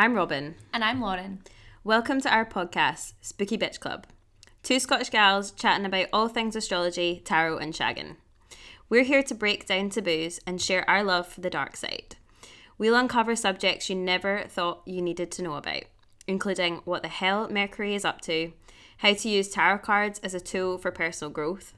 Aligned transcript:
I'm 0.00 0.14
Robin. 0.14 0.54
And 0.72 0.82
I'm 0.82 1.02
Lauren. 1.02 1.42
Welcome 1.84 2.22
to 2.22 2.34
our 2.34 2.46
podcast, 2.46 3.12
Spooky 3.20 3.58
Bitch 3.58 3.80
Club. 3.80 4.06
Two 4.62 4.80
Scottish 4.80 5.10
gals 5.10 5.50
chatting 5.50 5.84
about 5.84 6.06
all 6.10 6.26
things 6.26 6.56
astrology, 6.56 7.20
tarot, 7.22 7.58
and 7.58 7.74
shagging. 7.74 8.16
We're 8.88 9.02
here 9.04 9.22
to 9.22 9.34
break 9.34 9.66
down 9.66 9.90
taboos 9.90 10.40
and 10.46 10.58
share 10.58 10.88
our 10.88 11.04
love 11.04 11.26
for 11.26 11.42
the 11.42 11.50
dark 11.50 11.76
side. 11.76 12.16
We'll 12.78 12.94
uncover 12.94 13.36
subjects 13.36 13.90
you 13.90 13.94
never 13.94 14.44
thought 14.48 14.80
you 14.86 15.02
needed 15.02 15.30
to 15.32 15.42
know 15.42 15.56
about, 15.56 15.82
including 16.26 16.80
what 16.86 17.02
the 17.02 17.08
hell 17.08 17.50
Mercury 17.50 17.94
is 17.94 18.06
up 18.06 18.22
to, 18.22 18.54
how 18.96 19.12
to 19.12 19.28
use 19.28 19.50
tarot 19.50 19.80
cards 19.80 20.18
as 20.20 20.32
a 20.32 20.40
tool 20.40 20.78
for 20.78 20.90
personal 20.90 21.30
growth, 21.30 21.74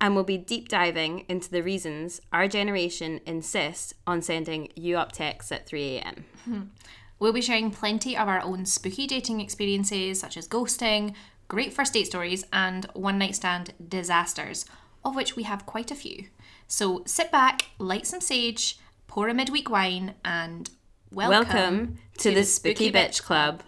and 0.00 0.16
we'll 0.16 0.24
be 0.24 0.36
deep 0.36 0.68
diving 0.68 1.24
into 1.28 1.52
the 1.52 1.62
reasons 1.62 2.20
our 2.32 2.48
generation 2.48 3.20
insists 3.24 3.94
on 4.04 4.20
sending 4.20 4.68
you 4.74 4.98
up 4.98 5.12
texts 5.12 5.52
at 5.52 5.64
3am. 5.64 6.24
We'll 7.18 7.32
be 7.32 7.40
sharing 7.40 7.70
plenty 7.70 8.14
of 8.16 8.28
our 8.28 8.42
own 8.42 8.66
spooky 8.66 9.06
dating 9.06 9.40
experiences, 9.40 10.20
such 10.20 10.36
as 10.36 10.46
ghosting, 10.46 11.14
great 11.48 11.72
first 11.72 11.94
date 11.94 12.06
stories, 12.06 12.44
and 12.52 12.84
one 12.92 13.18
night 13.18 13.36
stand 13.36 13.72
disasters, 13.88 14.66
of 15.02 15.16
which 15.16 15.34
we 15.34 15.44
have 15.44 15.64
quite 15.64 15.90
a 15.90 15.94
few. 15.94 16.26
So 16.68 17.02
sit 17.06 17.32
back, 17.32 17.70
light 17.78 18.06
some 18.06 18.20
sage, 18.20 18.78
pour 19.06 19.28
a 19.28 19.34
midweek 19.34 19.70
wine, 19.70 20.14
and 20.26 20.68
welcome, 21.10 21.48
Welcome 21.54 21.98
to, 22.18 22.34
the 22.34 22.44
Spooky 22.44 22.92
Bitch 22.92 23.22
Club. 23.22 23.62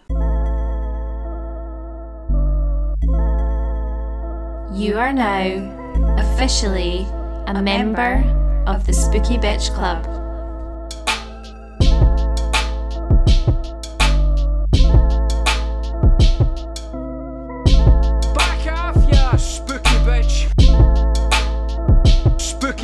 You 4.71 4.99
are 4.99 5.11
now 5.11 6.15
officially 6.19 7.07
a 7.47 7.59
member 7.63 8.23
of 8.67 8.85
the 8.85 8.93
Spooky 8.93 9.39
Bitch 9.39 9.73
Club. 9.73 10.18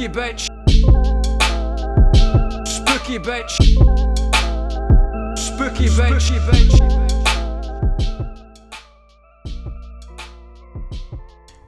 Spooky 0.05 0.19
bitch. 0.19 0.45
Spooky 2.67 3.17
bitch. 3.17 3.49
Spooky 5.35 5.87
bitch. 5.87 6.21
Spooky 6.21 6.39
bitch. 6.45 6.73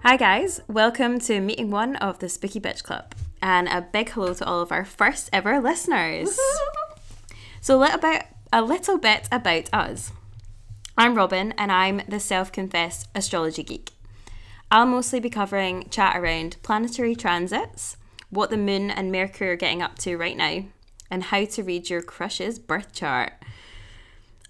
Hi, 0.03 0.17
guys. 0.17 0.61
Welcome 0.67 1.17
to 1.21 1.41
meeting 1.41 1.71
one 1.71 1.95
of 1.95 2.19
the 2.19 2.29
Spooky 2.29 2.59
Bitch 2.59 2.83
Club. 2.83 3.16
And 3.41 3.67
a 3.67 3.81
big 3.81 4.09
hello 4.11 4.35
to 4.35 4.45
all 4.45 4.61
of 4.61 4.72
our 4.72 4.85
first 4.85 5.31
ever 5.33 5.59
listeners. 5.59 6.39
so, 7.59 7.75
a 7.75 7.79
little, 7.79 7.99
bit, 7.99 8.27
a 8.53 8.61
little 8.61 8.99
bit 8.99 9.27
about 9.31 9.67
us. 9.73 10.11
I'm 10.95 11.16
Robin, 11.16 11.55
and 11.57 11.72
I'm 11.72 12.03
the 12.07 12.19
self 12.19 12.51
confessed 12.51 13.07
astrology 13.16 13.63
geek. 13.63 13.94
I'll 14.69 14.85
mostly 14.85 15.19
be 15.19 15.31
covering 15.31 15.89
chat 15.89 16.16
around 16.16 16.57
planetary 16.61 17.16
transits, 17.16 17.97
what 18.30 18.50
the 18.50 18.58
moon 18.58 18.92
and 18.92 19.11
Mercury 19.11 19.50
are 19.50 19.56
getting 19.56 19.81
up 19.81 19.97
to 20.00 20.17
right 20.17 20.38
now, 20.38 20.66
and 21.09 21.23
how 21.23 21.45
to 21.45 21.64
read 21.64 21.89
your 21.89 22.02
crush's 22.02 22.59
birth 22.59 22.94
chart. 22.94 23.34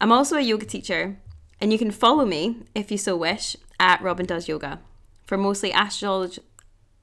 I'm 0.01 0.11
also 0.11 0.37
a 0.37 0.41
yoga 0.41 0.65
teacher, 0.65 1.17
and 1.59 1.71
you 1.71 1.79
can 1.79 1.91
follow 1.91 2.25
me, 2.25 2.63
if 2.75 2.91
you 2.91 2.97
so 2.97 3.15
wish, 3.15 3.55
at 3.79 4.01
Robin 4.01 4.25
Does 4.25 4.47
Yoga 4.47 4.79
for 5.25 5.37
mostly 5.37 5.71
astrology. 5.71 6.41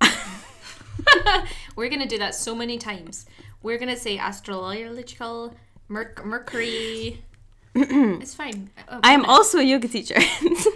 We're 1.76 1.88
gonna 1.88 2.06
do 2.06 2.18
that 2.18 2.34
so 2.34 2.54
many 2.54 2.78
times. 2.78 3.26
We're 3.62 3.78
gonna 3.78 3.96
say 3.96 4.18
astrological, 4.18 5.54
merc- 5.88 6.24
Mercury. 6.24 7.22
it's 7.74 8.34
fine. 8.34 8.70
Oh, 8.88 9.00
I 9.02 9.12
am 9.12 9.24
also 9.24 9.58
a 9.58 9.62
yoga 9.62 9.88
teacher. 9.88 10.16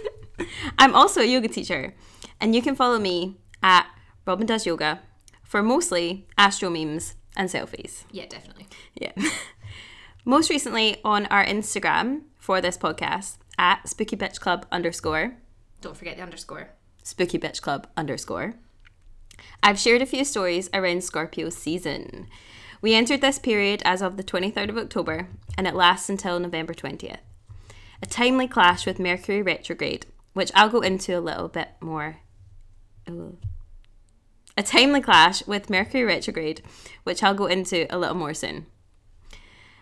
I'm 0.77 0.95
also 0.95 1.21
a 1.21 1.25
yoga 1.25 1.47
teacher, 1.47 1.93
and 2.39 2.55
you 2.55 2.61
can 2.61 2.75
follow 2.75 2.99
me 2.99 3.37
at 3.63 3.87
Robin 4.25 4.45
Does 4.45 4.65
Yoga 4.65 5.01
for 5.49 5.63
mostly 5.63 6.27
astro 6.37 6.69
memes 6.69 7.15
and 7.35 7.49
selfies. 7.49 8.03
yeah, 8.11 8.27
definitely. 8.27 8.67
Yeah. 8.93 9.13
Most 10.25 10.51
recently 10.51 10.97
on 11.03 11.25
our 11.25 11.43
Instagram 11.43 12.21
for 12.37 12.61
this 12.61 12.77
podcast 12.77 13.37
at 13.57 13.89
Spooky 13.89 14.15
Bitch 14.15 14.39
Club 14.39 14.67
underscore 14.71 15.37
Don't 15.81 15.97
forget 15.97 16.17
the 16.17 16.23
underscore. 16.23 16.69
Spooky 17.01 17.39
Bitch 17.39 17.61
Club 17.61 17.87
underscore. 17.97 18.53
I've 19.63 19.79
shared 19.79 20.03
a 20.03 20.05
few 20.05 20.23
stories 20.23 20.69
around 20.71 21.03
Scorpio 21.03 21.49
season. 21.49 22.27
We 22.81 22.93
entered 22.93 23.21
this 23.21 23.39
period 23.39 23.81
as 23.85 24.03
of 24.03 24.17
the 24.17 24.23
23rd 24.23 24.69
of 24.69 24.77
October 24.77 25.29
and 25.57 25.65
it 25.65 25.73
lasts 25.73 26.09
until 26.09 26.39
November 26.39 26.75
20th. 26.75 27.17
A 28.03 28.05
timely 28.05 28.47
clash 28.47 28.85
with 28.85 28.99
Mercury 28.99 29.41
retrograde, 29.41 30.05
which 30.33 30.51
I'll 30.53 30.69
go 30.69 30.81
into 30.81 31.17
a 31.17 31.19
little 31.19 31.47
bit 31.47 31.69
more. 31.81 32.17
Ooh. 33.09 33.37
A 34.59 34.61
timely 34.61 34.99
clash 34.99 35.47
with 35.47 35.69
Mercury 35.69 36.03
retrograde, 36.03 36.61
which 37.05 37.23
I'll 37.23 37.33
go 37.33 37.45
into 37.45 37.87
a 37.89 37.97
little 37.97 38.13
more 38.13 38.33
soon. 38.33 38.65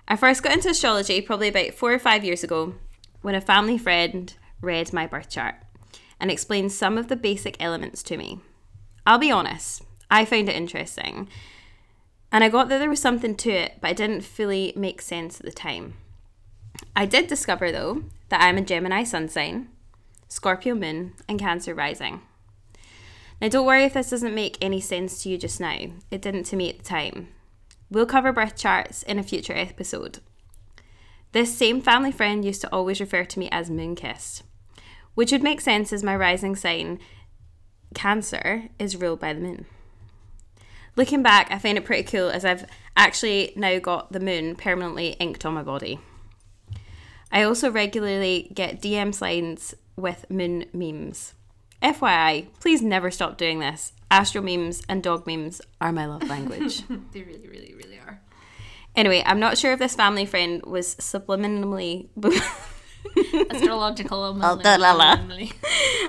I 0.07 0.15
first 0.15 0.43
got 0.43 0.51
into 0.51 0.69
astrology 0.69 1.19
probably 1.19 1.47
about 1.47 1.73
four 1.73 1.91
or 1.91 1.97
five 1.97 2.23
years 2.23 2.43
ago 2.43 2.75
when 3.23 3.33
a 3.33 3.41
family 3.41 3.79
friend 3.79 4.31
read 4.61 4.93
my 4.93 5.07
birth 5.07 5.31
chart 5.31 5.55
and 6.19 6.29
explained 6.29 6.71
some 6.71 6.95
of 6.95 7.07
the 7.07 7.15
basic 7.15 7.57
elements 7.59 8.03
to 8.03 8.17
me. 8.17 8.39
I'll 9.03 9.17
be 9.17 9.31
honest, 9.31 9.81
I 10.11 10.25
found 10.25 10.47
it 10.47 10.55
interesting. 10.55 11.27
And 12.31 12.43
I 12.43 12.49
got 12.49 12.69
that 12.69 12.77
there 12.77 12.87
was 12.87 13.01
something 13.01 13.33
to 13.37 13.49
it, 13.49 13.79
but 13.81 13.89
it 13.89 13.97
didn't 13.97 14.21
fully 14.21 14.73
make 14.75 15.01
sense 15.01 15.39
at 15.39 15.45
the 15.47 15.51
time. 15.51 15.95
I 16.95 17.07
did 17.07 17.25
discover, 17.25 17.71
though, 17.71 18.03
that 18.29 18.43
I'm 18.43 18.59
a 18.59 18.61
Gemini 18.61 19.05
sun 19.05 19.27
sign, 19.27 19.69
Scorpio 20.27 20.75
moon, 20.75 21.13
and 21.27 21.39
Cancer 21.39 21.73
rising. 21.73 22.21
Now, 23.39 23.49
don't 23.49 23.65
worry 23.65 23.83
if 23.83 23.93
this 23.93 24.09
doesn't 24.09 24.33
make 24.33 24.57
any 24.61 24.81
sense 24.81 25.21
to 25.21 25.29
you 25.29 25.37
just 25.37 25.59
now. 25.59 25.77
It 26.09 26.21
didn't 26.21 26.45
to 26.45 26.55
me 26.55 26.69
at 26.69 26.79
the 26.79 26.83
time. 26.83 27.27
We'll 27.89 28.07
cover 28.07 28.33
birth 28.33 28.55
charts 28.55 29.03
in 29.03 29.19
a 29.19 29.23
future 29.23 29.53
episode. 29.53 30.19
This 31.33 31.55
same 31.55 31.81
family 31.81 32.11
friend 32.11 32.43
used 32.43 32.61
to 32.61 32.73
always 32.73 32.99
refer 32.99 33.25
to 33.25 33.39
me 33.39 33.47
as 33.51 33.69
moon 33.69 33.95
kissed, 33.95 34.43
which 35.13 35.31
would 35.31 35.43
make 35.43 35.61
sense 35.61 35.93
as 35.93 36.03
my 36.03 36.15
rising 36.15 36.55
sign, 36.55 36.99
Cancer, 37.93 38.69
is 38.79 38.95
ruled 38.95 39.19
by 39.19 39.33
the 39.33 39.39
moon. 39.39 39.65
Looking 40.95 41.21
back, 41.21 41.51
I 41.51 41.59
find 41.59 41.77
it 41.77 41.85
pretty 41.85 42.03
cool 42.03 42.29
as 42.29 42.43
I've 42.43 42.65
actually 42.95 43.53
now 43.55 43.77
got 43.77 44.11
the 44.11 44.19
moon 44.19 44.55
permanently 44.55 45.09
inked 45.19 45.45
on 45.45 45.53
my 45.53 45.61
body. 45.61 45.99
I 47.31 47.43
also 47.43 47.69
regularly 47.69 48.51
get 48.53 48.81
DM 48.81 49.13
slides 49.13 49.75
with 49.95 50.25
moon 50.29 50.65
memes. 50.73 51.35
FYI, 51.81 52.47
please 52.59 52.81
never 52.81 53.11
stop 53.11 53.37
doing 53.37 53.59
this. 53.59 53.93
Astro 54.09 54.41
memes 54.41 54.81
and 54.87 55.03
dog 55.03 55.27
memes 55.27 55.61
are 55.81 55.91
my 55.91 56.05
love 56.05 56.27
language. 56.27 56.83
They 57.11 57.21
really, 57.21 57.47
really, 57.47 57.73
really 57.75 57.97
are. 57.99 58.21
anyway, 58.95 59.21
I'm 59.25 59.39
not 59.39 59.57
sure 59.57 59.73
if 59.73 59.79
this 59.79 59.95
family 59.95 60.25
friend 60.25 60.63
was 60.65 60.95
subliminally. 60.95 62.07
Astrological. 63.51 64.33
la. 64.37 65.19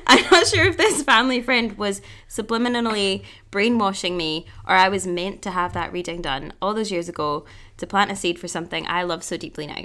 I'm 0.06 0.31
not 0.31 0.47
sure 0.47 0.67
if 0.67 0.77
this 0.77 1.03
family 1.03 1.43
friend 1.43 1.77
was 1.77 2.00
subliminally 2.29 3.25
brainwashing 3.50 4.17
me 4.17 4.47
or 4.67 4.75
I 4.75 4.89
was 4.89 5.06
meant 5.06 5.43
to 5.43 5.50
have 5.50 5.73
that 5.75 5.93
reading 5.93 6.23
done 6.23 6.53
all 6.62 6.73
those 6.73 6.91
years 6.91 7.09
ago 7.09 7.45
to 7.77 7.87
plant 7.87 8.11
a 8.11 8.17
seed 8.17 8.39
for 8.39 8.49
something 8.49 8.87
I 8.87 9.03
love 9.03 9.23
so 9.23 9.37
deeply 9.37 9.67
now. 9.67 9.85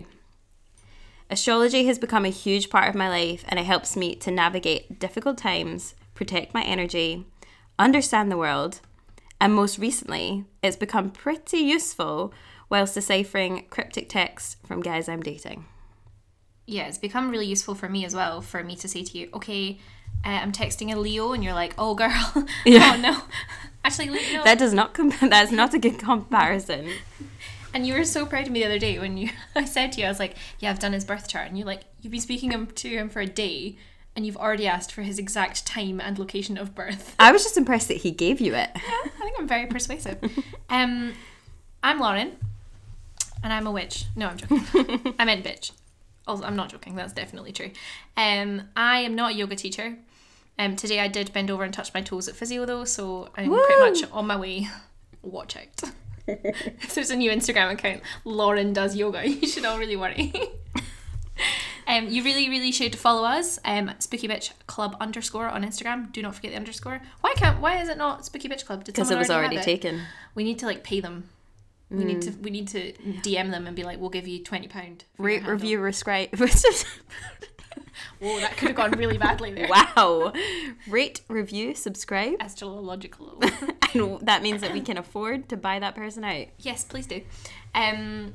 Astrology 1.33 1.85
has 1.87 1.97
become 1.97 2.25
a 2.25 2.29
huge 2.29 2.69
part 2.69 2.87
of 2.87 2.93
my 2.93 3.09
life 3.09 3.43
and 3.47 3.59
it 3.59 3.65
helps 3.65 3.95
me 3.95 4.13
to 4.17 4.29
navigate 4.29 4.99
difficult 4.99 5.35
times, 5.35 5.95
protect 6.13 6.53
my 6.53 6.61
energy, 6.61 7.25
understand 7.79 8.31
the 8.31 8.37
world, 8.37 8.81
and 9.41 9.51
most 9.55 9.79
recently, 9.79 10.45
it's 10.61 10.77
become 10.77 11.09
pretty 11.09 11.57
useful 11.57 12.31
whilst 12.69 12.93
deciphering 12.93 13.65
cryptic 13.71 14.09
texts 14.09 14.57
from 14.63 14.81
guys 14.81 15.09
I'm 15.09 15.23
dating. 15.23 15.65
yeah, 16.67 16.83
it's 16.85 16.99
become 16.99 17.31
really 17.31 17.47
useful 17.47 17.73
for 17.73 17.89
me 17.89 18.05
as 18.05 18.13
well 18.13 18.39
for 18.39 18.63
me 18.63 18.75
to 18.75 18.87
say 18.87 19.03
to 19.03 19.17
you, 19.17 19.29
okay, 19.33 19.79
uh, 20.23 20.29
I'm 20.29 20.51
texting 20.51 20.93
a 20.93 20.99
Leo, 20.99 21.33
and 21.33 21.43
you're 21.43 21.55
like, 21.55 21.73
oh 21.79 21.95
girl, 21.95 22.45
Yeah. 22.63 22.93
oh 22.95 23.01
no, 23.01 23.21
actually 23.83 24.11
Leo. 24.11 24.43
That 24.43 24.59
does 24.59 24.73
not 24.75 24.93
comp- 24.93 25.19
that's 25.19 25.51
not 25.51 25.73
a 25.73 25.79
good 25.79 25.97
comparison. 25.97 26.89
And 27.73 27.87
you 27.87 27.95
were 27.95 28.03
so 28.03 28.25
proud 28.25 28.45
of 28.45 28.51
me 28.51 28.59
the 28.59 28.65
other 28.65 28.79
day 28.79 28.99
when 28.99 29.17
you, 29.17 29.29
I 29.55 29.65
said 29.65 29.91
to 29.93 30.01
you, 30.01 30.05
I 30.05 30.09
was 30.09 30.19
like, 30.19 30.35
yeah, 30.59 30.69
I've 30.69 30.79
done 30.79 30.93
his 30.93 31.05
birth 31.05 31.27
chart, 31.27 31.47
and 31.47 31.57
you're 31.57 31.67
like, 31.67 31.81
you've 32.01 32.11
been 32.11 32.21
speaking 32.21 32.51
him 32.51 32.67
to 32.67 32.89
him 32.89 33.09
for 33.09 33.19
a 33.19 33.25
day, 33.25 33.77
and 34.15 34.25
you've 34.25 34.37
already 34.37 34.67
asked 34.67 34.91
for 34.91 35.01
his 35.01 35.17
exact 35.17 35.65
time 35.65 35.99
and 35.99 36.19
location 36.19 36.57
of 36.57 36.75
birth. 36.75 37.15
I 37.19 37.31
was 37.31 37.43
just 37.43 37.57
impressed 37.57 37.87
that 37.87 37.97
he 37.97 38.11
gave 38.11 38.39
you 38.39 38.53
it. 38.53 38.69
Yeah, 38.75 38.81
I 38.85 39.19
think 39.19 39.35
I'm 39.39 39.47
very 39.47 39.65
persuasive. 39.65 40.19
um, 40.69 41.13
I'm 41.81 41.99
Lauren, 41.99 42.37
and 43.43 43.51
I'm 43.51 43.67
a 43.67 43.71
witch. 43.71 44.05
No, 44.15 44.27
I'm 44.27 44.37
joking. 44.37 45.15
I 45.19 45.25
meant 45.25 45.43
bitch. 45.43 45.71
Also, 46.25 46.45
I'm 46.45 46.55
not 46.55 46.69
joking. 46.69 46.95
That's 46.95 47.11
definitely 47.11 47.51
true. 47.51 47.71
Um, 48.15 48.69
I 48.77 48.99
am 48.99 49.15
not 49.15 49.31
a 49.31 49.35
yoga 49.35 49.55
teacher. 49.55 49.97
Um, 50.57 50.75
today 50.75 50.99
I 50.99 51.07
did 51.07 51.33
bend 51.33 51.49
over 51.49 51.63
and 51.63 51.73
touch 51.73 51.93
my 51.93 52.01
toes 52.01 52.27
at 52.27 52.35
physio 52.35 52.65
though, 52.65 52.85
so 52.85 53.29
I'm 53.35 53.49
pretty 53.49 53.79
much 53.79 54.11
on 54.11 54.27
my 54.27 54.37
way. 54.37 54.67
Watch 55.23 55.57
out. 55.57 55.91
If 56.27 56.95
There's 56.95 57.09
a 57.09 57.15
new 57.15 57.31
Instagram 57.31 57.71
account. 57.71 58.01
Lauren 58.23 58.73
does 58.73 58.95
yoga. 58.95 59.27
You 59.29 59.47
should 59.47 59.65
all 59.65 59.77
really 59.77 59.95
worry. 59.95 60.33
Um, 61.85 62.07
you 62.07 62.23
really, 62.23 62.47
really 62.47 62.71
should 62.71 62.95
follow 62.95 63.25
us. 63.25 63.59
Um, 63.65 63.91
Spooky 63.99 64.27
Bitch 64.27 64.51
Club 64.67 64.95
underscore 65.01 65.49
on 65.49 65.63
Instagram. 65.65 66.13
Do 66.13 66.21
not 66.21 66.33
forget 66.33 66.51
the 66.51 66.57
underscore. 66.57 67.01
Why 67.19 67.33
can't? 67.35 67.59
Why 67.59 67.81
is 67.81 67.89
it 67.89 67.97
not 67.97 68.25
Spooky 68.25 68.47
Bitch 68.47 68.65
Club? 68.65 68.85
Because 68.85 69.11
it 69.11 69.17
was 69.17 69.29
already 69.29 69.57
have 69.57 69.63
it? 69.63 69.65
taken. 69.65 70.01
We 70.33 70.45
need 70.45 70.59
to 70.59 70.65
like 70.65 70.85
pay 70.85 71.01
them. 71.01 71.29
We 71.89 72.05
need 72.05 72.21
to. 72.21 72.31
We 72.41 72.51
need 72.51 72.69
to 72.69 72.93
DM 72.93 73.51
them 73.51 73.67
and 73.67 73.75
be 73.75 73.83
like, 73.83 73.99
"We'll 73.99 74.09
give 74.09 74.27
you 74.27 74.43
twenty 74.43 74.67
pound." 74.67 75.03
Rate, 75.17 75.45
review, 75.45 75.79
rescribe. 75.79 76.29
Whoa, 78.23 78.39
that 78.39 78.55
could 78.57 78.69
have 78.69 78.77
gone 78.77 78.91
really 78.91 79.17
badly 79.17 79.53
there. 79.53 79.67
wow. 79.67 80.31
Rate, 80.87 81.21
review, 81.27 81.75
subscribe. 81.75 82.35
Astrological. 82.39 83.41
And 83.95 84.19
that 84.21 84.41
means 84.41 84.61
that 84.61 84.73
we 84.73 84.81
can 84.81 84.97
afford 84.97 85.49
to 85.49 85.57
buy 85.57 85.77
that 85.77 85.93
person 85.93 86.23
out. 86.23 86.47
yes, 86.57 86.83
please 86.83 87.05
do. 87.05 87.21
Um, 87.75 88.33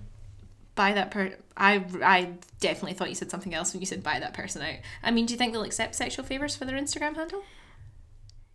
buy 0.77 0.93
that 0.93 1.11
per. 1.11 1.35
I 1.57 1.85
I 2.01 2.35
definitely 2.61 2.93
thought 2.93 3.09
you 3.09 3.17
said 3.17 3.29
something 3.29 3.53
else 3.53 3.73
when 3.73 3.81
you 3.81 3.87
said 3.87 4.05
buy 4.05 4.21
that 4.21 4.35
person 4.35 4.63
out. 4.63 4.77
I 5.03 5.11
mean, 5.11 5.27
do 5.27 5.35
you 5.35 5.39
think 5.39 5.53
they'll 5.53 5.65
accept 5.65 5.97
sexual 5.97 6.25
favors 6.25 6.55
for 6.55 6.65
their 6.65 6.79
Instagram 6.79 7.17
handle? 7.17 7.43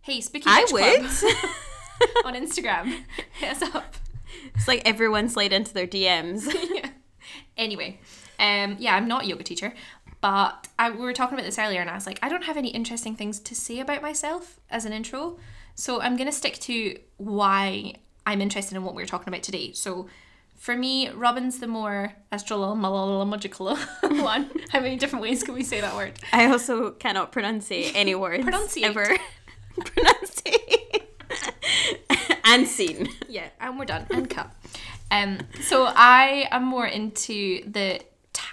Hey, 0.00 0.22
Spooky 0.22 0.44
I 0.46 0.64
would. 0.72 1.04
Club 1.04 1.34
on 2.24 2.34
Instagram. 2.34 3.04
Hit 3.34 3.50
us 3.50 3.74
up. 3.74 3.96
it's 4.54 4.66
like 4.66 4.80
everyone 4.86 5.28
slide 5.28 5.52
into 5.52 5.74
their 5.74 5.86
DMs. 5.86 6.50
yeah. 6.74 6.88
Anyway, 7.58 8.00
um, 8.38 8.76
yeah, 8.78 8.96
I'm 8.96 9.06
not 9.08 9.24
a 9.24 9.26
yoga 9.26 9.44
teacher, 9.44 9.74
but 10.24 10.68
I, 10.78 10.88
we 10.88 11.00
were 11.00 11.12
talking 11.12 11.34
about 11.34 11.44
this 11.44 11.58
earlier, 11.58 11.82
and 11.82 11.90
I 11.90 11.94
was 11.94 12.06
like, 12.06 12.18
I 12.22 12.30
don't 12.30 12.44
have 12.44 12.56
any 12.56 12.68
interesting 12.68 13.14
things 13.14 13.38
to 13.40 13.54
say 13.54 13.78
about 13.78 14.00
myself 14.00 14.58
as 14.70 14.86
an 14.86 14.94
intro, 14.94 15.36
so 15.74 16.00
I'm 16.00 16.16
gonna 16.16 16.32
stick 16.32 16.54
to 16.60 16.98
why 17.18 17.96
I'm 18.24 18.40
interested 18.40 18.74
in 18.74 18.84
what 18.84 18.94
we're 18.94 19.04
talking 19.04 19.28
about 19.28 19.42
today. 19.42 19.72
So. 19.72 20.08
For 20.56 20.74
me, 20.76 21.10
Robin's 21.10 21.58
the 21.58 21.66
more 21.66 22.14
astrological 22.32 23.76
one. 24.02 24.50
How 24.70 24.80
many 24.80 24.96
different 24.96 25.22
ways 25.22 25.42
can 25.42 25.52
we 25.52 25.62
say 25.62 25.82
that 25.82 25.94
word? 25.94 26.12
I 26.32 26.46
also 26.46 26.92
cannot 26.92 27.32
pronounce 27.32 27.68
any 27.70 28.14
words 28.24 28.46
Pronunciate. 28.46 28.84
ever. 28.84 29.18
pronunciate. 29.78 31.02
and 32.46 32.66
scene. 32.66 33.08
Yeah, 33.28 33.48
and 33.60 33.78
we're 33.78 33.84
done. 33.84 34.06
And 34.10 34.30
cut. 34.30 34.50
Um, 35.10 35.40
so 35.60 35.84
I 35.86 36.48
am 36.50 36.64
more 36.64 36.86
into 36.86 37.68
the 37.70 38.00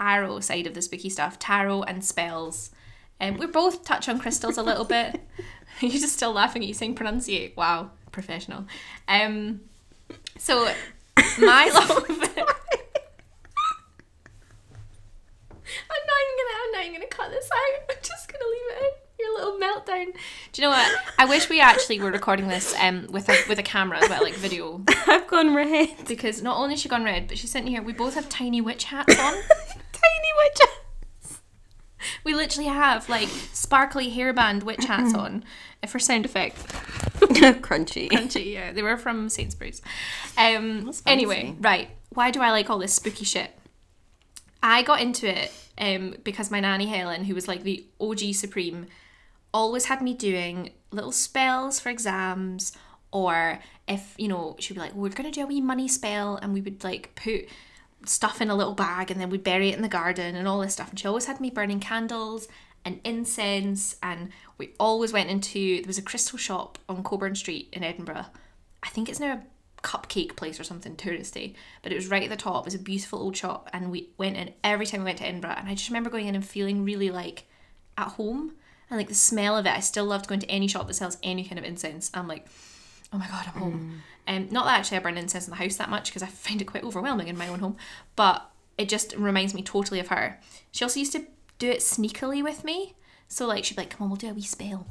tarot 0.01 0.39
side 0.41 0.67
of 0.67 0.73
the 0.73 0.81
spooky 0.81 1.09
stuff, 1.09 1.37
tarot 1.37 1.83
and 1.83 2.03
spells. 2.03 2.71
Um, 3.19 3.37
we 3.37 3.45
both 3.45 3.85
touch 3.85 4.09
on 4.09 4.19
crystals 4.19 4.57
a 4.57 4.63
little 4.63 4.85
bit. 4.85 5.21
You're 5.81 5.91
just 5.91 6.15
still 6.15 6.33
laughing 6.33 6.61
at 6.63 6.67
you 6.67 6.73
saying 6.73 6.95
pronunciate. 6.95 7.55
Wow, 7.55 7.91
professional. 8.11 8.65
Um, 9.07 9.61
so 10.37 10.65
my 11.39 11.69
love. 11.73 11.89
I'm 11.89 12.07
not 16.07 16.19
even 16.23 16.35
gonna. 16.37 16.55
I'm 16.61 16.71
not 16.71 16.85
even 16.85 16.93
gonna 16.93 17.07
cut 17.07 17.31
this 17.31 17.49
out. 17.51 17.81
I'm 17.89 17.95
just 18.01 18.31
gonna 18.31 18.45
leave 18.45 18.71
it 18.71 18.83
in. 18.83 18.89
Your 19.19 19.33
little 19.37 19.59
meltdown. 19.59 20.13
Do 20.51 20.61
you 20.61 20.67
know 20.67 20.71
what? 20.71 20.91
I 21.19 21.25
wish 21.25 21.47
we 21.47 21.61
actually 21.61 21.99
were 21.99 22.11
recording 22.11 22.47
this 22.47 22.75
um 22.81 23.07
with 23.11 23.29
a 23.29 23.37
with 23.47 23.59
a 23.59 23.63
camera 23.63 23.99
as 23.99 24.09
well, 24.09 24.23
like 24.23 24.33
video, 24.33 24.83
I've 25.07 25.27
gone 25.27 25.53
red. 25.55 25.89
because 26.07 26.41
not 26.41 26.57
only 26.57 26.71
has 26.73 26.81
she 26.81 26.89
gone 26.89 27.03
red, 27.03 27.27
but 27.27 27.37
she's 27.37 27.51
sitting 27.51 27.67
here. 27.67 27.83
We 27.83 27.93
both 27.93 28.15
have 28.15 28.29
tiny 28.29 28.61
witch 28.61 28.85
hats 28.85 29.19
on. 29.19 29.35
We 32.23 32.33
literally 32.33 32.69
have 32.69 33.09
like 33.09 33.27
sparkly 33.53 34.11
hairband 34.11 34.63
witch 34.63 34.85
hats 34.85 35.13
on. 35.13 35.43
uh, 35.83 35.87
For 35.87 35.99
sound 35.99 36.25
effect, 36.25 36.55
Crunchy. 37.19 38.09
Crunchy, 38.09 38.53
yeah, 38.53 38.71
they 38.71 38.81
were 38.81 38.97
from 38.97 39.29
Sainsbury's. 39.29 39.81
Um. 40.37 40.91
Anyway, 41.05 41.55
right. 41.59 41.89
Why 42.13 42.29
do 42.31 42.41
I 42.41 42.51
like 42.51 42.69
all 42.69 42.77
this 42.79 42.93
spooky 42.93 43.25
shit? 43.25 43.51
I 44.63 44.83
got 44.83 45.01
into 45.01 45.27
it 45.27 45.51
um, 45.77 46.15
because 46.23 46.51
my 46.51 46.59
nanny 46.59 46.85
Helen, 46.87 47.23
who 47.23 47.33
was 47.33 47.47
like 47.47 47.63
the 47.63 47.85
OG 47.99 48.33
supreme, 48.35 48.85
always 49.53 49.85
had 49.85 50.01
me 50.01 50.13
doing 50.13 50.71
little 50.91 51.11
spells 51.11 51.79
for 51.79 51.89
exams, 51.89 52.73
or 53.11 53.59
if 53.87 54.13
you 54.17 54.27
know, 54.27 54.55
she'd 54.59 54.75
be 54.75 54.79
like, 54.79 54.93
"We're 54.93 55.09
gonna 55.09 55.31
do 55.31 55.43
a 55.43 55.47
wee 55.47 55.61
money 55.61 55.87
spell," 55.87 56.35
and 56.35 56.53
we 56.53 56.61
would 56.61 56.83
like 56.83 57.15
put 57.15 57.47
stuff 58.05 58.41
in 58.41 58.49
a 58.49 58.55
little 58.55 58.73
bag 58.73 59.11
and 59.11 59.19
then 59.19 59.29
we'd 59.29 59.43
bury 59.43 59.69
it 59.69 59.75
in 59.75 59.81
the 59.81 59.87
garden 59.87 60.35
and 60.35 60.47
all 60.47 60.59
this 60.59 60.73
stuff. 60.73 60.89
And 60.89 60.99
she 60.99 61.07
always 61.07 61.25
had 61.25 61.39
me 61.39 61.49
burning 61.49 61.79
candles 61.79 62.47
and 62.83 62.99
incense, 63.03 63.95
and 64.01 64.29
we 64.57 64.73
always 64.79 65.13
went 65.13 65.29
into 65.29 65.77
there 65.81 65.87
was 65.87 65.97
a 65.97 66.01
crystal 66.01 66.37
shop 66.37 66.79
on 66.89 67.03
Cockburn 67.03 67.35
Street 67.35 67.69
in 67.73 67.83
Edinburgh. 67.83 68.25
I 68.81 68.89
think 68.89 69.07
it's 69.07 69.19
now 69.19 69.33
a 69.33 69.87
cupcake 69.87 70.35
place 70.35 70.59
or 70.59 70.63
something 70.63 70.95
touristy, 70.95 71.53
but 71.83 71.91
it 71.91 71.95
was 71.95 72.07
right 72.07 72.23
at 72.23 72.29
the 72.29 72.35
top. 72.35 72.63
It 72.63 72.65
was 72.65 72.75
a 72.75 72.79
beautiful 72.79 73.19
old 73.19 73.37
shop, 73.37 73.69
and 73.71 73.91
we 73.91 74.09
went 74.17 74.37
in 74.37 74.53
every 74.63 74.85
time 74.87 75.01
we 75.01 75.05
went 75.05 75.19
to 75.19 75.27
Edinburgh. 75.27 75.55
And 75.57 75.69
I 75.69 75.75
just 75.75 75.89
remember 75.89 76.09
going 76.09 76.27
in 76.27 76.35
and 76.35 76.45
feeling 76.45 76.83
really 76.83 77.11
like 77.11 77.45
at 77.97 78.07
home, 78.07 78.53
and 78.89 78.97
like 78.97 79.09
the 79.09 79.13
smell 79.13 79.57
of 79.57 79.65
it. 79.67 79.73
I 79.73 79.79
still 79.79 80.05
loved 80.05 80.27
going 80.27 80.41
to 80.41 80.49
any 80.49 80.67
shop 80.67 80.87
that 80.87 80.95
sells 80.95 81.17
any 81.21 81.43
kind 81.43 81.59
of 81.59 81.65
incense. 81.65 82.09
I'm 82.15 82.27
like, 82.27 82.47
oh 83.13 83.17
my 83.17 83.27
god, 83.27 83.45
I'm 83.47 83.61
home. 83.61 84.01
Um, 84.27 84.47
not 84.51 84.65
that 84.65 84.79
actually 84.79 84.97
I 84.97 85.01
burn 85.01 85.17
incense 85.17 85.47
in 85.47 85.51
the 85.51 85.57
house 85.57 85.75
that 85.77 85.89
much 85.89 86.09
because 86.09 86.23
I 86.23 86.27
find 86.27 86.61
it 86.61 86.65
quite 86.65 86.83
overwhelming 86.83 87.27
in 87.27 87.37
my 87.37 87.47
own 87.47 87.59
home, 87.59 87.77
but 88.15 88.49
it 88.77 88.87
just 88.89 89.15
reminds 89.15 89.53
me 89.53 89.61
totally 89.61 89.99
of 89.99 90.07
her. 90.07 90.39
She 90.71 90.83
also 90.83 90.99
used 90.99 91.11
to 91.13 91.25
do 91.59 91.69
it 91.69 91.79
sneakily 91.79 92.43
with 92.43 92.63
me. 92.63 92.95
So 93.27 93.47
like 93.47 93.65
she'd 93.65 93.75
be 93.75 93.83
like, 93.83 93.91
come 93.91 94.05
on, 94.05 94.09
we'll 94.09 94.17
do 94.17 94.29
a 94.29 94.33
wee 94.33 94.41
spell. 94.41 94.87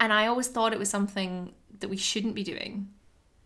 And 0.00 0.12
I 0.12 0.26
always 0.26 0.48
thought 0.48 0.72
it 0.72 0.78
was 0.78 0.90
something 0.90 1.52
that 1.80 1.88
we 1.88 1.96
shouldn't 1.96 2.34
be 2.34 2.44
doing, 2.44 2.88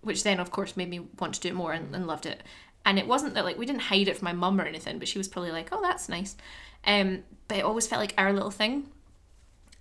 which 0.00 0.22
then 0.22 0.40
of 0.40 0.50
course 0.50 0.76
made 0.76 0.90
me 0.90 1.00
want 1.18 1.34
to 1.34 1.40
do 1.40 1.48
it 1.48 1.54
more 1.54 1.72
and, 1.72 1.94
and 1.94 2.06
loved 2.06 2.26
it. 2.26 2.42
And 2.84 2.98
it 2.98 3.06
wasn't 3.06 3.34
that 3.34 3.44
like 3.44 3.58
we 3.58 3.66
didn't 3.66 3.82
hide 3.82 4.08
it 4.08 4.16
from 4.16 4.26
my 4.26 4.32
mum 4.32 4.60
or 4.60 4.64
anything, 4.64 4.98
but 4.98 5.08
she 5.08 5.18
was 5.18 5.28
probably 5.28 5.52
like, 5.52 5.68
oh, 5.72 5.80
that's 5.80 6.08
nice. 6.08 6.36
Um, 6.84 7.22
but 7.48 7.58
it 7.58 7.64
always 7.64 7.86
felt 7.86 8.00
like 8.00 8.14
our 8.18 8.32
little 8.32 8.50
thing. 8.50 8.88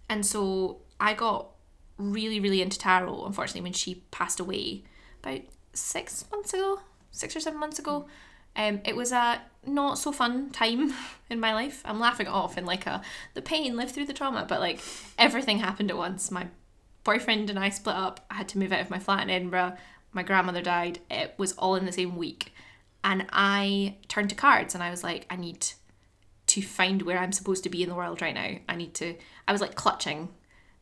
And 0.07 0.25
so 0.25 0.81
I 0.99 1.13
got 1.13 1.50
really, 1.97 2.39
really 2.39 2.61
into 2.61 2.77
tarot, 2.77 3.25
unfortunately, 3.25 3.61
when 3.61 3.73
she 3.73 4.03
passed 4.11 4.39
away 4.39 4.83
about 5.23 5.41
six 5.73 6.25
months 6.31 6.53
ago, 6.53 6.79
six 7.11 7.35
or 7.35 7.39
seven 7.39 7.59
months 7.59 7.79
ago. 7.79 8.07
Um, 8.55 8.81
it 8.83 8.95
was 8.95 9.11
a 9.11 9.41
not 9.65 9.97
so 9.97 10.11
fun 10.11 10.49
time 10.49 10.93
in 11.29 11.39
my 11.39 11.53
life. 11.53 11.81
I'm 11.85 11.99
laughing 11.99 12.27
off 12.27 12.57
in 12.57 12.65
like 12.65 12.85
a 12.85 13.01
the 13.33 13.41
pain, 13.41 13.77
live 13.77 13.91
through 13.91 14.07
the 14.07 14.13
trauma, 14.13 14.45
but 14.47 14.59
like 14.59 14.79
everything 15.17 15.59
happened 15.59 15.89
at 15.89 15.97
once. 15.97 16.31
My 16.31 16.47
boyfriend 17.03 17.49
and 17.49 17.59
I 17.59 17.69
split 17.69 17.95
up. 17.95 18.25
I 18.29 18.35
had 18.35 18.49
to 18.49 18.57
move 18.57 18.71
out 18.71 18.81
of 18.81 18.89
my 18.89 18.99
flat 18.99 19.23
in 19.23 19.29
Edinburgh. 19.29 19.77
My 20.13 20.23
grandmother 20.23 20.61
died. 20.61 20.99
It 21.09 21.33
was 21.37 21.53
all 21.53 21.75
in 21.75 21.85
the 21.85 21.91
same 21.91 22.17
week. 22.17 22.53
And 23.03 23.25
I 23.31 23.97
turned 24.07 24.29
to 24.29 24.35
cards 24.35 24.75
and 24.75 24.83
I 24.83 24.91
was 24.91 25.03
like, 25.03 25.25
I 25.29 25.35
need 25.35 25.65
to 26.47 26.61
find 26.61 27.01
where 27.01 27.17
I'm 27.17 27.31
supposed 27.31 27.63
to 27.63 27.69
be 27.69 27.81
in 27.81 27.89
the 27.89 27.95
world 27.95 28.21
right 28.21 28.35
now. 28.35 28.57
I 28.67 28.75
need 28.75 28.93
to, 28.95 29.15
I 29.47 29.51
was 29.51 29.61
like 29.61 29.75
clutching, 29.75 30.29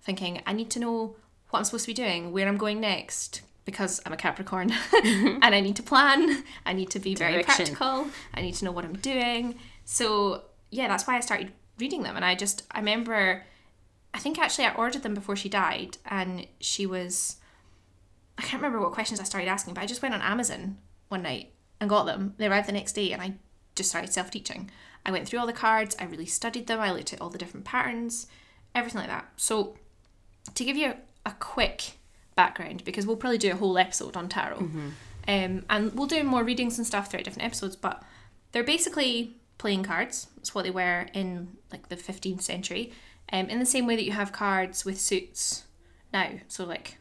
thinking, 0.01 0.41
I 0.45 0.53
need 0.53 0.69
to 0.71 0.79
know 0.79 1.15
what 1.49 1.59
I'm 1.59 1.65
supposed 1.65 1.85
to 1.85 1.91
be 1.91 1.93
doing, 1.93 2.31
where 2.31 2.47
I'm 2.47 2.57
going 2.57 2.79
next, 2.79 3.41
because 3.65 4.01
I'm 4.05 4.13
a 4.13 4.17
Capricorn 4.17 4.69
mm-hmm. 4.91 5.39
and 5.41 5.55
I 5.55 5.59
need 5.59 5.75
to 5.77 5.83
plan. 5.83 6.43
I 6.65 6.73
need 6.73 6.89
to 6.91 6.99
be 6.99 7.15
very 7.15 7.33
Direction. 7.33 7.75
practical. 7.75 8.07
I 8.33 8.41
need 8.41 8.55
to 8.55 8.65
know 8.65 8.71
what 8.71 8.85
I'm 8.85 8.97
doing. 8.97 9.59
So, 9.85 10.43
yeah, 10.71 10.87
that's 10.87 11.07
why 11.07 11.17
I 11.17 11.19
started 11.19 11.51
reading 11.77 12.03
them. 12.03 12.15
And 12.15 12.25
I 12.25 12.35
just, 12.35 12.63
I 12.71 12.79
remember, 12.79 13.43
I 14.13 14.19
think 14.19 14.39
actually 14.39 14.65
I 14.65 14.73
ordered 14.73 15.03
them 15.03 15.13
before 15.13 15.35
she 15.35 15.49
died 15.49 15.97
and 16.05 16.47
she 16.59 16.85
was, 16.85 17.37
I 18.37 18.41
can't 18.41 18.61
remember 18.61 18.79
what 18.79 18.93
questions 18.93 19.19
I 19.19 19.23
started 19.23 19.47
asking, 19.47 19.73
but 19.73 19.81
I 19.81 19.85
just 19.85 20.01
went 20.01 20.13
on 20.13 20.21
Amazon 20.21 20.77
one 21.09 21.23
night 21.23 21.51
and 21.79 21.89
got 21.89 22.05
them. 22.05 22.35
They 22.37 22.47
arrived 22.47 22.67
the 22.67 22.73
next 22.73 22.93
day 22.93 23.11
and 23.11 23.21
I 23.21 23.33
just 23.75 23.89
started 23.89 24.13
self 24.13 24.31
teaching. 24.31 24.69
I 25.05 25.11
went 25.11 25.27
through 25.27 25.39
all 25.39 25.47
the 25.47 25.53
cards, 25.53 25.95
I 25.99 26.05
really 26.05 26.25
studied 26.25 26.67
them, 26.67 26.79
I 26.79 26.91
looked 26.91 27.13
at 27.13 27.21
all 27.21 27.29
the 27.29 27.37
different 27.37 27.65
patterns, 27.65 28.27
everything 28.75 28.99
like 28.99 29.09
that. 29.09 29.29
So, 29.37 29.77
to 30.55 30.63
give 30.65 30.75
you 30.77 30.93
a 31.25 31.31
quick 31.39 31.93
background, 32.35 32.83
because 32.85 33.05
we'll 33.05 33.17
probably 33.17 33.37
do 33.37 33.51
a 33.51 33.55
whole 33.55 33.77
episode 33.77 34.15
on 34.17 34.29
tarot, 34.29 34.57
um, 35.27 35.63
and 35.69 35.93
we'll 35.93 36.07
do 36.07 36.23
more 36.23 36.43
readings 36.43 36.77
and 36.77 36.87
stuff 36.87 37.09
throughout 37.11 37.25
different 37.25 37.45
episodes, 37.45 37.75
but 37.75 38.03
they're 38.51 38.63
basically 38.63 39.35
playing 39.57 39.83
cards. 39.83 40.27
That's 40.35 40.55
what 40.55 40.63
they 40.63 40.71
were 40.71 41.07
in 41.13 41.57
like 41.71 41.89
the 41.89 41.95
15th 41.97 42.41
century, 42.41 42.91
um, 43.31 43.47
in 43.47 43.59
the 43.59 43.65
same 43.65 43.85
way 43.85 43.95
that 43.95 44.05
you 44.05 44.13
have 44.13 44.31
cards 44.31 44.85
with 44.85 44.99
suits 44.99 45.63
now. 46.13 46.31
So, 46.47 46.65
like 46.65 46.97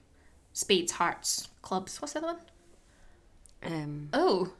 spades, 0.53 0.93
hearts, 0.93 1.49
clubs. 1.63 2.01
What's 2.03 2.15
the 2.15 2.19
other 2.19 2.27
one? 2.29 2.39
Um, 3.63 4.09
Oh, 4.13 4.53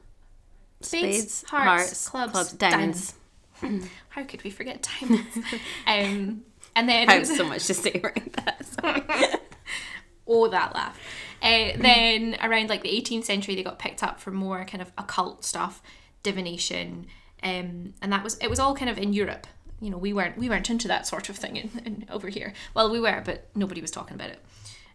spades, 0.81 1.17
spades, 1.17 1.43
hearts, 1.49 1.67
hearts, 1.67 2.09
clubs, 2.09 2.31
clubs, 2.31 2.51
diamonds. 2.53 3.13
How 4.09 4.23
could 4.23 4.43
we 4.43 4.49
forget 4.49 4.87
diamonds? 5.01 5.37
um, 5.87 6.43
and 6.79 6.87
then 6.87 7.09
I 7.09 7.15
have 7.15 7.27
so 7.27 7.45
much 7.45 7.67
to 7.67 7.73
say 7.73 7.99
around 8.01 8.31
that. 8.33 8.65
Sorry. 8.65 9.35
oh, 10.27 10.47
that 10.47 10.73
laugh. 10.73 10.97
Uh, 11.41 11.71
then 11.77 12.37
around 12.41 12.69
like 12.69 12.83
the 12.83 12.89
18th 12.89 13.25
century, 13.25 13.55
they 13.55 13.63
got 13.63 13.79
picked 13.79 14.01
up 14.01 14.19
for 14.19 14.31
more 14.31 14.63
kind 14.65 14.81
of 14.81 14.91
occult 14.97 15.43
stuff, 15.43 15.81
divination, 16.23 17.07
um, 17.43 17.93
and 18.01 18.11
that 18.11 18.23
was 18.23 18.37
it 18.37 18.49
was 18.49 18.59
all 18.59 18.75
kind 18.75 18.89
of 18.89 18.97
in 18.97 19.13
Europe. 19.13 19.45
You 19.81 19.89
know, 19.89 19.97
we 19.97 20.13
weren't 20.13 20.37
we 20.37 20.49
weren't 20.49 20.69
into 20.69 20.87
that 20.87 21.05
sort 21.05 21.29
of 21.29 21.35
thing 21.35 21.57
in, 21.57 21.69
in, 21.85 22.05
over 22.09 22.29
here. 22.29 22.53
Well, 22.73 22.89
we 22.89 22.99
were, 22.99 23.21
but 23.25 23.49
nobody 23.55 23.81
was 23.81 23.91
talking 23.91 24.15
about 24.15 24.29
it. 24.29 24.39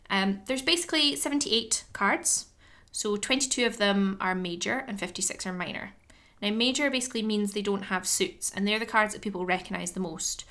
Um, 0.09 0.41
there's 0.47 0.62
basically 0.62 1.17
78 1.17 1.85
cards, 1.93 2.47
so 2.93 3.17
22 3.17 3.67
of 3.67 3.76
them 3.79 4.17
are 4.21 4.35
major 4.35 4.85
and 4.87 4.99
56 4.99 5.47
are 5.47 5.53
minor. 5.53 5.93
Now, 6.43 6.50
major 6.50 6.91
basically 6.91 7.23
means 7.23 7.53
they 7.53 7.62
don't 7.62 7.85
have 7.85 8.07
suits, 8.07 8.53
and 8.55 8.67
they're 8.67 8.79
the 8.79 8.87
cards 8.87 9.14
that 9.14 9.23
people 9.23 9.47
recognize 9.47 9.93
the 9.93 10.00
most 10.00 10.45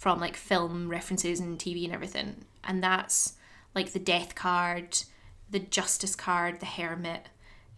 from 0.00 0.18
like 0.18 0.34
film 0.34 0.88
references 0.88 1.40
and 1.40 1.58
TV 1.58 1.84
and 1.84 1.92
everything. 1.92 2.34
And 2.64 2.82
that's 2.82 3.34
like 3.74 3.92
the 3.92 3.98
death 3.98 4.34
card, 4.34 4.98
the 5.50 5.58
justice 5.58 6.16
card, 6.16 6.60
the 6.60 6.66
hermit, 6.66 7.26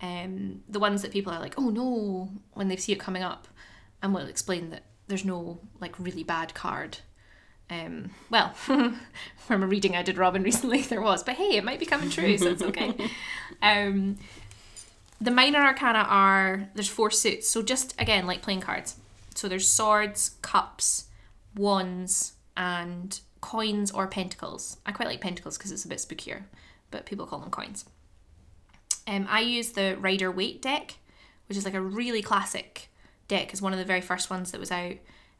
um, 0.00 0.62
the 0.68 0.78
ones 0.78 1.02
that 1.02 1.10
people 1.10 1.32
are 1.32 1.40
like, 1.40 1.54
oh 1.58 1.70
no, 1.70 2.30
when 2.52 2.68
they 2.68 2.76
see 2.76 2.92
it 2.92 3.00
coming 3.00 3.24
up. 3.24 3.48
And 4.00 4.14
we'll 4.14 4.28
explain 4.28 4.70
that 4.70 4.84
there's 5.08 5.24
no 5.24 5.58
like 5.80 5.98
really 5.98 6.22
bad 6.22 6.54
card. 6.54 6.98
Um, 7.68 8.12
well, 8.30 8.50
from 8.54 9.62
a 9.64 9.66
reading 9.66 9.96
I 9.96 10.04
did 10.04 10.16
Robin 10.16 10.44
recently, 10.44 10.82
there 10.82 11.02
was, 11.02 11.24
but 11.24 11.34
hey, 11.34 11.56
it 11.56 11.64
might 11.64 11.80
be 11.80 11.86
coming 11.86 12.08
true, 12.08 12.38
so 12.38 12.50
it's 12.50 12.62
okay. 12.62 12.94
um, 13.62 14.16
the 15.20 15.32
minor 15.32 15.58
arcana 15.58 16.06
are 16.08 16.68
there's 16.74 16.88
four 16.88 17.10
suits, 17.10 17.50
so 17.50 17.62
just 17.62 18.00
again 18.00 18.28
like 18.28 18.42
playing 18.42 18.60
cards. 18.60 18.94
So 19.34 19.48
there's 19.48 19.68
swords, 19.68 20.36
cups, 20.40 21.06
wands, 21.54 22.34
and 22.56 23.20
coins 23.40 23.90
or 23.90 24.06
pentacles. 24.06 24.78
I 24.86 24.92
quite 24.92 25.08
like 25.08 25.20
pentacles 25.20 25.58
because 25.58 25.72
it's 25.72 25.84
a 25.84 25.88
bit 25.88 25.98
spookier, 25.98 26.44
but 26.90 27.06
people 27.06 27.26
call 27.26 27.40
them 27.40 27.50
coins. 27.50 27.84
Um, 29.06 29.26
I 29.28 29.40
use 29.40 29.72
the 29.72 29.96
Rider 29.98 30.30
Waite 30.30 30.62
deck, 30.62 30.94
which 31.48 31.58
is 31.58 31.64
like 31.64 31.74
a 31.74 31.80
really 31.80 32.22
classic 32.22 32.88
deck. 33.28 33.52
It's 33.52 33.62
one 33.62 33.72
of 33.72 33.78
the 33.78 33.84
very 33.84 34.00
first 34.00 34.30
ones 34.30 34.52
that 34.52 34.60
was 34.60 34.70
out 34.70 34.94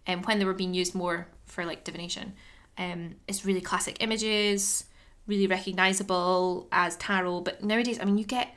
um, 0.07 0.23
when 0.23 0.39
they 0.39 0.45
were 0.45 0.55
being 0.55 0.75
used 0.75 0.95
more 0.95 1.29
for 1.47 1.65
like 1.65 1.85
divination. 1.85 2.35
Um, 2.77 3.17
it's 3.29 3.45
really 3.45 3.61
classic 3.61 3.99
images, 4.01 4.85
really 5.27 5.47
recognizable 5.47 6.69
as 6.73 6.97
tarot. 6.97 7.43
But 7.43 7.63
nowadays, 7.63 8.01
I 8.01 8.05
mean, 8.05 8.19
you 8.19 8.25
get 8.25 8.55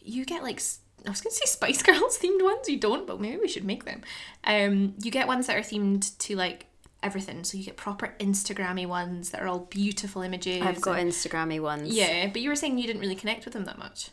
you 0.00 0.24
get 0.24 0.42
like 0.42 0.60
I 1.06 1.10
was 1.10 1.20
gonna 1.20 1.34
say 1.34 1.44
Spice 1.46 1.82
Girls 1.82 2.18
themed 2.18 2.42
ones. 2.42 2.68
You 2.68 2.78
don't, 2.78 3.06
but 3.06 3.20
maybe 3.20 3.36
we 3.36 3.48
should 3.48 3.64
make 3.64 3.84
them. 3.84 4.02
Um, 4.44 4.94
you 5.02 5.10
get 5.10 5.28
ones 5.28 5.46
that 5.46 5.56
are 5.56 5.60
themed 5.60 6.16
to 6.18 6.34
like 6.34 6.66
everything. 7.02 7.44
So 7.44 7.56
you 7.58 7.64
get 7.64 7.76
proper 7.76 8.14
Instagrammy 8.18 8.86
ones 8.86 9.30
that 9.30 9.42
are 9.42 9.46
all 9.48 9.60
beautiful 9.60 10.22
images. 10.22 10.62
I've 10.62 10.80
got 10.80 10.98
and- 10.98 11.10
Instagrammy 11.10 11.60
ones. 11.60 11.88
yeah, 11.94 12.28
but 12.32 12.42
you 12.42 12.48
were 12.48 12.56
saying 12.56 12.78
you 12.78 12.86
didn't 12.86 13.00
really 13.00 13.14
connect 13.14 13.44
with 13.44 13.54
them 13.54 13.64
that 13.64 13.78
much. 13.78 14.10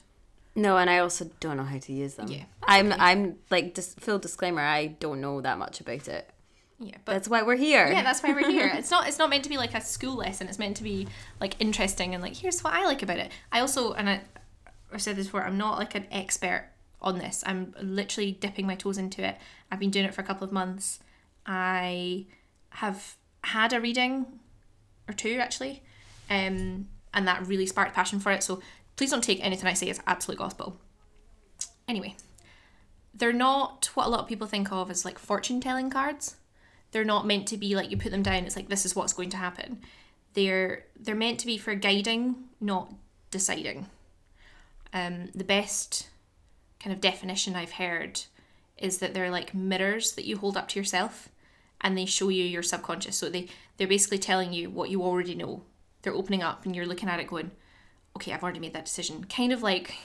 No, 0.57 0.77
and 0.77 0.89
I 0.89 0.99
also 0.99 1.29
don't 1.41 1.57
know 1.57 1.63
how 1.63 1.79
to 1.79 1.91
use 1.93 2.13
them. 2.13 2.27
Yeah, 2.29 2.43
I'm 2.63 2.93
I'm 2.93 3.35
like 3.49 3.73
dis- 3.73 3.95
full 3.99 4.19
disclaimer. 4.19 4.61
I 4.61 4.87
don't 4.87 5.19
know 5.19 5.41
that 5.41 5.57
much 5.57 5.81
about 5.81 6.07
it. 6.07 6.29
Yeah, 6.79 6.95
but 7.05 7.13
That's 7.13 7.27
why 7.29 7.41
we're 7.41 7.55
here. 7.55 7.87
yeah, 7.87 8.03
that's 8.03 8.21
why 8.21 8.33
we're 8.33 8.49
here. 8.49 8.69
It's 8.77 8.91
not 8.91 9.07
it's 9.07 9.17
not 9.19 9.29
meant 9.29 9.43
to 9.43 9.49
be 9.49 9.57
like 9.57 9.73
a 9.73 9.81
school 9.81 10.15
lesson. 10.15 10.47
It's 10.47 10.59
meant 10.59 10.77
to 10.77 10.83
be 10.83 11.07
like 11.41 11.55
interesting 11.59 12.13
and 12.13 12.21
like 12.23 12.35
here's 12.35 12.63
what 12.63 12.73
I 12.73 12.85
like 12.85 13.01
about 13.03 13.17
it. 13.19 13.31
I 13.51 13.59
also 13.61 13.93
and 13.93 14.09
I 14.09 14.21
I've 14.93 15.01
said 15.01 15.15
this 15.17 15.25
before. 15.27 15.43
I'm 15.43 15.57
not 15.57 15.77
like 15.77 15.95
an 15.95 16.05
expert 16.11 16.69
on 17.01 17.17
this. 17.19 17.43
I'm 17.45 17.73
literally 17.81 18.31
dipping 18.31 18.65
my 18.65 18.75
toes 18.75 18.97
into 18.97 19.25
it. 19.27 19.35
I've 19.71 19.79
been 19.79 19.89
doing 19.91 20.05
it 20.05 20.13
for 20.13 20.21
a 20.21 20.25
couple 20.25 20.45
of 20.45 20.53
months. 20.53 20.99
I 21.45 22.25
have 22.75 23.15
had 23.43 23.73
a 23.73 23.79
reading 23.79 24.25
or 25.07 25.13
two 25.13 25.37
actually, 25.39 25.83
um, 26.29 26.87
and 27.13 27.27
that 27.27 27.45
really 27.47 27.65
sparked 27.65 27.93
passion 27.93 28.19
for 28.19 28.31
it. 28.31 28.43
So 28.43 28.61
please 28.95 29.11
don't 29.11 29.23
take 29.23 29.43
anything 29.43 29.67
I 29.67 29.73
say 29.73 29.89
as 29.89 30.01
absolute 30.07 30.37
gospel. 30.37 30.77
Anyway, 31.87 32.15
they're 33.13 33.33
not 33.33 33.89
what 33.93 34.07
a 34.07 34.09
lot 34.09 34.21
of 34.21 34.27
people 34.27 34.47
think 34.47 34.71
of 34.71 34.89
as 34.89 35.05
like 35.05 35.19
fortune 35.19 35.61
telling 35.61 35.89
cards. 35.89 36.35
They're 36.91 37.05
not 37.05 37.27
meant 37.27 37.47
to 37.47 37.57
be 37.57 37.75
like 37.75 37.91
you 37.91 37.97
put 37.97 38.11
them 38.11 38.23
down. 38.23 38.45
It's 38.45 38.55
like 38.55 38.69
this 38.69 38.85
is 38.85 38.95
what's 38.95 39.13
going 39.13 39.29
to 39.31 39.37
happen. 39.37 39.81
They're 40.33 40.85
they're 40.99 41.15
meant 41.15 41.39
to 41.41 41.45
be 41.45 41.57
for 41.57 41.75
guiding, 41.75 42.35
not 42.59 42.93
deciding. 43.31 43.87
Um, 44.93 45.29
the 45.35 45.43
best 45.43 46.09
kind 46.79 46.93
of 46.93 47.01
definition 47.01 47.55
I've 47.55 47.73
heard 47.73 48.21
is 48.77 48.97
that 48.97 49.13
they're 49.13 49.31
like 49.31 49.53
mirrors 49.53 50.13
that 50.13 50.25
you 50.25 50.37
hold 50.37 50.57
up 50.57 50.67
to 50.69 50.79
yourself 50.79 51.29
and 51.81 51.97
they 51.97 52.05
show 52.05 52.29
you 52.29 52.43
your 52.43 52.63
subconscious. 52.63 53.17
So 53.17 53.29
they, 53.29 53.47
they're 53.77 53.87
basically 53.87 54.19
telling 54.19 54.53
you 54.53 54.69
what 54.69 54.89
you 54.89 55.03
already 55.03 55.35
know. 55.35 55.63
They're 56.01 56.13
opening 56.13 56.43
up 56.43 56.65
and 56.65 56.75
you're 56.75 56.85
looking 56.85 57.09
at 57.09 57.19
it 57.19 57.27
going, 57.27 57.51
okay, 58.15 58.33
I've 58.33 58.43
already 58.43 58.59
made 58.59 58.73
that 58.73 58.85
decision. 58.85 59.25
Kind 59.25 59.51
of 59.51 59.61
like, 59.61 59.95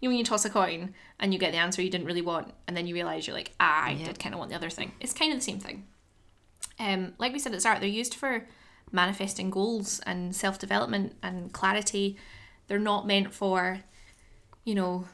you 0.00 0.08
know, 0.08 0.10
when 0.10 0.18
you 0.18 0.24
toss 0.24 0.44
a 0.44 0.50
coin 0.50 0.94
and 1.18 1.32
you 1.32 1.38
get 1.38 1.52
the 1.52 1.58
answer 1.58 1.82
you 1.82 1.90
didn't 1.90 2.06
really 2.06 2.22
want 2.22 2.52
and 2.66 2.76
then 2.76 2.86
you 2.86 2.94
realise 2.94 3.26
you're 3.26 3.36
like, 3.36 3.52
ah, 3.60 3.84
I 3.86 3.94
did 3.94 4.18
kind 4.18 4.34
of 4.34 4.38
want 4.38 4.50
the 4.50 4.56
other 4.56 4.70
thing. 4.70 4.92
It's 5.00 5.12
kind 5.12 5.32
of 5.32 5.38
the 5.38 5.44
same 5.44 5.60
thing. 5.60 5.86
Um, 6.78 7.14
like 7.18 7.32
we 7.32 7.38
said 7.38 7.52
at 7.52 7.56
the 7.56 7.60
start, 7.60 7.80
they're 7.80 7.88
used 7.88 8.14
for 8.14 8.46
manifesting 8.90 9.50
goals 9.50 10.00
and 10.06 10.34
self 10.34 10.58
development 10.58 11.14
and 11.22 11.52
clarity. 11.52 12.16
They're 12.66 12.78
not 12.78 13.06
meant 13.06 13.32
for, 13.32 13.80
you 14.64 14.74
know, 14.74 15.06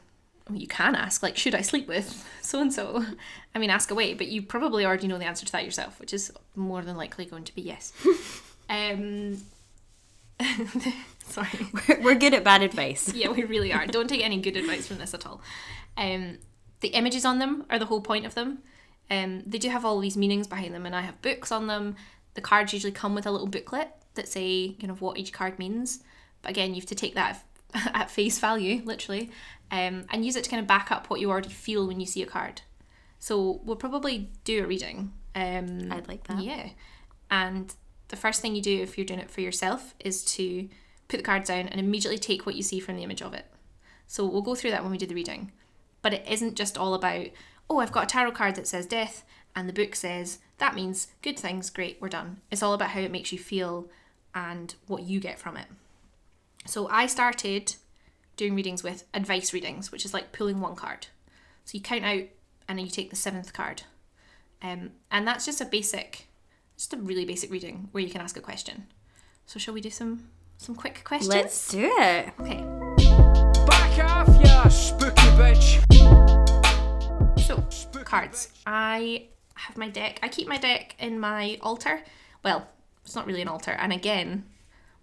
you 0.55 0.67
can 0.67 0.95
ask, 0.95 1.23
like, 1.23 1.37
should 1.37 1.55
I 1.55 1.61
sleep 1.61 1.87
with 1.87 2.27
so 2.41 2.59
and 2.59 2.73
so? 2.73 3.05
I 3.53 3.59
mean, 3.59 3.69
ask 3.69 3.91
away, 3.91 4.13
but 4.13 4.27
you 4.27 4.41
probably 4.41 4.85
already 4.85 5.07
know 5.07 5.17
the 5.17 5.25
answer 5.25 5.45
to 5.45 5.51
that 5.51 5.65
yourself, 5.65 5.99
which 5.99 6.13
is 6.13 6.31
more 6.55 6.81
than 6.81 6.97
likely 6.97 7.25
going 7.25 7.43
to 7.43 7.55
be 7.55 7.61
yes. 7.61 7.93
um, 8.69 9.37
sorry. 11.23 11.67
We're 12.01 12.15
good 12.15 12.33
at 12.33 12.43
bad 12.43 12.61
advice. 12.61 13.13
Yeah, 13.13 13.29
we 13.29 13.43
really 13.43 13.73
are. 13.73 13.85
Don't 13.87 14.07
take 14.07 14.23
any 14.23 14.39
good 14.39 14.57
advice 14.57 14.87
from 14.87 14.97
this 14.97 15.13
at 15.13 15.25
all. 15.25 15.41
Um, 15.97 16.37
the 16.81 16.89
images 16.89 17.25
on 17.25 17.39
them 17.39 17.65
are 17.69 17.79
the 17.79 17.85
whole 17.85 18.01
point 18.01 18.25
of 18.25 18.35
them. 18.35 18.59
Um, 19.09 19.43
they 19.45 19.57
do 19.57 19.69
have 19.69 19.83
all 19.85 19.99
these 19.99 20.17
meanings 20.17 20.47
behind 20.47 20.73
them, 20.73 20.85
and 20.85 20.95
I 20.95 21.01
have 21.01 21.21
books 21.21 21.51
on 21.51 21.67
them. 21.67 21.95
The 22.33 22.41
cards 22.41 22.73
usually 22.73 22.93
come 22.93 23.13
with 23.13 23.25
a 23.25 23.31
little 23.31 23.47
booklet 23.47 23.89
that 24.15 24.27
say 24.27 24.75
kind 24.79 24.91
of 24.91 25.01
what 25.01 25.17
each 25.17 25.33
card 25.33 25.59
means. 25.59 25.99
But 26.41 26.51
again, 26.51 26.69
you 26.69 26.81
have 26.81 26.89
to 26.89 26.95
take 26.95 27.15
that 27.15 27.43
at 27.73 28.09
face 28.09 28.39
value, 28.39 28.81
literally, 28.83 29.31
um, 29.71 30.05
and 30.09 30.25
use 30.25 30.35
it 30.35 30.43
to 30.43 30.49
kind 30.49 30.61
of 30.61 30.67
back 30.67 30.91
up 30.91 31.09
what 31.09 31.19
you 31.19 31.31
already 31.31 31.49
feel 31.49 31.87
when 31.87 31.99
you 31.99 32.05
see 32.05 32.21
a 32.21 32.27
card. 32.27 32.61
So 33.19 33.61
we'll 33.63 33.75
probably 33.75 34.29
do 34.43 34.63
a 34.63 34.67
reading. 34.67 35.13
Um, 35.33 35.91
I'd 35.91 36.07
like 36.07 36.25
that. 36.27 36.43
Yeah, 36.43 36.69
and 37.29 37.73
the 38.09 38.17
first 38.17 38.41
thing 38.41 38.55
you 38.55 38.61
do 38.61 38.81
if 38.81 38.97
you're 38.97 39.05
doing 39.05 39.19
it 39.19 39.31
for 39.31 39.41
yourself 39.41 39.95
is 39.99 40.23
to 40.25 40.67
put 41.07 41.17
the 41.17 41.23
cards 41.23 41.47
down 41.47 41.67
and 41.67 41.79
immediately 41.79 42.17
take 42.17 42.45
what 42.45 42.55
you 42.55 42.63
see 42.63 42.79
from 42.79 42.95
the 42.95 43.03
image 43.03 43.21
of 43.21 43.33
it. 43.33 43.45
So 44.07 44.25
we'll 44.25 44.41
go 44.41 44.55
through 44.55 44.71
that 44.71 44.83
when 44.83 44.91
we 44.91 44.97
do 44.97 45.05
the 45.05 45.15
reading. 45.15 45.51
But 46.01 46.13
it 46.13 46.25
isn't 46.27 46.55
just 46.55 46.77
all 46.77 46.93
about, 46.93 47.27
oh, 47.69 47.79
I've 47.79 47.91
got 47.91 48.03
a 48.03 48.07
tarot 48.07 48.33
card 48.33 48.55
that 48.55 48.67
says 48.67 48.85
death 48.85 49.23
and 49.55 49.67
the 49.67 49.73
book 49.73 49.95
says 49.95 50.39
that 50.57 50.75
means 50.75 51.07
good 51.21 51.37
things, 51.37 51.69
great, 51.69 51.97
we're 51.99 52.09
done. 52.09 52.41
It's 52.49 52.63
all 52.63 52.73
about 52.73 52.89
how 52.89 53.01
it 53.01 53.11
makes 53.11 53.31
you 53.31 53.39
feel 53.39 53.87
and 54.33 54.73
what 54.87 55.03
you 55.03 55.19
get 55.19 55.39
from 55.39 55.57
it. 55.57 55.67
So 56.65 56.87
I 56.87 57.07
started 57.07 57.75
doing 58.41 58.55
readings 58.55 58.81
with 58.81 59.03
advice 59.13 59.53
readings, 59.53 59.91
which 59.91 60.03
is 60.03 60.15
like 60.15 60.31
pulling 60.31 60.59
one 60.59 60.75
card. 60.75 61.05
So 61.63 61.77
you 61.77 61.81
count 61.81 62.03
out 62.03 62.23
and 62.67 62.79
then 62.79 62.85
you 62.85 62.89
take 62.89 63.11
the 63.11 63.15
seventh 63.15 63.53
card. 63.53 63.83
Um, 64.63 64.93
and 65.11 65.27
that's 65.27 65.45
just 65.45 65.61
a 65.61 65.65
basic, 65.65 66.25
just 66.75 66.91
a 66.91 66.97
really 66.97 67.23
basic 67.23 67.51
reading 67.51 67.89
where 67.91 68.03
you 68.03 68.09
can 68.09 68.19
ask 68.19 68.35
a 68.35 68.41
question. 68.41 68.87
So 69.45 69.59
shall 69.59 69.75
we 69.75 69.81
do 69.81 69.91
some 69.91 70.27
some 70.57 70.73
quick 70.73 71.03
questions? 71.03 71.29
Let's 71.29 71.69
do 71.69 71.85
it. 71.85 72.29
Okay. 72.39 72.63
Back 73.67 74.03
off, 74.09 74.43
ya 74.43 74.67
spooky 74.69 75.27
bitch. 75.37 75.77
So, 77.41 77.63
spooky 77.69 78.05
cards. 78.05 78.51
I 78.65 79.27
have 79.53 79.77
my 79.77 79.89
deck. 79.89 80.19
I 80.23 80.29
keep 80.29 80.47
my 80.47 80.57
deck 80.57 80.95
in 80.97 81.19
my 81.19 81.59
altar. 81.61 82.01
Well, 82.43 82.67
it's 83.05 83.15
not 83.15 83.27
really 83.27 83.43
an 83.43 83.47
altar. 83.47 83.71
And 83.71 83.93
again, 83.93 84.45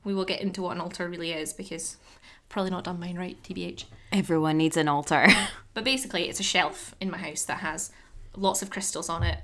we 0.02 0.12
will 0.12 0.25
get 0.25 0.40
into 0.40 0.62
what 0.62 0.75
an 0.75 0.80
altar 0.80 1.09
really 1.09 1.30
is 1.30 1.52
because 1.52 1.99
I've 2.02 2.38
probably 2.49 2.71
not 2.71 2.85
done 2.85 3.00
mine 3.00 3.17
right, 3.17 3.40
TBH. 3.43 3.85
Everyone 4.12 4.57
needs 4.57 4.76
an 4.76 4.88
altar. 4.88 5.26
But 5.75 5.85
basically, 5.85 6.28
it's 6.28 6.40
a 6.40 6.43
shelf 6.43 6.97
in 7.00 7.09
my 7.09 7.19
house 7.19 7.45
that 7.45 7.59
has 7.59 7.93
lots 8.35 8.62
of 8.62 8.71
crystals 8.71 9.09
on 9.09 9.23
it, 9.23 9.38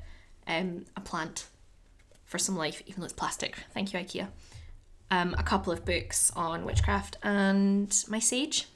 um, 0.49 0.85
a 0.97 1.01
plant 1.01 1.47
for 2.25 2.39
some 2.39 2.57
life, 2.57 2.83
even 2.87 2.99
though 3.01 3.05
it's 3.05 3.13
plastic. 3.13 3.57
Thank 3.73 3.93
you, 3.93 4.01
IKEA. 4.01 4.27
Um, 5.13 5.37
a 5.39 5.45
couple 5.45 5.73
of 5.73 5.85
books 5.85 6.33
on 6.35 6.65
witchcraft 6.65 7.19
and 7.23 7.97
my 8.09 8.19
sage. 8.19 8.67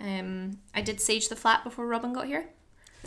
Um, 0.00 0.58
I 0.74 0.80
did 0.82 1.00
sage 1.00 1.28
the 1.28 1.36
flat 1.36 1.62
before 1.62 1.86
Robin 1.86 2.12
got 2.12 2.26
here. 2.26 2.46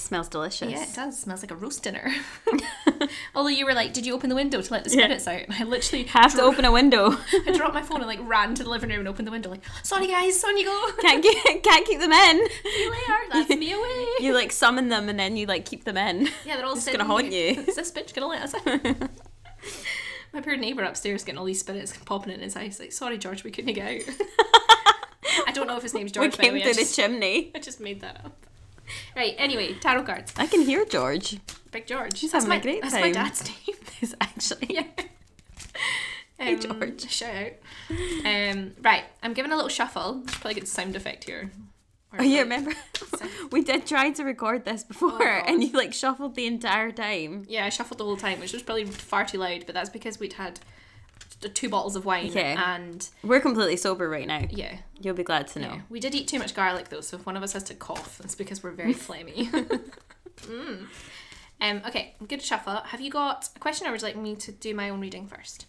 Smells 0.02 0.28
delicious. 0.28 0.72
Yeah, 0.72 0.84
it 0.84 0.94
does. 0.94 1.20
smells 1.20 1.42
like 1.42 1.52
a 1.52 1.56
roast 1.56 1.84
dinner. 1.84 2.12
Although 3.36 3.50
you 3.50 3.66
were 3.66 3.74
like, 3.74 3.94
did 3.94 4.06
you 4.06 4.14
open 4.14 4.30
the 4.30 4.36
window 4.36 4.62
to 4.62 4.74
let 4.74 4.84
the 4.84 4.90
spirits 4.90 5.28
out? 5.28 5.42
And 5.44 5.54
I 5.54 5.64
literally 5.64 6.04
Have 6.08 6.34
to 6.36 6.42
open 6.42 6.66
a 6.66 6.72
window. 6.72 7.16
I 7.48 7.52
dropped 7.54 7.74
my 7.74 7.82
phone 7.82 7.98
and 7.98 8.08
like 8.08 8.20
ran 8.28 8.56
to 8.56 8.64
the 8.64 8.70
living 8.70 8.90
room 8.90 9.00
and 9.00 9.08
opened 9.08 9.28
the 9.28 9.32
window 9.32 9.50
like, 9.50 9.62
sorry 9.84 10.08
guys, 10.08 10.44
on 10.44 10.58
you 10.58 10.66
go. 10.66 10.92
can't 11.02 11.24
keep, 11.24 11.64
can't 11.64 11.86
keep 11.86 12.00
them 12.00 12.12
in. 12.12 12.48
See 12.64 12.84
you 12.84 12.92
later. 12.92 13.14
That's 13.32 13.50
me 13.50 13.72
away. 13.74 14.06
You 14.20 14.34
like 14.34 14.52
summon 14.52 14.90
them 14.90 15.10
and 15.10 15.20
then 15.20 15.38
you 15.38 15.46
like 15.46 15.66
keep 15.66 15.84
them 15.84 15.98
in. 15.98 16.28
Yeah, 16.46 16.58
they're 16.58 16.66
all 16.66 16.74
It's 16.76 16.84
sitting 16.84 17.00
gonna 17.00 17.10
haunt 17.12 17.32
you. 17.32 17.64
Is 17.68 17.76
this 17.76 17.92
bitch 17.92 18.14
gonna 18.14 18.28
let 18.28 18.42
us? 18.42 18.54
My 20.34 20.42
poor 20.42 20.58
neighbour 20.58 20.84
upstairs 20.84 21.24
getting 21.24 21.40
all 21.40 21.46
these 21.46 21.62
spirits 21.62 21.96
popping 22.04 22.34
in 22.34 22.42
his 22.42 22.58
eyes. 22.58 22.78
Like, 22.80 22.92
sorry, 22.92 23.18
George, 23.18 23.44
we 23.46 23.52
couldn't 23.52 23.74
get 23.74 23.88
out. 24.08 24.16
I 25.48 25.52
don't 25.54 25.68
know 25.68 25.78
if 25.78 25.84
his 25.84 25.94
name's 25.94 26.10
We 26.12 26.28
George. 26.28 26.36
the 26.36 26.42
came 26.44 26.52
through 26.52 26.74
the 26.74 26.80
just, 26.82 26.96
chimney. 26.96 27.52
I 27.56 27.60
just 27.60 27.80
made 27.80 28.02
that 28.02 28.18
up. 28.26 28.46
Right. 29.16 29.36
Anyway, 29.38 29.74
tarot 29.76 30.04
cards. 30.04 30.34
I 30.38 30.46
can 30.48 30.62
hear 30.62 30.86
George. 30.86 31.38
Big 31.72 31.88
George. 31.88 32.20
He's 32.20 32.32
that's 32.32 32.46
having 32.46 32.50
my 32.50 32.62
a 32.62 32.62
great 32.62 32.82
That's 32.82 32.94
my 32.96 33.12
dad's 33.12 33.44
name. 33.68 34.14
Actually. 34.22 34.68
yeah. 34.70 34.84
Hey, 36.38 36.56
Um, 36.56 36.60
George. 36.60 37.10
Shout 37.10 37.34
out. 37.34 37.52
Um, 38.26 38.74
right, 38.82 39.04
I'm 39.24 39.34
giving 39.34 39.52
a 39.54 39.56
little 39.56 39.70
shuffle. 39.70 40.22
Probably 40.28 40.56
get 40.56 40.68
sound 40.68 40.96
effect 40.98 41.24
here. 41.24 41.50
Or 42.12 42.20
Oh, 42.20 42.24
you 42.24 42.40
remember? 42.42 42.74
we 43.52 43.62
did 43.64 43.86
try 43.88 44.10
to 44.12 44.24
record 44.26 44.66
this 44.66 44.84
before, 44.84 45.18
God. 45.18 45.44
and 45.48 45.64
you 45.64 45.72
like 45.72 45.94
shuffled 45.94 46.36
the 46.36 46.46
entire 46.46 46.92
time. 46.92 47.46
Yeah, 47.48 47.66
I 47.66 47.70
shuffled 47.70 48.00
the 48.00 48.04
whole 48.04 48.18
time, 48.18 48.42
which 48.42 48.52
was 48.52 48.64
probably 48.64 48.84
far 48.86 49.24
too 49.26 49.38
loud, 49.38 49.64
but 49.66 49.76
that's 49.76 49.90
because 49.90 50.20
we'd 50.20 50.34
had 50.34 50.60
two 51.54 51.70
bottles 51.70 51.96
of 51.96 52.06
wine 52.06 52.30
Okay. 52.30 52.56
and 52.58 53.08
We're 53.24 53.40
completely 53.40 53.78
sober 53.78 54.10
right 54.10 54.28
now. 54.28 54.46
yeah. 54.50 54.78
You'll 55.00 55.16
be 55.16 55.24
glad 55.24 55.48
to 55.50 55.60
know. 55.60 55.68
Yeah. 55.76 55.82
We 55.90 56.00
did 56.00 56.16
eat 56.16 56.28
too 56.28 56.40
much 56.40 56.54
garlic 56.56 56.90
though, 56.90 57.02
so 57.02 57.18
if 57.18 57.26
one 57.26 57.36
of 57.38 57.44
us 57.44 57.54
has 57.54 57.64
to 57.64 57.74
cough, 57.76 58.20
it's 58.24 58.36
because 58.36 58.64
we're 58.64 58.72
very 58.72 58.94
phlegmy. 59.06 59.50
mm. 60.42 60.86
Um, 61.62 61.82
okay, 61.88 62.16
good 62.28 62.42
shuffle. 62.42 62.76
Have 62.78 63.02
you 63.02 63.10
got 63.12 63.50
a 63.56 63.60
question 63.60 63.88
or 63.88 63.92
would 63.92 64.02
you 64.02 64.08
like 64.08 64.18
me 64.18 64.36
to 64.36 64.52
do 64.52 64.74
my 64.76 64.90
own 64.90 65.00
reading 65.02 65.28
first? 65.28 65.66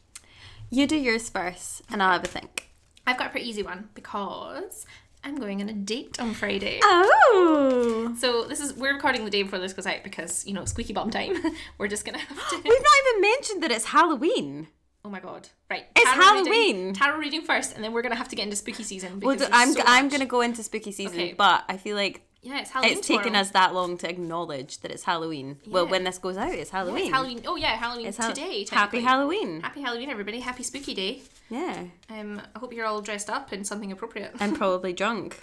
You 0.71 0.87
do 0.89 0.97
yours 0.97 1.29
first, 1.29 1.83
and 1.91 2.03
I'll 2.03 2.13
have 2.13 2.25
a 2.25 2.27
think. 2.29 2.71
I've 3.07 3.17
got 3.19 3.29
a 3.29 3.31
pretty 3.31 3.49
easy 3.49 3.63
one 3.63 3.89
because 3.95 4.85
I'm 5.23 5.37
going 5.37 5.63
on 5.63 5.69
a 5.69 5.73
date 5.73 6.21
on 6.21 6.35
Friday. 6.35 6.81
Oh, 6.83 8.15
So 8.19 8.45
this 8.45 8.59
is 8.61 8.73
we're 8.75 8.95
recording 8.95 9.25
the 9.25 9.31
day 9.31 9.43
before 9.45 9.61
this 9.61 9.73
goes 9.73 9.87
out 9.87 10.03
because 10.03 10.45
you 10.47 10.53
know 10.55 10.65
squeaky 10.65 10.93
bum 10.93 11.11
time. 11.11 11.37
we're 11.79 11.87
just 11.89 12.05
gonna 12.05 12.19
have 12.19 12.29
to. 12.51 12.57
we've 12.57 12.65
not 12.65 12.73
even 13.09 13.21
mentioned 13.21 13.63
that 13.63 13.71
it's 13.71 13.85
Halloween. 13.87 14.67
Oh 15.07 15.09
my 15.09 15.21
god! 15.21 15.49
Right, 15.71 15.85
It's 15.95 16.11
tarot 16.11 16.19
reading- 16.19 16.45
Halloween. 16.53 16.95
tarot 16.95 17.19
reading 17.19 17.43
first, 17.43 17.77
and 17.77 17.85
then 17.85 17.93
we're 17.93 18.03
gonna 18.03 18.17
have 18.17 18.29
to 18.31 18.35
get 18.37 18.43
into 18.43 18.57
spooky 18.57 18.83
season. 18.83 19.21
Well, 19.21 19.39
I'm 19.53 19.73
so 19.73 19.81
I'm 19.87 20.09
gonna 20.09 20.27
go 20.27 20.41
into 20.41 20.65
spooky 20.65 20.91
season, 20.91 21.17
Okay. 21.21 21.33
but 21.35 21.63
I 21.69 21.77
feel 21.77 21.95
like 21.97 22.23
Yeah, 22.43 22.59
it's 22.59 22.71
Halloween. 22.71 22.99
it's 22.99 23.07
taken 23.07 23.37
us 23.37 23.51
that 23.51 23.73
long 23.73 23.99
to 23.99 24.11
acknowledge 24.11 24.79
that 24.81 24.91
it's 24.91 25.05
Halloween. 25.05 25.61
Well, 25.65 25.87
when 25.87 26.03
this 26.03 26.19
goes 26.19 26.37
out, 26.37 26.51
it's 26.53 26.73
Yeah, 26.73 26.79
Halloween. 26.79 27.05
it's 27.05 27.13
Halloween. 27.15 27.43
Oh 27.47 27.55
yeah, 27.55 27.77
Halloween 27.77 28.07
It's 28.09 28.17
Hal- 28.17 28.33
today. 28.33 28.67
Happy. 28.69 29.01
Halloween. 29.01 29.61
Happy 29.61 29.81
Halloween, 29.81 30.11
everybody! 30.11 30.41
Happy 30.41 30.65
Spooky 30.65 30.93
Day. 30.95 31.23
Yeah, 31.51 31.85
Um, 32.11 32.43
I 32.57 32.59
hope 32.59 32.73
you're 32.73 32.87
all 32.87 33.01
dressed 33.01 33.31
up 33.31 33.53
in 33.53 33.63
something 33.65 33.93
appropriate. 33.93 34.35
I'm 34.41 34.55
probably 34.63 34.93
drunk. 34.93 35.41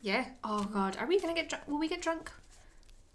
yeah. 0.00 0.24
Oh 0.42 0.64
God, 0.64 0.96
are 0.98 1.06
we 1.06 1.20
gonna 1.20 1.34
get 1.34 1.50
drunk? 1.50 1.68
Will 1.68 1.78
we 1.78 1.88
get 1.88 2.00
drunk? 2.00 2.32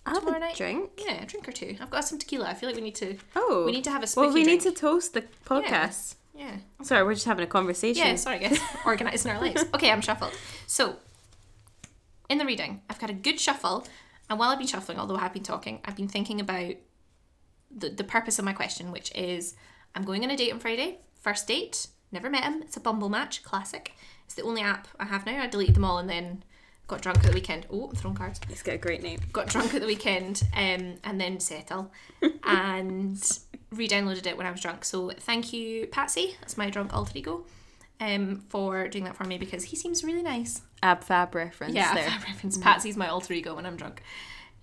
I'll 0.08 0.14
have 0.16 0.24
Tomorrow 0.24 0.38
a 0.38 0.48
night? 0.48 0.56
drink. 0.56 0.90
Yeah, 1.06 1.22
a 1.24 1.26
drink 1.26 1.48
or 1.48 1.52
two. 1.52 1.76
I've 1.82 1.90
got 1.90 2.06
some 2.06 2.18
tequila. 2.18 2.48
I 2.48 2.54
feel 2.54 2.70
like 2.70 2.76
we 2.76 2.82
need 2.82 2.96
to. 2.96 3.18
Oh, 3.36 3.64
We 3.66 3.72
need 3.74 3.84
to 3.84 3.92
have 3.92 4.04
a 4.04 4.08
Well, 4.16 4.32
we 4.34 4.44
need 4.44 4.62
to 4.62 4.72
toast 4.72 5.14
the 5.14 5.24
podcast. 5.46 6.16
Yeah. 6.34 6.58
Sorry, 6.84 7.04
we're 7.04 7.14
just 7.16 7.26
having 7.26 7.44
a 7.44 7.48
conversation. 7.48 8.06
Yeah. 8.06 8.16
Sorry, 8.16 8.40
guys. 8.40 8.60
Organising 8.86 9.32
our 9.32 9.42
lives. 9.42 9.66
Okay, 9.74 9.92
I'm 9.92 10.02
shuffled. 10.02 10.32
So, 10.68 10.96
in 12.30 12.38
the 12.38 12.46
reading, 12.46 12.82
I've 12.90 13.00
got 13.00 13.10
a 13.10 13.14
good 13.14 13.40
shuffle, 13.40 13.86
and 14.30 14.38
while 14.40 14.50
I've 14.50 14.60
been 14.60 14.68
shuffling, 14.68 15.00
although 15.00 15.16
I 15.16 15.22
have 15.22 15.34
been 15.34 15.44
talking, 15.44 15.80
I've 15.86 15.96
been 15.96 16.08
thinking 16.08 16.40
about 16.40 16.76
the 17.70 17.90
the 17.90 18.04
purpose 18.04 18.40
of 18.40 18.46
my 18.46 18.54
question, 18.54 18.92
which 18.92 19.12
is 19.16 19.56
I'm 19.96 20.04
going 20.04 20.24
on 20.24 20.32
a 20.32 20.38
date 20.38 20.54
on 20.54 20.60
Friday. 20.60 21.00
First 21.22 21.48
date. 21.48 21.88
Never 22.12 22.30
met 22.30 22.44
him. 22.44 22.62
It's 22.62 22.78
a 22.78 22.80
Bumble 22.80 23.10
match. 23.10 23.44
Classic. 23.44 23.92
It's 24.26 24.36
the 24.36 24.44
only 24.44 24.62
app 24.62 24.88
I 25.00 25.06
have 25.06 25.26
now. 25.26 25.42
I 25.42 25.48
deleted 25.48 25.76
them 25.76 25.84
all 25.84 25.98
and 25.98 26.10
then 26.10 26.44
got 26.88 27.02
drunk 27.02 27.20
at 27.20 27.26
the 27.26 27.34
weekend. 27.34 27.68
Oh, 27.72 27.90
I'm 27.90 27.96
throwing 27.96 28.16
cards. 28.16 28.40
It's 28.50 28.64
got 28.64 28.76
a 28.76 28.78
great 28.78 29.04
name. 29.04 29.20
got 29.34 29.48
drunk 29.48 29.74
at 29.74 29.82
the 29.82 29.88
weekend 29.88 30.44
um, 30.54 30.96
and 31.04 31.20
then 31.20 31.40
settle 31.40 31.92
and 32.44 33.40
re-downloaded 33.72 34.26
it 34.26 34.38
when 34.38 34.48
I 34.48 34.52
was 34.52 34.62
drunk. 34.62 34.86
So 34.86 35.12
thank 35.20 35.52
you, 35.54 35.88
Patsy. 35.88 36.36
That's 36.40 36.58
my 36.58 36.70
drunk 36.70 36.94
alter 36.94 37.12
ego. 37.18 37.46
Um, 38.00 38.44
for 38.50 38.88
doing 38.88 39.06
that 39.06 39.16
for 39.16 39.24
me 39.24 39.40
because 39.40 39.64
he 39.66 39.76
seems 39.76 40.04
really 40.04 40.22
nice. 40.22 40.62
Ab 40.84 41.04
Fab 41.04 41.34
reference 41.34 41.74
Yeah, 41.74 41.96
there. 41.96 42.10
Reference 42.28 42.58
Patsy's 42.58 42.96
my 42.96 43.08
alter 43.08 43.34
ego 43.34 43.56
when 43.56 43.66
I'm 43.66 43.76
drunk. 43.76 44.04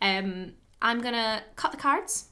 Um, 0.01 0.53
I'm 0.81 1.01
gonna 1.01 1.43
cut 1.57 1.73
the 1.73 1.77
cards. 1.79 2.29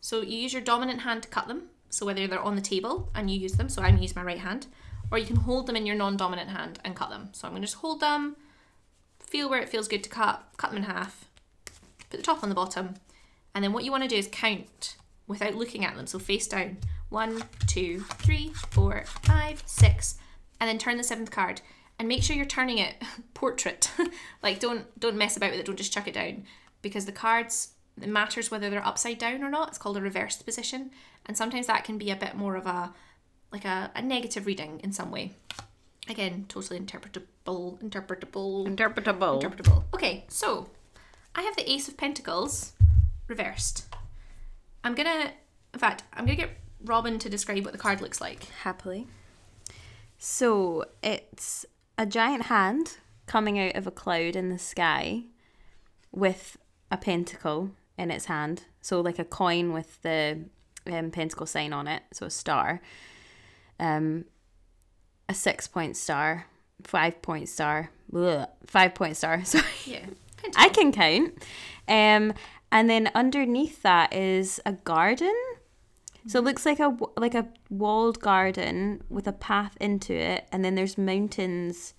So 0.00 0.22
you 0.22 0.38
use 0.38 0.52
your 0.52 0.62
dominant 0.62 1.02
hand 1.02 1.22
to 1.24 1.28
cut 1.28 1.48
them. 1.48 1.64
So 1.90 2.06
whether 2.06 2.26
they're 2.26 2.40
on 2.40 2.54
the 2.56 2.62
table 2.62 3.10
and 3.14 3.30
you 3.30 3.38
use 3.38 3.52
them, 3.52 3.68
so 3.68 3.82
I'm 3.82 3.90
gonna 3.90 4.02
use 4.02 4.16
my 4.16 4.22
right 4.22 4.38
hand, 4.38 4.68
or 5.10 5.18
you 5.18 5.26
can 5.26 5.36
hold 5.36 5.66
them 5.66 5.76
in 5.76 5.84
your 5.84 5.96
non-dominant 5.96 6.48
hand 6.50 6.78
and 6.84 6.96
cut 6.96 7.10
them. 7.10 7.28
So 7.32 7.46
I'm 7.46 7.52
gonna 7.52 7.66
just 7.66 7.76
hold 7.76 8.00
them, 8.00 8.36
feel 9.28 9.48
where 9.48 9.60
it 9.60 9.68
feels 9.68 9.88
good 9.88 10.02
to 10.04 10.10
cut, 10.10 10.42
cut 10.56 10.70
them 10.70 10.78
in 10.78 10.84
half, 10.84 11.28
put 12.10 12.18
the 12.18 12.22
top 12.22 12.42
on 12.42 12.48
the 12.48 12.54
bottom, 12.54 12.94
and 13.54 13.62
then 13.62 13.72
what 13.72 13.84
you 13.84 13.90
want 13.90 14.02
to 14.02 14.08
do 14.08 14.16
is 14.16 14.28
count 14.30 14.96
without 15.26 15.54
looking 15.54 15.84
at 15.84 15.94
them. 15.94 16.06
So 16.06 16.18
face 16.18 16.48
down. 16.48 16.78
One, 17.10 17.42
two, 17.66 18.00
three, 18.00 18.52
four, 18.70 19.04
five, 19.22 19.62
six, 19.66 20.16
and 20.60 20.68
then 20.68 20.78
turn 20.78 20.96
the 20.96 21.04
seventh 21.04 21.30
card. 21.30 21.60
And 21.98 22.06
make 22.06 22.22
sure 22.22 22.36
you're 22.36 22.44
turning 22.44 22.78
it 22.78 22.94
portrait. 23.34 23.90
like 24.42 24.60
don't 24.60 24.86
don't 24.98 25.16
mess 25.16 25.36
about 25.36 25.50
with 25.50 25.60
it. 25.60 25.66
Don't 25.66 25.76
just 25.76 25.92
chuck 25.92 26.06
it 26.06 26.14
down 26.14 26.44
because 26.82 27.06
the 27.06 27.12
cards 27.12 27.72
it 28.00 28.08
matters 28.08 28.50
whether 28.50 28.70
they're 28.70 28.86
upside 28.86 29.18
down 29.18 29.42
or 29.42 29.50
not. 29.50 29.68
It's 29.68 29.78
called 29.78 29.96
a 29.96 30.00
reversed 30.02 30.44
position, 30.44 30.90
and 31.26 31.36
sometimes 31.36 31.66
that 31.66 31.84
can 31.84 31.98
be 31.98 32.10
a 32.10 32.16
bit 32.16 32.34
more 32.34 32.56
of 32.56 32.66
a 32.66 32.92
like 33.50 33.64
a, 33.64 33.90
a 33.94 34.02
negative 34.02 34.46
reading 34.46 34.80
in 34.84 34.92
some 34.92 35.10
way. 35.10 35.32
Again, 36.08 36.46
totally 36.48 36.80
interpretable, 36.80 37.78
interpretable, 37.82 38.66
Interpretable. 38.66 39.42
interpretable. 39.42 39.84
Okay, 39.94 40.24
so 40.28 40.70
I 41.34 41.42
have 41.42 41.54
the 41.56 41.70
Ace 41.70 41.86
of 41.88 41.96
Pentacles 41.96 42.72
reversed. 43.26 43.86
I'm 44.82 44.94
gonna, 44.94 45.32
in 45.74 45.78
fact, 45.80 46.04
I'm 46.14 46.24
gonna 46.24 46.36
get 46.36 46.50
Robin 46.82 47.18
to 47.18 47.28
describe 47.28 47.64
what 47.64 47.72
the 47.72 47.78
card 47.78 48.00
looks 48.00 48.20
like. 48.20 48.44
Happily. 48.62 49.06
So 50.18 50.84
it's 51.02 51.66
a 51.98 52.06
giant 52.06 52.44
hand 52.44 52.96
coming 53.26 53.58
out 53.58 53.76
of 53.76 53.86
a 53.86 53.90
cloud 53.90 54.34
in 54.34 54.48
the 54.48 54.58
sky 54.58 55.24
with 56.10 56.56
a 56.90 56.96
pentacle 56.96 57.72
in 57.98 58.10
its 58.10 58.24
hand. 58.26 58.64
So 58.80 59.00
like 59.00 59.18
a 59.18 59.24
coin 59.24 59.72
with 59.74 60.00
the 60.02 60.38
um, 60.90 61.10
pentacle 61.10 61.46
sign 61.46 61.72
on 61.74 61.86
it. 61.86 62.02
So 62.12 62.26
a 62.26 62.30
star. 62.30 62.80
Um, 63.78 64.24
a 65.28 65.34
six 65.34 65.66
point 65.68 65.96
star, 65.96 66.46
five 66.84 67.20
point 67.22 67.48
star, 67.48 67.90
bleh, 68.12 68.48
five 68.66 68.94
point 68.94 69.16
star. 69.16 69.44
Sorry. 69.46 69.64
Yeah, 69.86 70.06
I 70.56 70.68
can 70.68 70.92
count. 70.92 71.34
Um, 71.86 72.34
and 72.70 72.88
then 72.90 73.10
underneath 73.14 73.82
that 73.82 74.12
is 74.12 74.60
a 74.66 74.72
garden. 74.72 75.34
So 76.26 76.40
it 76.40 76.44
looks 76.44 76.66
like 76.66 76.78
a 76.80 76.96
like 77.16 77.34
a 77.34 77.48
walled 77.70 78.20
garden 78.20 79.02
with 79.08 79.26
a 79.26 79.32
path 79.32 79.76
into 79.80 80.12
it, 80.12 80.46
and 80.52 80.64
then 80.64 80.74
there's 80.74 80.98
mountains 80.98 81.94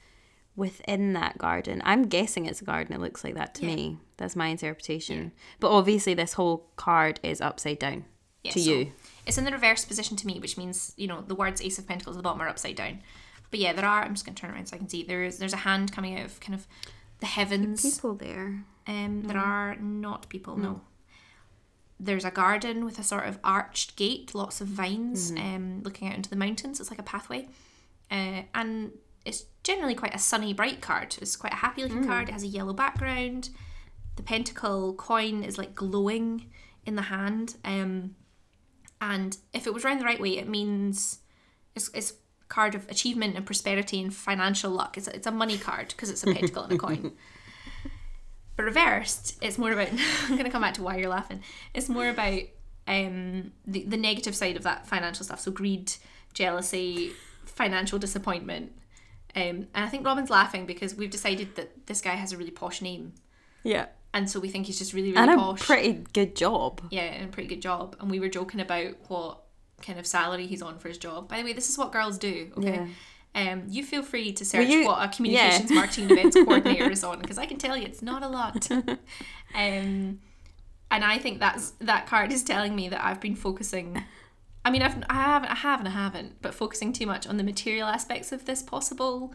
within 0.55 1.13
that 1.13 1.37
garden. 1.37 1.81
I'm 1.85 2.03
guessing 2.07 2.45
it's 2.45 2.61
a 2.61 2.65
garden. 2.65 2.93
It 2.93 2.99
looks 2.99 3.23
like 3.23 3.35
that 3.35 3.55
to 3.55 3.65
Yeah. 3.65 3.75
me. 3.75 3.97
That's 4.17 4.35
my 4.35 4.47
interpretation. 4.47 5.31
But 5.59 5.71
obviously, 5.71 6.13
this 6.13 6.33
whole 6.33 6.69
card 6.75 7.19
is 7.23 7.39
upside 7.41 7.79
down 7.79 8.05
Yeah, 8.43 8.51
to 8.51 8.59
so 8.59 8.69
you. 8.71 8.91
It's 9.25 9.37
in 9.37 9.45
the 9.45 9.51
reverse 9.51 9.85
position 9.85 10.17
to 10.17 10.27
me, 10.27 10.39
which 10.39 10.57
means 10.57 10.93
you 10.97 11.07
know 11.07 11.21
the 11.21 11.35
words 11.35 11.61
Ace 11.61 11.77
of 11.77 11.87
Pentacles 11.87 12.15
at 12.15 12.19
the 12.19 12.23
bottom 12.23 12.41
are 12.41 12.49
upside 12.49 12.75
down. 12.75 13.01
But 13.51 13.59
yeah, 13.59 13.73
there 13.73 13.85
are. 13.85 14.03
I'm 14.03 14.13
just 14.13 14.25
gonna 14.25 14.35
turn 14.35 14.51
around 14.51 14.67
so 14.67 14.75
I 14.75 14.79
can 14.79 14.89
see. 14.89 15.03
There's 15.03 15.37
there's 15.37 15.53
a 15.53 15.57
hand 15.57 15.91
coming 15.91 16.17
out 16.17 16.25
of 16.25 16.39
kind 16.39 16.55
of 16.55 16.67
the 17.19 17.25
heavens. 17.25 17.81
People 17.81 18.15
there. 18.15 18.63
Um, 18.87 19.23
there 19.23 19.37
are 19.37 19.75
not 19.75 20.29
people. 20.29 20.57
No. 20.57 20.81
There's 21.99 22.25
a 22.25 22.31
garden 22.31 22.85
with 22.85 22.97
a 22.97 23.03
sort 23.03 23.27
of 23.27 23.39
arched 23.43 23.97
gate, 23.97 24.33
lots 24.33 24.61
of 24.61 24.67
vines, 24.67 25.31
um, 25.31 25.81
looking 25.83 26.07
out 26.07 26.15
into 26.15 26.29
the 26.29 26.37
mountains. 26.37 26.79
It's 26.79 26.89
like 26.89 26.99
a 26.99 27.03
pathway, 27.03 27.49
uh, 28.09 28.43
and 28.55 28.91
it's 29.25 29.45
generally 29.63 29.95
quite 29.95 30.15
a 30.15 30.19
sunny, 30.19 30.53
bright 30.53 30.81
card. 30.81 31.17
It's 31.21 31.35
quite 31.35 31.53
a 31.53 31.57
happy 31.57 31.83
looking 31.83 32.05
card. 32.05 32.29
It 32.29 32.31
has 32.31 32.43
a 32.43 32.47
yellow 32.47 32.73
background. 32.73 33.49
The 34.15 34.23
pentacle 34.23 34.93
coin 34.93 35.43
is 35.43 35.57
like 35.57 35.75
glowing 35.75 36.45
in 36.85 36.95
the 36.95 37.03
hand, 37.03 37.57
um, 37.65 38.15
and 39.01 39.37
if 39.53 39.67
it 39.67 39.73
was 39.73 39.83
round 39.83 40.01
the 40.01 40.05
right 40.05 40.19
way, 40.19 40.37
it 40.37 40.47
means 40.47 41.19
it's, 41.75 41.89
it's 41.93 42.11
a 42.11 42.13
card 42.47 42.75
of 42.75 42.89
achievement 42.89 43.35
and 43.35 43.45
prosperity 43.45 44.01
and 44.01 44.13
financial 44.13 44.71
luck. 44.71 44.97
It's 44.97 45.07
a, 45.07 45.15
it's 45.15 45.27
a 45.27 45.31
money 45.31 45.57
card 45.57 45.89
because 45.89 46.09
it's 46.09 46.23
a 46.23 46.33
pentacle 46.33 46.63
and 46.63 46.73
a 46.73 46.77
coin. 46.77 47.11
But 48.55 48.65
reversed, 48.65 49.37
it's 49.41 49.57
more 49.57 49.71
about. 49.71 49.87
I'm 50.23 50.31
going 50.31 50.43
to 50.43 50.49
come 50.49 50.61
back 50.61 50.73
to 50.73 50.83
why 50.83 50.97
you're 50.97 51.07
laughing. 51.09 51.41
It's 51.73 51.87
more 51.87 52.09
about 52.09 52.41
um, 52.89 53.53
the 53.65 53.85
the 53.85 53.95
negative 53.95 54.35
side 54.35 54.57
of 54.57 54.63
that 54.63 54.85
financial 54.85 55.23
stuff. 55.23 55.39
So 55.39 55.49
greed, 55.49 55.93
jealousy, 56.33 57.13
financial 57.45 57.99
disappointment. 57.99 58.73
Um, 59.33 59.67
and 59.73 59.85
I 59.85 59.87
think 59.87 60.05
Robin's 60.05 60.29
laughing 60.29 60.65
because 60.65 60.93
we've 60.93 61.09
decided 61.09 61.55
that 61.55 61.87
this 61.87 62.01
guy 62.01 62.15
has 62.15 62.33
a 62.33 62.37
really 62.37 62.51
posh 62.51 62.81
name, 62.81 63.13
Yeah. 63.63 63.85
And 64.13 64.29
so 64.29 64.39
we 64.39 64.49
think 64.49 64.65
he's 64.65 64.77
just 64.79 64.93
really 64.93 65.11
really 65.11 65.21
And 65.21 65.31
a 65.31 65.35
posh. 65.37 65.61
pretty 65.61 66.03
good 66.13 66.35
job. 66.35 66.81
yeah, 66.89 67.01
and 67.03 67.25
a 67.25 67.31
pretty 67.31 67.49
good 67.49 67.61
job. 67.61 67.95
And 67.99 68.09
we 68.09 68.19
were 68.19 68.29
joking 68.29 68.59
about 68.59 68.93
what 69.07 69.41
kind 69.81 69.97
of 69.99 70.05
salary 70.07 70.45
he's 70.47 70.61
on 70.61 70.77
for 70.79 70.87
his 70.89 70.97
job. 70.97 71.27
By 71.29 71.37
the 71.37 71.43
way, 71.43 71.53
this 71.53 71.69
is 71.69 71.77
what 71.77 71.91
girls 71.91 72.17
do. 72.17 72.51
Okay. 72.57 72.87
Um, 73.35 73.63
you 73.69 73.83
feel 73.85 74.01
free 74.01 74.33
to 74.33 74.43
search 74.43 74.67
you- 74.67 74.85
what 74.85 75.03
a 75.03 75.07
communications 75.15 75.69
marketing 75.81 76.09
events 76.09 76.35
coordinator 76.35 76.89
is 76.89 77.03
on 77.03 77.19
because 77.19 77.37
I 77.37 77.45
can 77.45 77.57
tell 77.57 77.77
you 77.77 77.85
it's 77.85 78.01
not 78.01 78.23
a 78.23 78.27
lot. 78.27 78.69
um, 79.55 80.19
and 80.91 81.03
I 81.05 81.19
think 81.19 81.39
that's 81.39 81.71
that 81.79 82.07
card 82.07 82.31
is 82.31 82.43
telling 82.43 82.75
me 82.75 82.89
that 82.89 83.03
I've 83.03 83.21
been 83.21 83.35
focusing. 83.35 84.03
I 84.65 84.71
mean, 84.71 84.81
I've 84.81 84.95
I 85.09 85.13
haven't 85.15 85.49
I 85.51 85.55
haven't 85.55 85.87
I 85.87 85.91
haven't, 85.91 86.41
but 86.41 86.53
focusing 86.53 86.91
too 86.93 87.05
much 87.07 87.25
on 87.25 87.37
the 87.37 87.43
material 87.43 87.87
aspects 87.87 88.31
of 88.31 88.45
this 88.45 88.61
possible 88.61 89.33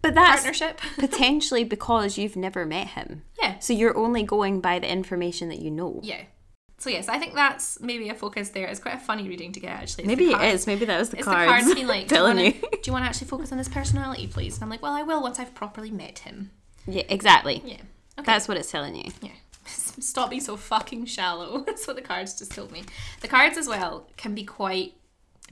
But 0.00 0.14
that's 0.14 0.42
partnership. 0.42 0.80
potentially 0.98 1.64
because 1.64 2.16
you've 2.16 2.36
never 2.36 2.64
met 2.64 2.88
him. 2.88 3.22
yeah, 3.42 3.58
So 3.58 3.72
you're 3.72 3.96
only 3.96 4.22
going 4.22 4.60
by 4.60 4.78
the 4.78 4.90
information 4.90 5.48
that 5.48 5.58
you 5.58 5.70
know. 5.70 6.00
yeah. 6.02 6.22
So 6.78 6.88
yes, 6.88 7.08
I 7.10 7.18
think 7.18 7.34
that's 7.34 7.78
maybe 7.82 8.08
a 8.08 8.14
focus 8.14 8.50
there. 8.50 8.66
It's 8.66 8.80
quite 8.80 8.94
a 8.94 8.98
funny 9.00 9.28
reading 9.28 9.52
to 9.52 9.60
get 9.60 9.72
actually. 9.72 10.04
It's 10.04 10.08
Maybe 10.08 10.30
it 10.32 10.40
is. 10.40 10.66
Maybe 10.66 10.86
that 10.86 10.98
was 10.98 11.10
the 11.10 11.18
It's 11.18 11.26
cards. 11.26 11.42
the 11.42 11.50
cards 11.50 11.74
being 11.74 11.86
like, 11.94 12.08
do 12.08 12.14
you, 12.14 12.18
telling 12.20 12.36
wanna, 12.38 12.48
you. 12.48 12.52
do 12.52 12.80
you 12.86 12.92
want 12.92 13.04
to 13.04 13.08
actually 13.08 13.26
focus 13.26 13.52
on 13.52 13.58
his 13.58 13.68
personality, 13.68 14.26
please? 14.28 14.54
And 14.54 14.62
I'm 14.62 14.70
like, 14.70 14.80
well, 14.80 14.94
I 14.94 15.02
will 15.02 15.20
once 15.20 15.38
I've 15.38 15.54
properly 15.54 15.90
met 15.90 16.20
him. 16.20 16.52
Yeah, 16.86 17.02
exactly. 17.10 17.60
Yeah. 17.66 17.74
Okay. 18.18 18.24
That's 18.24 18.48
what 18.48 18.56
it's 18.56 18.70
telling 18.70 18.94
you. 18.96 19.10
Yeah. 19.20 19.32
Stop 20.00 20.30
being 20.30 20.42
so 20.42 20.56
fucking 20.56 21.06
shallow. 21.06 21.60
That's 21.66 21.86
what 21.86 21.96
the 21.96 22.02
cards 22.02 22.38
just 22.38 22.52
told 22.52 22.72
me. 22.72 22.84
The 23.20 23.28
cards 23.28 23.56
as 23.56 23.68
well 23.68 24.06
can 24.16 24.34
be 24.34 24.44
quite 24.44 24.94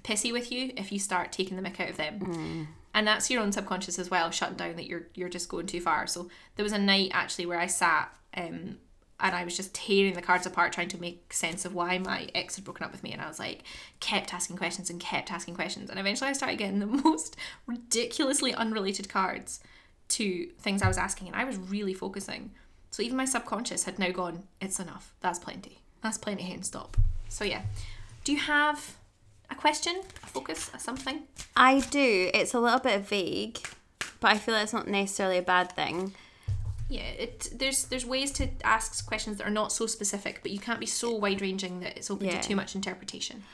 pissy 0.03 0.33
with 0.33 0.51
you 0.51 0.73
if 0.77 0.93
you 0.93 0.99
start 0.99 1.33
taking 1.33 1.57
the 1.57 1.69
mick 1.69 1.81
out 1.81 1.91
of 1.91 1.97
them. 1.97 2.69
And 2.95 3.07
that's 3.07 3.31
your 3.31 3.43
own 3.43 3.53
subconscious 3.53 3.99
as 3.99 4.11
well, 4.11 4.31
shutting 4.31 4.57
down 4.57 4.77
that 4.77 4.87
you're 4.87 5.07
you're 5.15 5.29
just 5.29 5.49
going 5.49 5.67
too 5.67 5.81
far. 5.81 6.07
So 6.07 6.29
there 6.57 6.65
was 6.65 6.73
a 6.73 6.79
night 6.79 7.11
actually 7.13 7.47
where 7.47 7.61
I 7.61 7.67
sat 7.67 8.13
um 8.37 8.79
and 9.21 9.35
I 9.35 9.45
was 9.45 9.57
just 9.57 9.75
tearing 9.75 10.15
the 10.15 10.23
cards 10.23 10.47
apart 10.47 10.73
trying 10.73 10.89
to 10.89 11.01
make 11.01 11.33
sense 11.33 11.65
of 11.65 11.75
why 11.75 11.99
my 11.99 12.29
ex 12.35 12.57
had 12.57 12.65
broken 12.65 12.85
up 12.85 12.93
with 12.93 13.03
me 13.03 13.13
and 13.13 13.21
I 13.21 13.29
was 13.29 13.39
like 13.39 13.65
kept 14.01 14.33
asking 14.33 14.57
questions 14.57 14.91
and 14.91 15.01
kept 15.01 15.33
asking 15.33 15.55
questions 15.55 15.91
and 15.91 15.99
eventually 15.99 16.31
I 16.31 16.35
started 16.35 16.59
getting 16.59 16.79
the 16.81 16.87
most 16.87 17.37
ridiculously 17.67 18.55
unrelated 18.55 19.09
cards 19.09 19.61
to 20.09 20.49
things 20.59 20.83
I 20.83 20.89
was 20.89 20.99
asking 20.99 21.29
and 21.29 21.37
I 21.37 21.45
was 21.45 21.57
really 21.57 21.95
focusing. 21.95 22.53
So 22.91 23.03
even 23.03 23.17
my 23.17 23.25
subconscious 23.27 23.85
had 23.85 23.99
now 23.99 24.11
gone, 24.11 24.45
it's 24.61 24.81
enough. 24.81 25.13
That's 25.21 25.39
plenty. 25.39 25.79
That's 26.03 26.19
plenty 26.19 26.43
hen 26.45 26.63
stop. 26.63 26.97
So 27.29 27.45
yeah. 27.45 27.63
Do 28.25 28.33
you 28.33 28.39
have 28.39 28.97
a 29.51 29.55
question, 29.55 30.01
a 30.23 30.27
focus, 30.27 30.71
a 30.75 30.79
something? 30.79 31.23
I 31.57 31.81
do. 31.81 32.31
It's 32.35 32.55
a 32.55 32.61
little 32.61 32.81
bit 32.81 33.01
vague, 33.03 33.59
but 34.21 34.33
I 34.33 34.39
feel 34.39 34.55
like 34.55 34.65
it's 34.65 34.73
not 34.73 34.89
necessarily 34.89 35.39
a 35.39 35.43
bad 35.43 35.73
thing. 35.73 36.15
Yeah, 36.91 37.03
it 37.03 37.51
there's 37.55 37.85
there's 37.85 38.07
ways 38.07 38.31
to 38.33 38.49
ask 38.65 39.07
questions 39.07 39.37
that 39.39 39.47
are 39.47 39.51
not 39.51 39.73
so 39.73 39.87
specific, 39.87 40.41
but 40.43 40.51
you 40.51 40.59
can't 40.59 40.81
be 40.81 40.87
so 40.87 41.13
wide 41.13 41.43
ranging 41.43 41.81
that 41.81 41.97
it's 41.99 42.11
open 42.11 42.27
Yeah. 42.27 42.41
to 42.41 42.49
too 42.49 42.57
much 42.57 42.75
interpretation. 42.75 43.45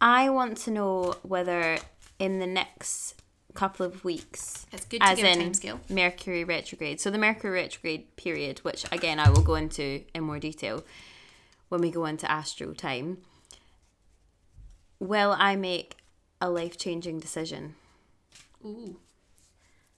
I 0.00 0.30
want 0.30 0.58
to 0.58 0.70
know 0.70 1.16
whether 1.22 1.78
in 2.18 2.38
the 2.38 2.46
next 2.46 3.20
couple 3.54 3.86
of 3.86 4.04
weeks, 4.04 4.66
It's 4.72 4.84
good 4.84 5.00
to 5.00 5.06
as 5.08 5.16
give 5.16 5.26
a 5.26 5.32
in 5.32 5.50
timescale. 5.52 5.78
Mercury 5.90 6.44
retrograde. 6.44 7.00
So 7.00 7.10
the 7.10 7.18
Mercury 7.18 7.50
retrograde 7.62 8.14
period, 8.16 8.58
which 8.60 8.84
again 8.92 9.18
I 9.18 9.30
will 9.30 9.42
go 9.42 9.54
into 9.54 10.02
in 10.14 10.24
more 10.24 10.38
detail 10.38 10.84
when 11.68 11.80
we 11.80 11.90
go 11.90 12.04
into 12.04 12.30
astro 12.30 12.72
time. 12.74 13.18
Will 15.00 15.34
I 15.38 15.56
make 15.56 15.96
a 16.40 16.48
life 16.50 16.78
changing 16.78 17.20
decision? 17.20 17.74
Ooh. 18.64 18.96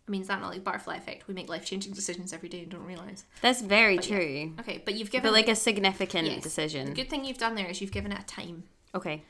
I 0.07 0.11
mean, 0.11 0.21
is 0.21 0.29
that 0.29 0.40
not 0.40 0.51
like 0.53 0.62
butterfly 0.62 0.97
effect? 0.97 1.27
We 1.27 1.35
make 1.35 1.49
life 1.49 1.64
changing 1.64 1.92
decisions 1.92 2.33
every 2.33 2.49
day 2.49 2.61
and 2.62 2.71
don't 2.71 2.85
realise. 2.85 3.25
That's 3.42 3.61
very 3.61 3.97
yeah. 3.97 4.01
true. 4.01 4.53
Okay, 4.61 4.81
but 4.85 4.95
you've 4.95 5.11
given 5.11 5.29
But 5.29 5.33
like 5.33 5.49
a 5.49 5.57
significant 5.57 6.29
yes. 6.29 6.42
decision. 6.42 6.90
The 6.90 6.95
good 6.95 7.11
thing 7.11 7.25
you've 7.25 7.38
done 7.38 7.57
there 7.57 7.66
is 7.66 7.81
you've 7.81 7.90
given 7.92 8.12
it 8.12 8.21
a 8.21 8.25
time. 8.27 8.64
Okay. 8.95 9.23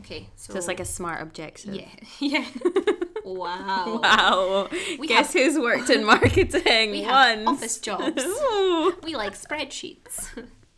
Okay, 0.00 0.28
so, 0.34 0.52
So 0.52 0.58
it's 0.58 0.66
like 0.66 0.80
a 0.80 0.84
smart 0.84 1.22
objective. 1.22 1.72
yeah, 1.74 1.86
yeah. 2.18 2.44
wow. 3.24 4.00
Wow. 4.02 4.68
We 4.98 5.06
Guess 5.08 5.32
who's 5.32 5.58
worked 5.58 5.90
in 5.90 6.04
marketing 6.04 6.90
We 6.92 7.02
have 7.02 7.42
once? 7.44 7.58
office 7.58 7.78
jobs. 7.78 8.22
We 9.02 9.16
like 9.16 9.34
spreadsheets. 9.34 10.28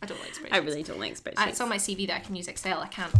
I 0.03 0.07
don't 0.07 0.21
like 0.21 0.35
spreadsheets. 0.35 0.53
I 0.53 0.59
really 0.59 0.83
don't 0.83 1.01
like 1.01 1.15
spreadsheets. 1.21 1.35
I, 1.39 1.49
it's 1.49 1.61
on 1.61 1.69
my 1.69 1.77
CV 1.79 2.07
that 2.09 2.17
I 2.17 2.21
can 2.21 2.37
use 2.37 2.49
Excel. 2.49 2.81
I 2.81 2.89
can't. 2.89 3.13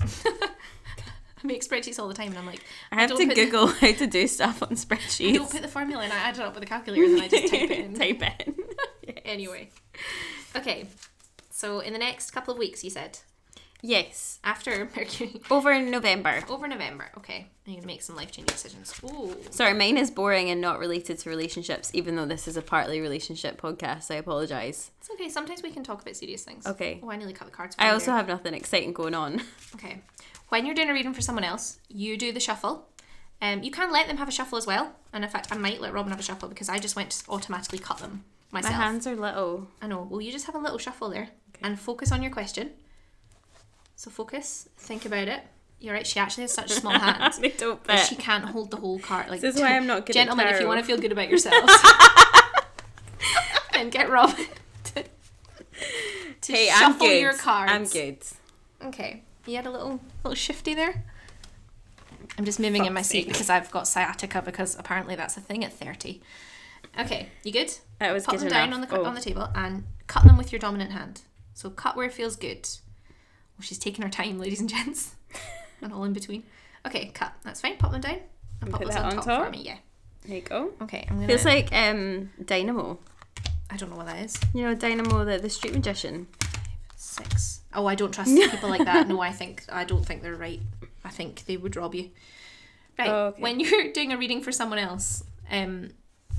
I 1.43 1.47
make 1.47 1.63
spreadsheets 1.63 1.99
all 1.99 2.09
the 2.09 2.15
time, 2.15 2.29
and 2.29 2.39
I'm 2.39 2.47
like, 2.47 2.61
I 2.91 3.01
have 3.03 3.11
don't 3.11 3.21
to 3.21 3.27
put 3.27 3.35
the- 3.37 3.45
Google 3.45 3.67
how 3.69 3.93
to 3.93 4.07
do 4.07 4.27
stuff 4.27 4.63
on 4.63 4.69
I 4.71 4.75
spreadsheets. 4.75 5.35
don't 5.35 5.51
put 5.51 5.63
the 5.63 5.69
formula 5.69 6.05
in. 6.05 6.11
I 6.13 6.17
add 6.17 6.37
it 6.37 6.41
up 6.43 6.55
with 6.55 6.63
a 6.63 6.67
calculator, 6.67 7.05
and 7.05 7.15
then 7.17 7.23
I 7.25 7.29
just 7.29 7.49
type 7.53 7.71
it 7.71 7.79
in. 7.79 7.95
Type 7.95 8.23
in. 8.47 8.55
Anyway, 9.25 9.71
okay. 10.57 10.87
So 11.51 11.81
in 11.81 11.93
the 11.93 11.99
next 11.99 12.31
couple 12.31 12.53
of 12.53 12.59
weeks, 12.59 12.83
you 12.85 12.91
said 12.91 13.19
Yes. 13.87 14.41
after 14.43 14.89
Mercury 14.97 15.41
Over 15.51 15.73
in 15.73 15.91
November. 15.91 16.43
over 16.49 16.67
November. 16.67 17.11
Okay, 17.19 17.47
you're 17.65 17.77
gonna 17.77 17.87
make 17.87 18.03
some 18.03 18.17
life 18.17 18.33
changing 18.33 18.47
decisions. 18.55 18.93
Ooh. 19.05 19.37
Sorry, 19.51 19.75
mine 19.75 19.97
is 19.97 20.11
boring 20.11 20.51
and 20.51 20.61
not 20.61 20.79
related 20.79 21.19
to 21.21 21.31
relationships, 21.31 21.91
even 21.95 22.17
though 22.17 22.27
this 22.27 22.49
is 22.49 22.57
a 22.57 22.63
partly 22.63 23.01
relationship 23.01 23.61
podcast. 23.61 24.11
I 24.11 24.17
apologise. 24.17 24.91
It's 24.99 25.11
okay. 25.11 25.29
Sometimes 25.29 25.63
we 25.63 25.71
can 25.71 25.85
talk 25.85 26.03
about 26.03 26.17
serious 26.17 26.43
things. 26.45 26.67
Okay. 26.67 27.01
Oh, 27.03 27.11
I 27.11 27.17
nearly 27.17 27.33
cut 27.33 27.47
the 27.47 27.55
cards. 27.55 27.77
for 27.77 27.83
I 27.83 27.91
also 27.91 28.07
there. 28.07 28.17
have 28.17 28.29
nothing 28.29 28.55
exciting 28.55 28.93
going 28.93 29.15
on. 29.15 29.43
Okay. 29.77 30.03
When 30.49 30.65
you're 30.65 30.75
doing 30.75 30.89
a 30.91 30.93
reading 30.93 31.13
for 31.13 31.21
someone 31.21 31.45
else, 31.45 31.79
you 31.89 32.17
do 32.17 32.33
the 32.33 32.41
shuffle. 32.41 32.89
Um, 33.43 33.63
you 33.63 33.71
can 33.71 33.93
let 33.93 34.07
them 34.09 34.17
have 34.17 34.29
a 34.29 34.33
shuffle 34.33 34.57
as 34.59 34.67
well. 34.67 34.95
And 35.13 35.23
in 35.25 35.29
fact, 35.31 35.49
I 35.51 35.57
might 35.57 35.81
let 35.81 35.93
Robin 35.93 36.11
have 36.13 36.21
a 36.21 36.23
shuffle 36.23 36.49
because 36.49 36.69
I 36.69 36.79
just 36.79 36.97
went 36.97 37.11
to 37.11 37.31
automatically 37.31 37.79
cut 37.79 37.99
them 37.99 38.25
myself. 38.53 38.75
My 38.75 38.81
hands 38.85 39.07
are 39.07 39.17
little. 39.17 39.69
I 39.83 39.87
know. 39.89 40.07
Well, 40.09 40.21
you 40.23 40.33
just 40.33 40.47
have 40.47 40.55
a 40.55 40.59
little 40.59 40.79
shuffle 40.79 41.11
there 41.11 41.29
and 41.63 41.79
focus 41.79 42.11
on 42.13 42.23
your 42.23 42.33
question. 42.33 42.71
So 43.97 44.11
focus, 44.11 44.69
think 44.77 45.05
about 45.07 45.27
it. 45.29 45.41
You're 45.81 45.95
right. 45.95 46.07
She 46.07 46.19
actually 46.21 46.43
has 46.43 46.53
such 46.53 46.71
small 46.71 46.99
hands. 46.99 47.39
they 47.41 47.49
don't 47.51 47.85
fit. 47.85 47.99
She 48.01 48.15
can't 48.17 48.45
hold 48.45 48.71
the 48.71 48.77
whole 48.77 48.99
card. 48.99 49.29
Like 49.29 49.41
This 49.41 49.57
is 49.57 49.61
why 49.61 49.77
I'm 49.77 49.87
not 49.87 50.07
good 50.07 50.17
at 50.17 50.21
Gentlemen, 50.21 50.47
if 50.49 50.61
you 50.61 50.67
want 50.67 50.81
to 50.81 50.87
feel 50.87 50.99
good 50.99 51.13
about 51.13 51.29
yourselves, 51.31 51.73
then 53.73 53.91
get 53.91 54.09
Robin 54.11 54.47
to, 54.85 55.05
to 56.41 56.53
Hey, 56.53 56.71
I'm 56.71 56.93
shuffle 56.93 57.07
good. 57.07 57.21
your 57.21 57.35
cards. 57.35 57.73
I'm 57.73 57.85
good. 57.85 58.19
Okay. 58.85 59.23
You 59.47 59.57
had 59.57 59.67
a 59.67 59.71
little 59.71 60.01
little 60.25 60.35
shifty 60.35 60.75
there. 60.75 61.05
I'm 62.39 62.45
just 62.45 62.59
moving 62.61 62.85
in 62.85 62.93
my 62.93 63.03
seat 63.03 63.27
because 63.29 63.49
I've 63.49 63.71
got 63.71 63.87
sciatica 63.89 64.43
because 64.43 64.79
apparently 64.79 65.15
that's 65.15 65.37
a 65.37 65.41
thing 65.41 65.65
at 65.65 65.73
30. 65.73 66.21
Okay, 66.99 67.29
you 67.45 67.53
good? 67.53 67.73
That 67.99 68.13
was 68.13 68.25
Put 68.25 68.33
good 68.33 68.41
them 68.41 68.49
down 68.49 68.73
on 68.73 68.81
the 68.81 68.89
Oh. 68.99 69.05
on 69.05 69.15
the 69.15 69.21
table 69.21 69.49
and 69.55 69.85
cut 70.07 70.25
them 70.25 70.37
with 70.37 70.53
your 70.53 70.59
dominant 70.59 70.93
hand. 70.93 71.23
So 71.55 71.71
cut 71.71 71.97
where 71.97 72.07
it 72.07 72.13
feels 72.13 72.37
good. 72.37 72.69
Well, 73.59 73.65
she's 73.65 73.79
taking 73.79 74.03
her 74.03 74.11
time, 74.11 74.39
ladies 74.39 74.61
and 74.61 74.69
gents, 74.69 75.15
and 75.83 75.93
all 75.93 76.05
in 76.05 76.13
between. 76.13 76.45
Okay, 76.87 77.07
cut. 77.15 77.33
That's 77.43 77.61
fine. 77.61 77.77
Pop 77.77 77.93
them 77.93 78.01
down 78.01 78.19
and 78.61 78.71
pop 78.71 78.81
put 78.81 78.87
those 78.87 78.95
that 78.95 79.05
on, 79.05 79.11
on 79.11 79.17
top, 79.17 79.25
top? 79.25 79.45
for 79.47 79.51
me. 79.51 79.63
Yeah. 79.63 79.77
There 80.27 80.37
you 80.37 80.43
go. 80.43 80.73
Okay, 80.83 81.07
I'm 81.09 81.17
gonna. 81.17 81.27
Feels 81.29 81.45
like 81.45 81.73
um 81.73 82.31
Dynamo. 82.45 82.99
I 83.71 83.77
don't 83.77 83.91
know 83.91 83.97
what 83.97 84.07
that 84.07 84.25
is. 84.25 84.39
You 84.55 84.63
know 84.63 84.75
Dynamo, 84.75 85.25
the, 85.25 85.39
the 85.39 85.51
street 85.51 85.75
magician. 85.75 86.27
Six. 86.97 87.61
Oh, 87.75 87.87
I 87.87 87.95
don't 87.95 88.13
trust 88.13 88.35
people 88.35 88.69
like 88.71 88.85
that. 88.85 89.07
No, 89.09 89.21
I 89.21 89.33
think 89.33 89.65
I 89.71 89.85
don't 89.85 90.05
think 90.05 90.23
they're 90.23 90.35
right. 90.35 90.61
I 91.05 91.11
think 91.11 91.45
they 91.47 91.57
would 91.57 91.77
rob 91.77 91.95
you. 91.95 92.11
Right. 92.99 93.09
Oh, 93.09 93.27
okay. 93.27 93.43
When 93.43 93.61
you're 93.61 93.93
doing 93.93 94.13
a 94.13 94.17
reading 94.17 94.41
for 94.41 94.53
someone 94.53 94.79
else, 94.79 95.23
um, 95.51 95.91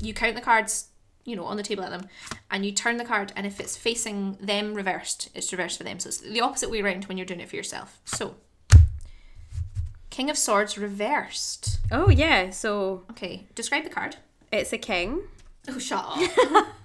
you 0.01 0.13
count 0.13 0.35
the 0.35 0.41
cards, 0.41 0.87
you 1.27 1.35
know, 1.35 1.43
on 1.45 1.57
the 1.57 1.63
table 1.63 1.83
at 1.83 1.91
them, 1.91 2.07
and 2.49 2.65
you 2.65 2.71
turn 2.71 2.97
the 2.97 3.05
card, 3.05 3.31
and 3.35 3.45
if 3.45 3.59
it's 3.59 3.75
facing 3.77 4.37
them 4.39 4.73
reversed, 4.73 5.29
it's 5.35 5.51
reversed 5.51 5.77
for 5.77 5.83
them. 5.83 5.99
So 5.99 6.07
it's 6.07 6.17
the 6.19 6.41
opposite 6.41 6.71
way 6.71 6.81
around 6.81 7.05
when 7.05 7.17
you're 7.17 7.25
doing 7.25 7.41
it 7.41 7.49
for 7.49 7.55
yourself. 7.57 7.99
So, 8.05 8.35
King 10.09 10.29
of 10.29 10.37
Swords 10.37 10.77
reversed. 10.77 11.79
Oh 11.91 12.09
yeah, 12.09 12.49
so 12.49 13.03
Okay, 13.11 13.45
describe 13.53 13.83
the 13.83 13.89
card. 13.89 14.15
it's 14.51 14.73
a 14.73 14.77
king. 14.77 15.21
Oh, 15.69 15.77
shut 15.77 16.03
up. 16.05 16.67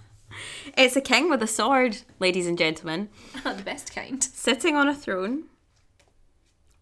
It's 0.79 0.97
a 0.97 1.03
king 1.03 1.29
with 1.29 1.43
a 1.43 1.47
sword, 1.47 1.99
ladies 2.19 2.47
and 2.47 2.57
gentlemen, 2.57 3.11
the 3.45 3.63
best 3.63 3.95
kind. 3.95 4.23
sitting 4.25 4.75
on 4.77 4.89
a 4.89 4.95
throne. 4.95 5.45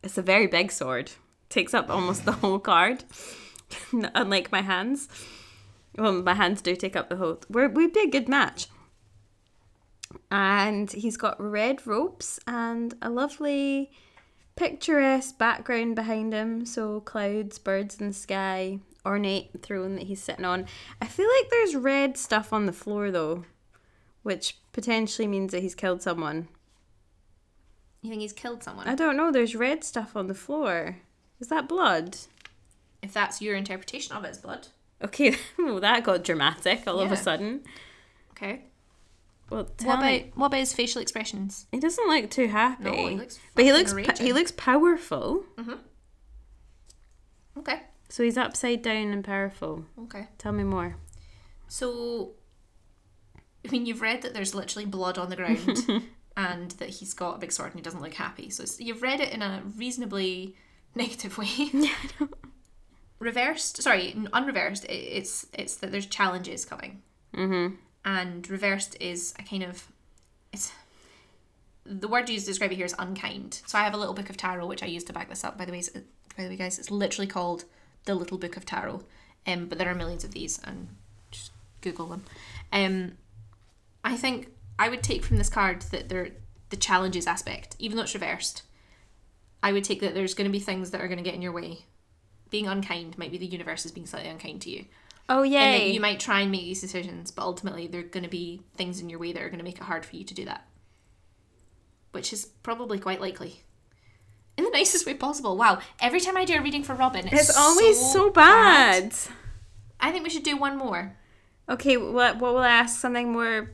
It's 0.05 0.17
a 0.17 0.23
very 0.23 0.47
big 0.47 0.71
sword. 0.71 1.11
Takes 1.49 1.75
up 1.75 1.91
almost 1.91 2.25
the 2.25 2.33
whole 2.33 2.61
card. 2.61 3.03
Unlike 3.93 4.53
my 4.53 4.63
hands. 4.63 5.09
Well, 6.01 6.23
my 6.23 6.33
hands 6.33 6.63
do 6.63 6.75
take 6.75 6.97
up 6.97 7.11
the 7.11 7.17
whole. 7.17 7.41
We're, 7.51 7.69
we'd 7.69 7.93
be 7.93 8.01
a 8.01 8.11
good 8.11 8.27
match. 8.27 8.69
And 10.31 10.91
he's 10.91 11.19
got 11.19 11.41
red 11.41 11.87
ropes 11.87 12.41
and 12.47 12.95
a 13.03 13.11
lovely 13.11 13.91
picturesque 14.57 15.37
background 15.37 15.97
behind 15.97 16.33
him. 16.33 16.65
So 16.65 17.01
clouds, 17.01 17.59
birds 17.59 18.01
in 18.01 18.09
the 18.09 18.15
sky, 18.15 18.79
ornate 19.05 19.63
throne 19.63 19.97
that 19.97 20.05
he's 20.05 20.23
sitting 20.23 20.47
on. 20.47 20.65
I 21.03 21.07
feel 21.07 21.29
like 21.39 21.51
there's 21.51 21.77
red 21.77 22.17
stuff 22.17 22.53
on 22.53 22.65
the 22.65 22.73
floor 22.73 23.11
though, 23.11 23.45
which 24.23 24.57
potentially 24.73 25.29
means 25.29 25.53
that 25.53 25.63
he's 25.63 25.75
killed 25.75 26.01
someone. 26.01 26.49
You 28.01 28.09
think 28.09 28.23
he's 28.23 28.33
killed 28.33 28.63
someone? 28.63 28.89
I 28.89 28.95
don't 28.95 29.19
know. 29.19 29.31
There's 29.31 29.55
red 29.55 29.85
stuff 29.85 30.17
on 30.17 30.29
the 30.29 30.35
floor. 30.35 30.97
Is 31.39 31.49
that 31.49 31.69
blood? 31.69 32.17
if 33.03 33.13
that's 33.13 33.41
your 33.41 33.57
interpretation 33.57 34.17
of 34.17 34.25
it 34.25 34.29
as 34.29 34.39
blood. 34.39 34.69
Okay, 35.03 35.37
well, 35.59 35.81
that 35.81 36.05
got 36.05 36.25
dramatic 36.25 36.83
all 36.87 37.01
of 37.01 37.11
a 37.13 37.17
sudden. 37.17 37.63
Okay. 38.33 38.65
Well, 39.51 39.65
What 39.83 39.95
about 39.99 40.03
me. 40.05 40.31
what 40.35 40.47
about 40.47 40.61
his 40.61 40.73
facial 40.73 41.03
expressions? 41.03 41.67
He 41.73 41.81
doesn't 41.81 42.07
look 42.09 42.31
too 42.31 42.47
happy. 42.47 42.85
No, 42.85 42.93
he 43.09 43.17
looks 43.17 43.39
but 43.55 43.65
he 43.65 43.73
looks 43.73 43.93
pa- 43.93 44.15
he 44.23 44.33
looks 44.33 44.53
powerful. 44.53 45.45
Mm-hmm. 45.59 45.75
Okay. 47.59 47.81
So 48.09 48.23
he's 48.23 48.37
upside 48.39 48.83
down 48.83 49.09
and 49.13 49.25
powerful. 49.25 49.85
Okay. 50.05 50.29
Tell 50.39 50.53
me 50.53 50.65
more. 50.65 50.97
So, 51.69 52.33
I 53.67 53.71
mean, 53.71 53.87
you've 53.87 54.01
read 54.01 54.23
that 54.23 54.35
there's 54.35 54.55
literally 54.55 54.87
blood 54.87 55.19
on 55.19 55.31
the 55.31 55.37
ground 55.37 55.79
and 56.37 56.71
that 56.73 56.89
he's 56.91 57.15
got 57.15 57.37
a 57.37 57.39
big 57.39 57.53
sword 57.53 57.71
and 57.71 57.79
he 57.79 57.83
doesn't 57.83 58.03
look 58.03 58.15
happy. 58.15 58.51
So, 58.51 58.63
it's- 58.65 58.81
you've 58.81 59.03
read 59.03 59.21
it 59.21 59.33
in 59.33 59.43
a 59.43 59.63
reasonably 59.77 60.57
negative 60.95 61.39
way. 61.39 61.47
Yeah. 61.73 61.91
Reversed, 63.21 63.83
sorry, 63.83 64.17
unreversed, 64.33 64.85
it's 64.89 65.47
it's 65.53 65.77
that 65.77 65.93
there's 65.93 66.07
challenges 66.07 66.65
coming. 66.65 67.03
Mm-hmm. 67.35 67.77
And 68.05 68.51
reversed 68.51 68.97
is 68.99 69.35
a 69.39 69.43
kind 69.43 69.63
of 69.63 69.87
it's 70.53 70.73
the 71.85 72.09
word 72.09 72.29
used 72.29 72.47
to 72.47 72.51
describe 72.51 72.73
it 72.73 72.77
here 72.77 72.87
is 72.87 72.95
unkind. 72.99 73.63
So 73.67 73.79
I 73.79 73.83
have 73.83 73.95
a 73.95 73.97
little 73.97 74.15
book 74.15 74.31
of 74.31 74.37
tarot 74.37 74.67
which 74.67 74.83
I 74.83 74.87
use 74.87 75.05
to 75.05 75.13
back 75.13 75.29
this 75.29 75.45
up. 75.45 75.57
By 75.57 75.65
the 75.65 75.73
way, 75.73 75.83
by 76.37 76.45
the 76.45 76.49
way, 76.49 76.57
guys, 76.57 76.79
it's 76.79 76.91
literally 76.91 77.27
called 77.27 77.65
the 78.05 78.15
Little 78.15 78.39
Book 78.39 78.57
of 78.57 78.65
Tarot. 78.65 79.03
Um, 79.47 79.67
but 79.67 79.79
there 79.79 79.89
are 79.89 79.95
millions 79.95 80.25
of 80.25 80.33
these, 80.33 80.61
and 80.65 80.89
just 81.31 81.53
Google 81.81 82.07
them. 82.07 82.25
Um, 82.73 83.13
I 84.05 84.17
think 84.17 84.49
I 84.79 84.89
would 84.89 85.03
take 85.03 85.25
from 85.25 85.39
this 85.39 85.49
card 85.49 85.83
that 85.91 86.09
there 86.09 86.31
the 86.69 86.77
challenges 86.77 87.27
aspect, 87.27 87.75
even 87.79 87.97
though 87.97 88.05
it's 88.05 88.15
reversed. 88.15 88.63
I 89.63 89.73
would 89.73 89.85
take 89.85 90.01
that 90.01 90.15
there's 90.15 90.35
going 90.35 90.49
to 90.49 90.53
be 90.53 90.61
things 90.61 90.91
that 90.91 91.01
are 91.01 91.09
going 91.09 91.19
to 91.19 91.25
get 91.25 91.35
in 91.35 91.43
your 91.43 91.53
way. 91.53 91.81
Being 92.51 92.67
unkind 92.67 93.17
might 93.17 93.31
be 93.31 93.39
the 93.39 93.47
universe 93.47 93.87
is 93.87 93.93
being 93.93 94.07
slightly 94.07 94.29
unkind 94.29 94.63
to 94.63 94.71
you. 94.71 94.85
Oh 95.29 95.45
And 95.45 95.83
that 95.83 95.95
you 95.95 96.01
might 96.01 96.19
try 96.19 96.41
and 96.41 96.51
make 96.51 96.63
these 96.63 96.81
decisions, 96.81 97.31
but 97.31 97.43
ultimately 97.43 97.87
there 97.87 98.01
are 98.01 98.05
going 98.05 98.25
to 98.25 98.29
be 98.29 98.63
things 98.75 99.01
in 99.01 99.09
your 99.09 99.21
way 99.21 99.33
that 99.33 99.41
are 99.41 99.49
going 99.49 99.59
to 99.59 99.65
make 99.65 99.77
it 99.77 99.85
hard 99.85 100.05
for 100.05 100.17
you 100.17 100.25
to 100.25 100.35
do 100.35 100.45
that. 100.45 100.67
Which 102.11 102.33
is 102.33 102.47
probably 102.65 102.99
quite 102.99 103.21
likely. 103.21 103.63
In 104.57 104.65
the 104.65 104.71
nicest 104.75 105.07
way 105.07 105.15
possible. 105.15 105.57
Wow. 105.57 105.79
Every 106.01 106.19
time 106.19 106.37
I 106.37 106.45
do 106.45 106.57
a 106.57 106.61
reading 106.61 106.83
for 106.83 106.95
Robin, 106.95 107.29
it's, 107.29 107.51
it's 107.51 107.57
always 107.57 107.99
so, 108.13 108.31
bad. 108.31 109.15
I 110.01 110.11
think 110.11 110.25
we 110.25 110.31
should 110.31 110.43
do 110.43 110.57
one 110.57 110.77
more. 110.77 111.17
Okay, 111.69 111.97
what 111.97 112.39
what 112.39 112.55
will 112.55 112.63
I 112.63 112.71
ask? 112.71 113.01
Something 113.01 113.33
more. 113.33 113.71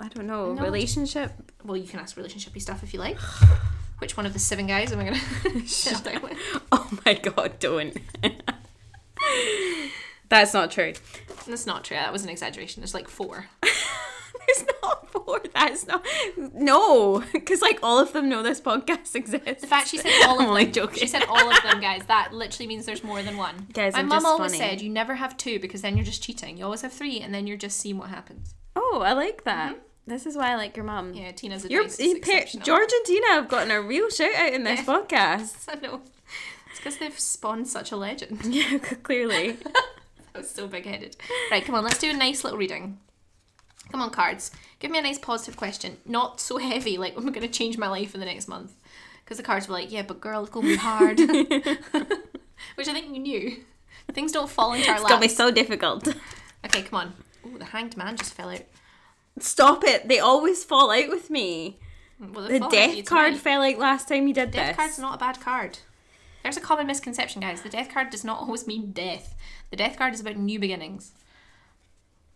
I 0.00 0.08
don't 0.08 0.26
know. 0.26 0.54
No. 0.54 0.62
Relationship. 0.62 1.32
Well, 1.62 1.76
you 1.76 1.86
can 1.86 2.00
ask 2.00 2.16
relationshipy 2.16 2.60
stuff 2.60 2.82
if 2.82 2.92
you 2.92 2.98
like. 2.98 3.18
Which 4.04 4.18
one 4.18 4.26
of 4.26 4.34
the 4.34 4.38
seven 4.38 4.66
guys 4.66 4.92
am 4.92 5.00
I 5.00 5.04
going 5.04 5.14
to 5.66 6.02
down 6.04 6.20
with? 6.20 6.36
Oh 6.72 6.90
my 7.06 7.14
god! 7.14 7.58
Don't. 7.58 7.96
That's 10.28 10.52
not 10.52 10.70
true. 10.70 10.92
That's 11.46 11.64
not 11.64 11.84
true. 11.84 11.96
That 11.96 12.12
was 12.12 12.22
an 12.22 12.28
exaggeration. 12.28 12.82
There's 12.82 12.92
like 12.92 13.08
four. 13.08 13.46
There's 13.62 14.64
not 14.82 15.10
four. 15.10 15.40
That's 15.54 15.86
not. 15.86 16.04
No, 16.52 17.24
because 17.32 17.62
like 17.62 17.78
all 17.82 17.98
of 17.98 18.12
them 18.12 18.28
know 18.28 18.42
this 18.42 18.60
podcast 18.60 19.14
exists. 19.14 19.62
The 19.62 19.66
fact 19.68 19.88
she 19.88 19.96
said 19.96 20.12
all 20.26 20.34
I'm 20.38 20.42
of 20.42 20.48
only 20.50 20.64
them. 20.64 20.74
joking. 20.74 20.98
She 20.98 21.06
said 21.06 21.24
all 21.24 21.50
of 21.50 21.62
them, 21.62 21.80
guys. 21.80 22.04
That 22.04 22.34
literally 22.34 22.66
means 22.66 22.84
there's 22.84 23.04
more 23.04 23.22
than 23.22 23.38
one. 23.38 23.68
Guys, 23.72 23.94
My 23.94 24.00
I'm 24.00 24.08
mum 24.08 24.26
always 24.26 24.54
funny. 24.54 24.58
said 24.70 24.82
you 24.82 24.90
never 24.90 25.14
have 25.14 25.38
two 25.38 25.58
because 25.60 25.80
then 25.80 25.96
you're 25.96 26.04
just 26.04 26.22
cheating. 26.22 26.58
You 26.58 26.64
always 26.66 26.82
have 26.82 26.92
three 26.92 27.20
and 27.20 27.32
then 27.32 27.46
you're 27.46 27.56
just 27.56 27.80
seeing 27.80 27.96
what 27.96 28.10
happens. 28.10 28.54
Oh, 28.76 29.00
I 29.02 29.14
like 29.14 29.44
that. 29.44 29.76
Mm-hmm. 29.76 29.83
This 30.06 30.26
is 30.26 30.36
why 30.36 30.50
I 30.52 30.56
like 30.56 30.76
your 30.76 30.84
mum. 30.84 31.12
Mm-hmm. 31.12 31.22
Yeah, 31.24 31.32
Tina's 31.32 31.64
Your 31.64 31.82
advice 31.82 31.98
you 32.00 32.16
is 32.16 32.18
pair, 32.20 32.36
exceptional. 32.42 32.64
George 32.66 32.90
and 32.92 33.04
Tina 33.06 33.26
have 33.28 33.48
gotten 33.48 33.70
a 33.70 33.80
real 33.80 34.10
shout 34.10 34.34
out 34.34 34.52
in 34.52 34.64
this 34.64 34.80
Yeah. 34.80 34.84
podcast. 35.00 35.64
I 35.68 35.80
know. 35.80 36.02
It's 36.70 36.78
because 36.78 36.98
they've 36.98 37.18
spawned 37.18 37.68
such 37.68 37.90
a 37.92 37.96
legend. 37.96 38.40
Yeah, 38.44 38.78
clearly. 38.78 39.56
That 40.34 40.40
was 40.40 40.50
so 40.50 40.66
big 40.66 40.84
headed. 40.84 41.16
Right, 41.52 41.64
come 41.64 41.76
on, 41.76 41.84
let's 41.84 41.98
do 41.98 42.10
a 42.10 42.12
nice 42.12 42.42
little 42.42 42.58
reading. 42.58 42.98
Come 43.92 44.02
on, 44.02 44.10
cards. 44.10 44.50
Give 44.80 44.90
me 44.90 44.98
a 44.98 45.02
nice 45.02 45.16
positive 45.18 45.56
question. 45.56 45.98
Not 46.06 46.40
so 46.40 46.58
heavy, 46.58 46.98
like, 46.98 47.16
I'm 47.16 47.22
going 47.30 47.46
to 47.46 47.48
change 47.48 47.78
my 47.78 47.86
life 47.86 48.14
in 48.14 48.20
the 48.20 48.26
next 48.26 48.48
month. 48.48 48.72
Because 49.24 49.36
the 49.36 49.44
cards 49.44 49.68
were 49.68 49.74
like, 49.74 49.92
yeah, 49.92 50.02
but 50.02 50.20
girl, 50.20 50.40
it's 50.42 50.50
going 50.50 50.66
to 50.66 50.72
be 50.72 50.76
hard. 50.76 51.20
Which 52.74 52.88
I 52.88 52.92
think 52.92 53.14
you 53.14 53.20
knew. 53.20 53.56
Things 54.12 54.32
don't 54.32 54.50
fall 54.50 54.72
into 54.72 54.88
our 54.90 54.96
It's 54.96 55.04
gonna 55.04 55.20
be 55.20 55.28
so 55.28 55.50
difficult. 55.52 56.08
Okay, 56.64 56.82
come 56.82 56.98
on. 56.98 57.12
Oh, 57.46 57.56
the 57.56 57.66
hanged 57.66 57.96
man 57.96 58.16
just 58.16 58.34
fell 58.34 58.50
out. 58.50 58.62
Stop 59.38 59.84
it! 59.84 60.08
They 60.08 60.18
always 60.20 60.64
fall 60.64 60.90
out 60.90 61.08
with 61.08 61.28
me. 61.30 61.78
Well, 62.20 62.44
The 62.44 62.48
they're 62.48 62.58
falling 62.60 62.78
at 62.78 62.90
you 62.96 63.02
death 63.02 63.06
card 63.10 63.36
fell 63.36 63.62
out 63.62 63.78
last 63.78 64.08
time 64.08 64.28
you 64.28 64.34
did 64.34 64.50
Death 64.50 64.52
this. 64.52 64.68
Death 64.68 64.76
card's 64.76 64.98
not 64.98 65.14
a 65.16 65.18
bad 65.18 65.40
card. 65.40 65.78
There's 66.42 66.56
a 66.56 66.60
common 66.60 66.86
misconception, 66.86 67.40
guys. 67.40 67.62
The 67.62 67.68
death 67.70 67.88
card 67.92 68.10
does 68.10 68.22
not 68.24 68.40
always 68.40 68.66
mean 68.66 68.92
death. 68.92 69.34
The 69.70 69.76
death 69.76 69.96
card 69.96 70.14
is 70.14 70.20
about 70.20 70.36
new 70.36 70.58
beginnings. 70.58 71.12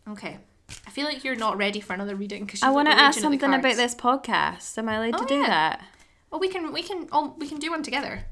Okay. 0.08 0.38
I 0.86 0.90
feel 0.90 1.04
like 1.04 1.24
you're 1.24 1.36
not 1.36 1.56
ready 1.56 1.80
for 1.80 1.92
another 1.92 2.16
reading 2.16 2.44
because 2.44 2.62
I 2.62 2.70
want 2.70 2.88
to 2.88 2.94
ask 2.94 3.20
something 3.20 3.42
about 3.54 3.76
this 3.76 3.94
podcast. 3.94 4.76
Am 4.78 4.88
I 4.88 4.94
allowed 4.96 5.14
Oh, 5.20 5.22
to 5.24 5.26
do 5.26 5.40
yeah. 5.40 5.46
that? 5.46 5.84
Well, 6.30 6.40
we 6.40 6.48
can 6.48 6.72
we 6.72 6.82
can 6.82 7.08
oh, 7.12 7.34
we 7.38 7.48
can 7.48 7.58
do 7.58 7.70
one 7.70 7.82
together. 7.82 8.24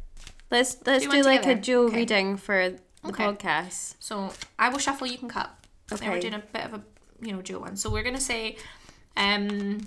Let's 0.51 0.77
let's 0.87 1.05
Do 1.05 1.11
do, 1.13 1.23
like 1.23 1.43
together. 1.43 1.59
a 1.59 1.63
dual 1.63 1.85
Okay. 1.87 1.97
reading 1.97 2.37
for 2.37 2.71
the 2.71 3.09
Okay. 3.09 3.25
podcast. 3.25 3.95
So 4.01 4.33
I 4.59 4.69
will 4.69 4.79
shuffle. 4.79 5.07
You 5.07 5.17
can 5.19 5.29
cut. 5.29 5.51
Now 5.91 6.11
we're 6.11 6.21
doing 6.21 6.35
a 6.35 6.39
bit 6.41 6.65
of 6.65 6.75
a 6.75 6.83
you 7.21 7.33
know 7.33 7.43
dual 7.43 7.61
one. 7.61 7.77
So 7.77 7.91
we're 7.91 8.03
gonna 8.03 8.21
say, 8.21 8.57
um, 9.17 9.87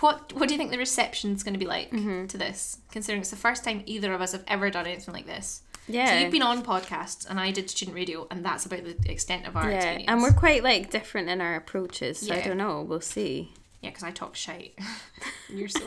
what 0.00 0.32
what 0.34 0.48
do 0.48 0.54
you 0.54 0.58
think 0.58 0.70
the 0.70 0.78
reception's 0.78 1.42
gonna 1.42 1.58
be 1.58 1.66
like 1.66 1.90
Mm-hmm. 1.90 2.26
to 2.26 2.38
this? 2.38 2.78
Considering 2.92 3.20
it's 3.22 3.30
the 3.30 3.36
first 3.36 3.64
time 3.64 3.82
either 3.86 4.12
of 4.12 4.20
us 4.20 4.32
have 4.32 4.44
ever 4.48 4.70
done 4.70 4.86
anything 4.86 5.14
like 5.14 5.26
this. 5.26 5.62
Yeah. 5.88 6.06
So 6.10 6.18
you've 6.18 6.30
been 6.30 6.42
on 6.42 6.62
podcasts 6.62 7.28
and 7.28 7.40
I 7.40 7.50
did 7.50 7.68
student 7.68 7.96
radio, 7.96 8.26
and 8.30 8.44
that's 8.44 8.64
about 8.66 8.84
the 8.84 9.10
extent 9.10 9.46
of 9.48 9.56
our 9.56 9.68
yeah, 9.68 9.76
experience. 9.76 10.04
and 10.08 10.22
we're 10.22 10.32
quite 10.32 10.62
like 10.62 10.90
different 10.90 11.28
in 11.28 11.40
our 11.40 11.56
approaches. 11.56 12.18
So 12.20 12.34
I 12.34 12.40
don't 12.42 12.58
know. 12.58 12.82
We'll 12.82 13.00
see. 13.00 13.52
yeah, 13.80 13.90
because 13.90 14.04
I 14.04 14.12
talk 14.12 14.36
shite. 14.36 14.78
you're 15.48 15.68
so 15.68 15.80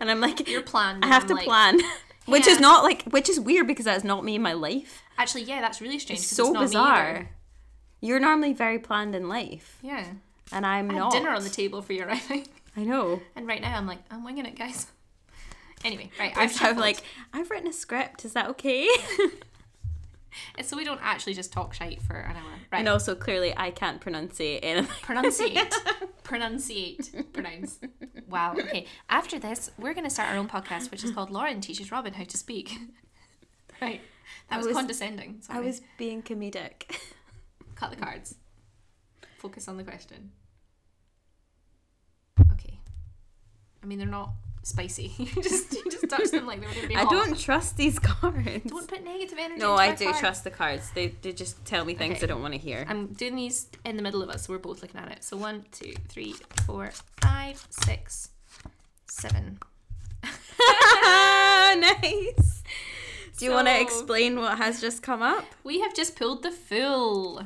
And 0.00 0.10
I'm 0.10 0.20
like, 0.20 0.48
you're 0.48 0.62
planned. 0.62 1.04
I 1.04 1.08
have 1.08 1.26
to 1.26 1.34
like- 1.34 1.44
plan, 1.44 1.80
which 2.26 2.46
Yeah. 2.46 2.52
is 2.52 2.60
not 2.60 2.84
like, 2.84 3.02
which 3.04 3.28
is 3.28 3.40
weird 3.40 3.66
because 3.66 3.86
that's 3.86 4.04
not 4.04 4.22
me 4.24 4.36
in 4.36 4.42
my 4.42 4.52
life. 4.52 5.02
Actually, 5.18 5.44
yeah, 5.44 5.60
that's 5.60 5.80
really 5.80 5.98
strange. 5.98 6.20
It's 6.20 6.28
so 6.28 6.44
it's 6.44 6.52
not 6.52 6.60
me 6.60 6.66
bizarre. 6.66 7.28
You're 8.00 8.20
normally 8.20 8.52
very 8.52 8.78
planned 8.78 9.14
in 9.14 9.28
life, 9.28 9.78
Yeah, 9.82 10.04
and 10.52 10.64
I'm 10.66 10.90
I 10.90 10.94
had 10.94 10.98
not. 11.00 11.12
dinner 11.12 11.30
on 11.30 11.42
the 11.44 11.50
table 11.50 11.82
for 11.82 11.92
your 11.92 12.06
arriving, 12.08 12.46
I 12.76 12.84
know. 12.84 13.20
and 13.34 13.46
right 13.46 13.60
now 13.60 13.76
I'm 13.76 13.86
like 13.86 13.98
I'm 14.10 14.24
winging 14.24 14.46
it, 14.46 14.56
guys. 14.56 14.86
Anyway, 15.84 16.10
right, 16.18 16.36
I've 16.36 16.52
shuffled. 16.52 16.78
like, 16.78 16.98
I've 17.32 17.50
written 17.50 17.68
a 17.68 17.72
script. 17.72 18.24
Is 18.24 18.32
that 18.34 18.48
okay? 18.50 18.88
So 20.62 20.76
we 20.76 20.84
don't 20.84 21.00
actually 21.02 21.32
just 21.32 21.50
talk 21.50 21.72
shite 21.72 22.02
for 22.02 22.14
an 22.14 22.36
hour. 22.36 22.42
Right. 22.70 22.80
and 22.80 22.88
also, 22.90 23.14
clearly, 23.14 23.54
I 23.56 23.70
can't 23.70 24.02
pronunciate 24.02 24.60
anything. 24.62 24.86
Pronunciate. 25.02 25.72
Pronunciate. 26.24 27.32
Pronounce. 27.32 27.78
Wow. 28.28 28.52
Okay. 28.58 28.86
After 29.08 29.38
this, 29.38 29.70
we're 29.78 29.94
going 29.94 30.04
to 30.04 30.10
start 30.10 30.28
our 30.30 30.36
own 30.36 30.46
podcast, 30.46 30.90
which 30.90 31.04
is 31.04 31.10
called 31.12 31.30
Lauren 31.30 31.62
Teaches 31.62 31.90
Robin 31.90 32.12
How 32.12 32.24
to 32.24 32.36
Speak. 32.36 32.76
Right. 33.80 34.02
That 34.50 34.58
was, 34.58 34.66
was- 34.66 34.76
condescending. 34.76 35.40
I 35.48 35.60
was 35.60 35.80
being 35.96 36.22
comedic. 36.22 36.82
Cut 37.76 37.90
the 37.90 37.96
cards. 37.96 38.34
Focus 39.38 39.68
on 39.68 39.76
the 39.76 39.84
question. 39.84 40.32
Okay. 42.52 42.78
I 43.82 43.86
mean, 43.86 43.98
they're 43.98 44.08
not 44.08 44.30
spicy. 44.62 45.12
you 45.18 45.26
just 45.42 45.72
you 45.72 45.84
just 45.90 46.08
touch 46.08 46.30
them 46.32 46.46
like 46.46 46.60
they 46.60 46.66
were 46.66 46.72
going 46.72 46.82
to 46.82 46.88
be 46.88 46.96
I 46.96 47.02
hot. 47.02 47.10
don't 47.12 47.38
trust 47.38 47.76
these 47.76 47.98
cards. 48.00 48.62
Don't 48.66 48.88
put 48.88 49.04
negative 49.04 49.38
energy. 49.38 49.62
On 49.62 49.70
them. 49.76 49.76
No, 49.76 49.78
into 49.78 49.82
I 49.82 49.94
do 49.94 50.04
cards. 50.06 50.20
trust 50.20 50.44
the 50.44 50.50
cards. 50.50 50.90
They, 50.90 51.08
they 51.22 51.32
just 51.32 51.64
tell 51.64 51.84
me 51.84 51.94
things 51.94 52.16
Okay. 52.16 52.24
I 52.24 52.26
don't 52.26 52.42
want 52.42 52.54
to 52.54 52.58
hear. 52.58 52.84
I'm 52.88 53.12
doing 53.12 53.36
these 53.36 53.68
in 53.84 53.96
the 53.96 54.02
middle 54.02 54.22
of 54.22 54.30
us, 54.30 54.46
so 54.46 54.52
we're 54.52 54.58
both 54.58 54.82
looking 54.82 55.00
at 55.00 55.12
it. 55.12 55.22
So 55.22 55.36
one, 55.36 55.64
two, 55.70 55.94
three, 56.08 56.34
four, 56.66 56.90
five, 57.20 57.64
six, 57.70 58.30
seven. 59.06 59.60
nice. 60.58 62.62
Do 63.36 63.44
you 63.44 63.50
want 63.50 63.68
to 63.68 63.80
explain 63.80 64.36
what 64.38 64.56
has 64.58 64.80
just 64.80 65.02
come 65.02 65.20
up? 65.22 65.44
We 65.62 65.80
have 65.80 65.94
just 65.94 66.16
pulled 66.16 66.42
the 66.42 66.50
fool. 66.50 67.42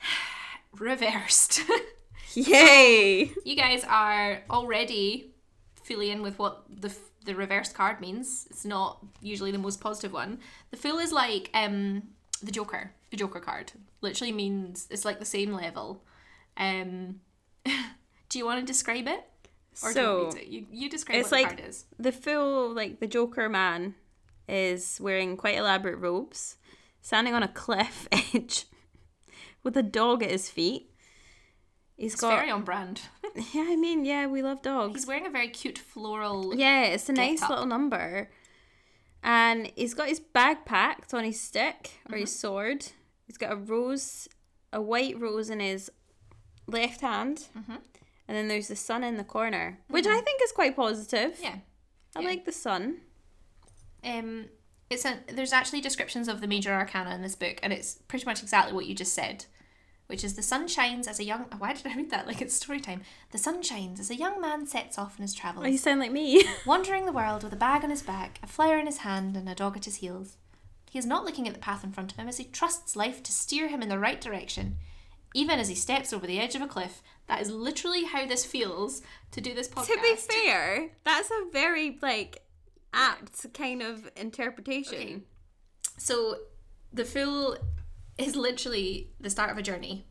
Reversed. 0.78 1.62
Yay! 2.34 3.32
you 3.44 3.56
guys 3.56 3.84
are 3.88 4.42
already 4.50 5.32
fully 5.82 6.10
in 6.10 6.22
with 6.22 6.38
what 6.38 6.64
the 6.68 6.94
the 7.24 7.34
reversed 7.34 7.74
card 7.74 8.00
means. 8.00 8.46
It's 8.50 8.64
not 8.64 9.04
usually 9.20 9.50
the 9.50 9.58
most 9.58 9.80
positive 9.80 10.12
one. 10.12 10.38
The 10.70 10.76
fool 10.76 10.98
is 10.98 11.12
like 11.12 11.50
um 11.54 12.02
the 12.42 12.52
Joker. 12.52 12.92
The 13.10 13.16
Joker 13.16 13.40
card 13.40 13.72
literally 14.00 14.32
means 14.32 14.86
it's 14.90 15.04
like 15.04 15.18
the 15.18 15.24
same 15.24 15.52
level. 15.52 16.04
Um, 16.56 17.20
do 18.28 18.38
you 18.38 18.44
want 18.44 18.60
to 18.60 18.66
describe 18.66 19.08
it? 19.08 19.24
Or 19.82 19.92
do 19.92 20.30
you, 20.40 20.42
you 20.48 20.66
you 20.70 20.90
describe 20.90 21.18
it's 21.20 21.30
what 21.30 21.40
like- 21.42 21.50
the 21.56 21.62
card 21.62 21.68
is. 21.68 21.84
the 21.98 22.12
fool 22.12 22.72
like 22.72 23.00
the 23.00 23.06
Joker 23.06 23.48
man 23.48 23.94
is 24.48 24.98
wearing 25.00 25.36
quite 25.36 25.56
elaborate 25.56 25.98
robes, 25.98 26.56
standing 27.00 27.34
on 27.34 27.42
a 27.42 27.48
cliff 27.48 28.08
edge 28.12 28.64
with 29.62 29.76
a 29.76 29.82
dog 29.82 30.22
at 30.22 30.30
his 30.30 30.48
feet. 30.50 30.90
He's 31.96 32.12
It's 32.12 32.20
got 32.20 32.38
very 32.38 32.50
on 32.50 32.62
brand. 32.62 33.02
yeah. 33.52 33.66
I 33.68 33.76
mean, 33.76 34.04
yeah, 34.04 34.26
we 34.26 34.40
love 34.42 34.62
dogs. 34.62 34.94
He's 35.00 35.06
wearing 35.06 35.26
a 35.26 35.30
very 35.30 35.48
cute 35.48 35.78
floral. 35.78 36.54
Yeah, 36.54 36.84
it's 36.84 37.08
a 37.08 37.12
nice 37.12 37.42
up. 37.42 37.50
little 37.50 37.66
number. 37.66 38.30
And 39.22 39.72
he's 39.74 39.94
got 39.94 40.08
his 40.08 40.20
bag 40.20 40.64
packed 40.64 41.12
on 41.12 41.24
his 41.24 41.40
stick 41.40 42.00
or 42.10 42.16
his 42.16 42.30
Mm-hmm. 42.30 42.38
sword. 42.38 42.86
He's 43.26 43.36
got 43.36 43.52
a 43.52 43.56
rose, 43.56 44.28
a 44.72 44.80
white 44.80 45.18
rose 45.20 45.50
in 45.50 45.58
his 45.60 45.90
left 46.68 47.00
hand. 47.00 47.46
Mm-hmm. 47.58 47.72
And 48.28 48.36
then 48.36 48.46
there's 48.46 48.68
the 48.68 48.76
sun 48.76 49.02
in 49.02 49.16
the 49.16 49.24
corner, 49.24 49.80
which 49.88 50.06
I 50.06 50.20
think 50.20 50.40
is 50.42 50.52
quite 50.52 50.76
positive. 50.76 51.38
Yeah. 51.42 51.56
I 52.14 52.20
yeah. 52.20 52.28
like 52.28 52.44
the 52.44 52.52
sun. 52.52 52.98
Um 54.04 54.46
it's 54.90 55.04
a 55.04 55.18
there's 55.32 55.52
actually 55.52 55.80
descriptions 55.80 56.28
of 56.28 56.40
the 56.40 56.46
major 56.46 56.72
arcana 56.72 57.14
in 57.14 57.22
this 57.22 57.34
book 57.36 57.58
and 57.62 57.72
it's 57.72 57.94
pretty 58.08 58.24
much 58.24 58.42
exactly 58.42 58.72
what 58.72 58.86
you 58.86 58.94
just 58.94 59.12
said 59.12 59.44
which 60.08 60.24
is 60.24 60.34
the 60.34 60.42
sun 60.42 60.66
shines 60.66 61.06
as 61.06 61.20
a 61.20 61.24
young 61.24 61.42
why 61.58 61.72
did 61.74 61.86
i 61.86 61.94
read 61.94 62.10
that? 62.10 62.26
Like 62.26 62.42
it's 62.42 62.54
story 62.54 62.80
time. 62.80 63.02
The 63.30 63.38
sun 63.38 63.62
shines 63.62 64.00
as 64.00 64.10
a 64.10 64.16
young 64.16 64.40
man 64.40 64.66
sets 64.66 64.98
off 64.98 65.16
on 65.18 65.22
his 65.22 65.34
travels. 65.34 65.66
Oh, 65.66 65.68
you 65.68 65.78
sound 65.78 66.00
like 66.00 66.12
me. 66.12 66.44
wandering 66.66 67.06
the 67.06 67.12
world 67.12 67.44
with 67.44 67.52
a 67.52 67.56
bag 67.56 67.84
on 67.84 67.90
his 67.90 68.02
back 68.02 68.40
a 68.42 68.46
flower 68.46 68.78
in 68.78 68.86
his 68.86 68.98
hand 68.98 69.36
and 69.36 69.48
a 69.48 69.54
dog 69.54 69.76
at 69.76 69.84
his 69.84 69.96
heels. 69.96 70.36
He 70.90 70.98
is 70.98 71.06
not 71.06 71.24
looking 71.24 71.46
at 71.46 71.52
the 71.52 71.60
path 71.60 71.84
in 71.84 71.92
front 71.92 72.10
of 72.12 72.18
him 72.18 72.28
as 72.28 72.38
he 72.38 72.44
trusts 72.44 72.96
life 72.96 73.22
to 73.22 73.32
steer 73.32 73.68
him 73.68 73.82
in 73.82 73.90
the 73.90 73.98
right 73.98 74.20
direction. 74.20 74.78
Even 75.34 75.58
as 75.58 75.68
he 75.68 75.74
steps 75.74 76.14
over 76.14 76.26
the 76.26 76.40
edge 76.40 76.54
of 76.54 76.62
a 76.62 76.66
cliff 76.66 77.02
that 77.26 77.42
is 77.42 77.50
literally 77.50 78.04
how 78.04 78.26
this 78.26 78.46
feels 78.46 79.02
to 79.32 79.42
do 79.42 79.52
this 79.52 79.68
podcast 79.68 79.88
to 79.88 79.98
be 80.00 80.16
fair, 80.16 80.92
that's 81.04 81.30
a 81.30 81.50
very 81.52 81.98
like 82.00 82.40
apt 82.92 83.52
kind 83.54 83.82
of 83.82 84.10
interpretation. 84.16 84.98
Okay. 84.98 85.22
So 85.98 86.36
the 86.92 87.04
fool 87.04 87.56
is 88.16 88.34
literally 88.36 89.10
the 89.20 89.30
start 89.30 89.50
of 89.50 89.58
a 89.58 89.62
journey. 89.62 90.06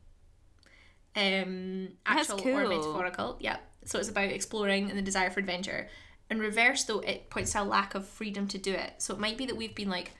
um, 1.16 1.90
That's 2.06 2.30
actual 2.30 2.40
or 2.48 2.62
cool. 2.62 2.70
metaphorical. 2.70 3.38
Yeah. 3.40 3.58
So 3.86 4.00
it's 4.00 4.10
about 4.10 4.30
exploring 4.32 4.90
and 4.90 4.98
the 4.98 5.02
desire 5.04 5.30
for 5.30 5.40
adventure. 5.40 5.88
In 6.30 6.40
reverse, 6.40 6.84
though, 6.84 7.00
it 7.00 7.30
points 7.30 7.54
to 7.54 7.62
a 7.62 7.64
lack 7.64 7.96
of 7.96 8.06
freedom 8.08 8.48
to 8.50 8.58
do 8.58 8.74
it. 8.74 8.96
So 8.98 9.14
it 9.14 9.20
might 9.20 9.38
be 9.38 9.46
that 9.46 9.56
we've 9.56 9.74
been 9.76 9.90
like 9.90 10.12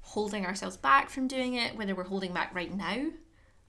holding 0.00 0.44
ourselves 0.44 0.76
back 0.76 1.08
from 1.08 1.28
doing 1.28 1.54
it, 1.54 1.76
whether 1.76 1.94
we're 1.94 2.02
holding 2.04 2.32
back 2.32 2.54
right 2.54 2.74
now. 2.74 3.06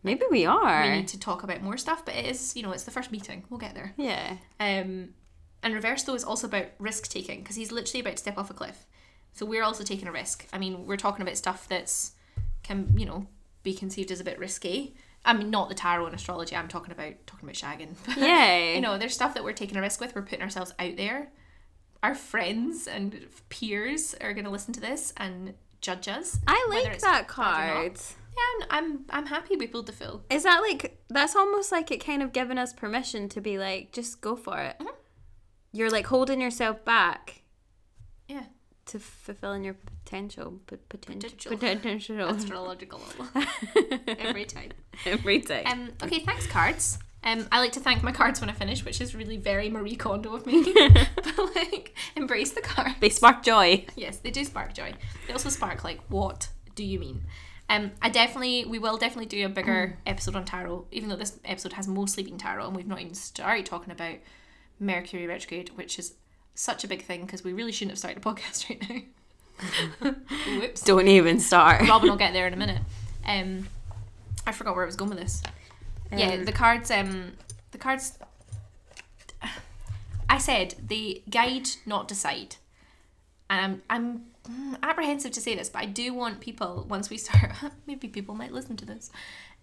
Maybe 0.01 0.23
we 0.29 0.45
are. 0.45 0.82
We 0.84 0.89
need 0.97 1.08
to 1.10 1.19
talk 1.19 1.43
about 1.43 1.62
more 1.62 1.77
stuff, 1.77 2.03
but 2.03 2.15
it 2.15 2.25
is, 2.25 2.56
you 2.58 2.63
know, 2.63 2.71
it's 2.71 2.84
the 2.84 2.91
first 2.91 3.12
meeting. 3.12 3.45
We'll 3.49 3.60
get 3.60 3.73
there. 3.75 3.93
yeah. 3.95 4.38
Um, 4.60 5.10
and 5.63 5.73
reverse 5.73 6.04
though 6.04 6.15
is 6.15 6.23
also 6.23 6.47
about 6.47 6.67
risk 6.80 7.10
taking 7.10 7.39
because 7.41 7.56
he's 7.56 7.71
literally 7.71 8.02
about 8.02 8.13
to 8.17 8.17
step 8.17 8.38
off 8.38 8.49
a 8.49 8.54
cliff. 8.54 8.86
So 9.34 9.45
we're 9.45 9.63
also 9.63 9.84
taking 9.84 10.08
a 10.08 10.12
risk. 10.12 10.45
I 10.54 10.60
mean, 10.60 10.86
we're 10.86 10.97
talking 10.97 11.23
about 11.23 11.38
stuff 11.38 11.67
that's 11.67 12.12
can 12.63 12.93
you 12.97 13.06
know 13.06 13.28
be 13.63 13.73
conceived 13.73 14.12
as 14.12 14.19
a 14.19 14.23
bit 14.23 14.38
risky. 14.39 14.95
I 15.26 15.34
mean, 15.34 15.49
not 15.49 15.69
the 15.69 15.76
tarot 15.76 16.06
and 16.06 16.15
astrology. 16.15 16.56
I'm 16.56 16.67
talking 16.67 16.91
about 16.91 17.13
talking 17.26 17.47
about 17.47 17.56
shagging. 17.56 17.95
Yeah. 18.17 18.73
you 18.73 18.82
know, 18.82 18.97
there's 18.97 19.13
stuff 19.13 19.34
that 19.36 19.43
we're 19.43 19.54
taking 19.54 19.78
a 19.78 19.82
risk 19.82 20.02
with. 20.02 20.13
We're 20.15 20.21
putting 20.21 20.41
ourselves 20.41 20.73
out 20.78 20.97
there. 20.97 21.30
Our 22.04 22.13
friends 22.13 22.88
and 22.88 23.28
peers 23.47 24.13
are 24.19 24.34
going 24.34 24.43
to 24.43 24.52
listen 24.52 24.73
to 24.73 24.82
this 24.82 25.13
and 25.15 25.54
judge 25.80 26.10
us. 26.10 26.39
I 26.45 26.67
like 26.69 26.99
that 26.99 27.02
bad 27.02 27.08
or 27.08 27.17
not. 27.19 27.28
card. 27.28 27.99
Yeah, 28.36 28.65
I'm, 28.69 28.84
I'm 28.84 29.06
I'm 29.12 29.26
happy 29.28 29.56
we 29.56 29.67
pulled 29.67 29.86
the 29.86 29.93
fool. 29.93 30.23
Is 30.30 30.43
that 30.43 30.60
like 30.60 31.02
that's 31.10 31.36
almost 31.36 31.71
like 31.71 31.89
it 31.91 32.04
kind 32.04 32.21
of 32.21 32.34
giving 32.34 32.58
us 32.58 32.73
permission 32.73 33.30
to 33.30 33.39
be 33.39 33.58
like, 33.58 33.93
just 33.93 34.19
go 34.19 34.36
for 34.36 34.60
it. 34.60 34.76
Mm-hmm. 34.80 34.95
You're 35.73 35.89
like 35.89 36.05
holding 36.05 36.39
yourself 36.39 36.86
back 36.86 37.41
Yeah, 38.29 38.43
to 38.86 38.99
fulfilling 38.99 39.63
your 39.63 39.73
potential, 39.73 40.59
p- 40.67 40.77
potential, 40.88 41.29
Potential. 41.31 41.57
potential, 41.57 42.29
astrological 42.29 43.01
every 44.07 44.45
time. 44.45 44.69
every 45.05 45.39
day. 45.39 45.63
Um, 45.63 45.89
okay, 46.03 46.19
thanks, 46.19 46.47
cards. 46.47 46.99
Um, 47.25 47.47
I 47.51 47.59
like 47.59 47.71
to 47.73 47.79
thank 47.79 48.03
my 48.03 48.12
cards 48.12 48.41
when 48.41 48.49
I 48.49 48.53
finish, 48.53 48.83
which 48.86 48.99
is 49.01 49.15
really 49.15 49.38
very 49.38 49.69
Marie 49.69 49.95
Kondo 49.95 50.36
of 50.36 50.45
me. 50.45 50.62
but 51.15 51.55
like, 51.55 51.95
embrace 52.15 52.51
the 52.51 52.62
cards. 52.62 52.95
they 52.99 53.09
spark 53.09 53.43
joy. 53.43 53.86
Yes, 53.95 54.17
they 54.17 54.29
do 54.29 54.43
spark 54.43 54.73
joy. 54.73 54.93
They 55.27 55.33
also 55.33 55.49
spark 55.49 55.83
like, 55.83 56.01
what 56.09 56.49
do 56.75 56.83
you 56.83 56.99
mean? 56.99 57.23
Um, 57.69 57.91
I 58.01 58.09
definitely, 58.09 58.65
we 58.65 58.77
will 58.77 58.97
definitely 58.97 59.27
do 59.27 59.45
a 59.45 59.49
bigger 59.49 59.97
episode 60.05 60.36
on 60.36 60.43
tarot, 60.43 60.86
even 60.91 61.07
though 61.09 61.15
this 61.15 61.39
episode 61.45 61.73
has 61.73 61.88
mostly 61.88 62.23
been 62.23 62.38
tarot, 62.38 62.67
and 62.67 62.75
we've 62.75 62.86
not 62.88 62.99
even 62.99 63.13
started 63.15 63.65
talking 63.65 63.91
about 63.91 64.15
Mercury 64.84 65.26
retrograde, 65.28 65.69
which 65.76 65.98
is 65.98 66.13
such 66.56 66.84
a 66.84 66.88
big 66.88 67.04
thing 67.04 67.26
because 67.26 67.43
we 67.43 67.54
really 67.54 67.72
shouldn't 67.72 67.91
have 67.91 68.00
started 68.00 68.17
a 68.17 68.22
podcast 68.30 68.69
right 68.69 69.06
now. 70.02 70.12
Whoops. 70.60 70.82
Don't 70.82 71.08
even 71.08 71.39
start. 71.39 71.88
Robin 71.88 72.10
will 72.10 72.17
get 72.26 72.34
there 72.34 72.48
in 72.48 72.54
a 72.54 72.58
minute. 72.58 72.82
Um, 73.26 73.67
I 74.46 74.52
forgot 74.52 74.76
where 74.76 74.84
I 74.84 74.88
was 74.88 74.96
going 74.96 75.10
with 75.12 75.19
this. 75.19 75.41
yeah, 76.12 76.34
Um, 76.34 76.46
the 76.46 76.52
cards. 76.52 76.91
Um, 76.91 77.34
the 77.72 77.78
cards. 77.78 78.17
I 80.30 80.38
said 80.39 80.76
the 80.86 81.22
guide, 81.30 81.69
not 81.86 82.08
decide, 82.08 82.56
and 83.50 83.62
I'm 83.62 83.82
I'm 83.89 84.22
apprehensive 84.82 85.32
to 85.32 85.41
say 85.41 85.56
this, 85.56 85.69
but 85.69 85.82
I 85.82 85.86
do 85.86 86.13
want 86.13 86.39
people 86.39 86.86
once 86.89 87.10
we 87.10 87.17
start. 87.17 87.51
maybe 87.88 88.08
people 88.08 88.36
might 88.36 88.51
listen 88.51 88.75
to 88.77 88.86
this. 88.86 89.12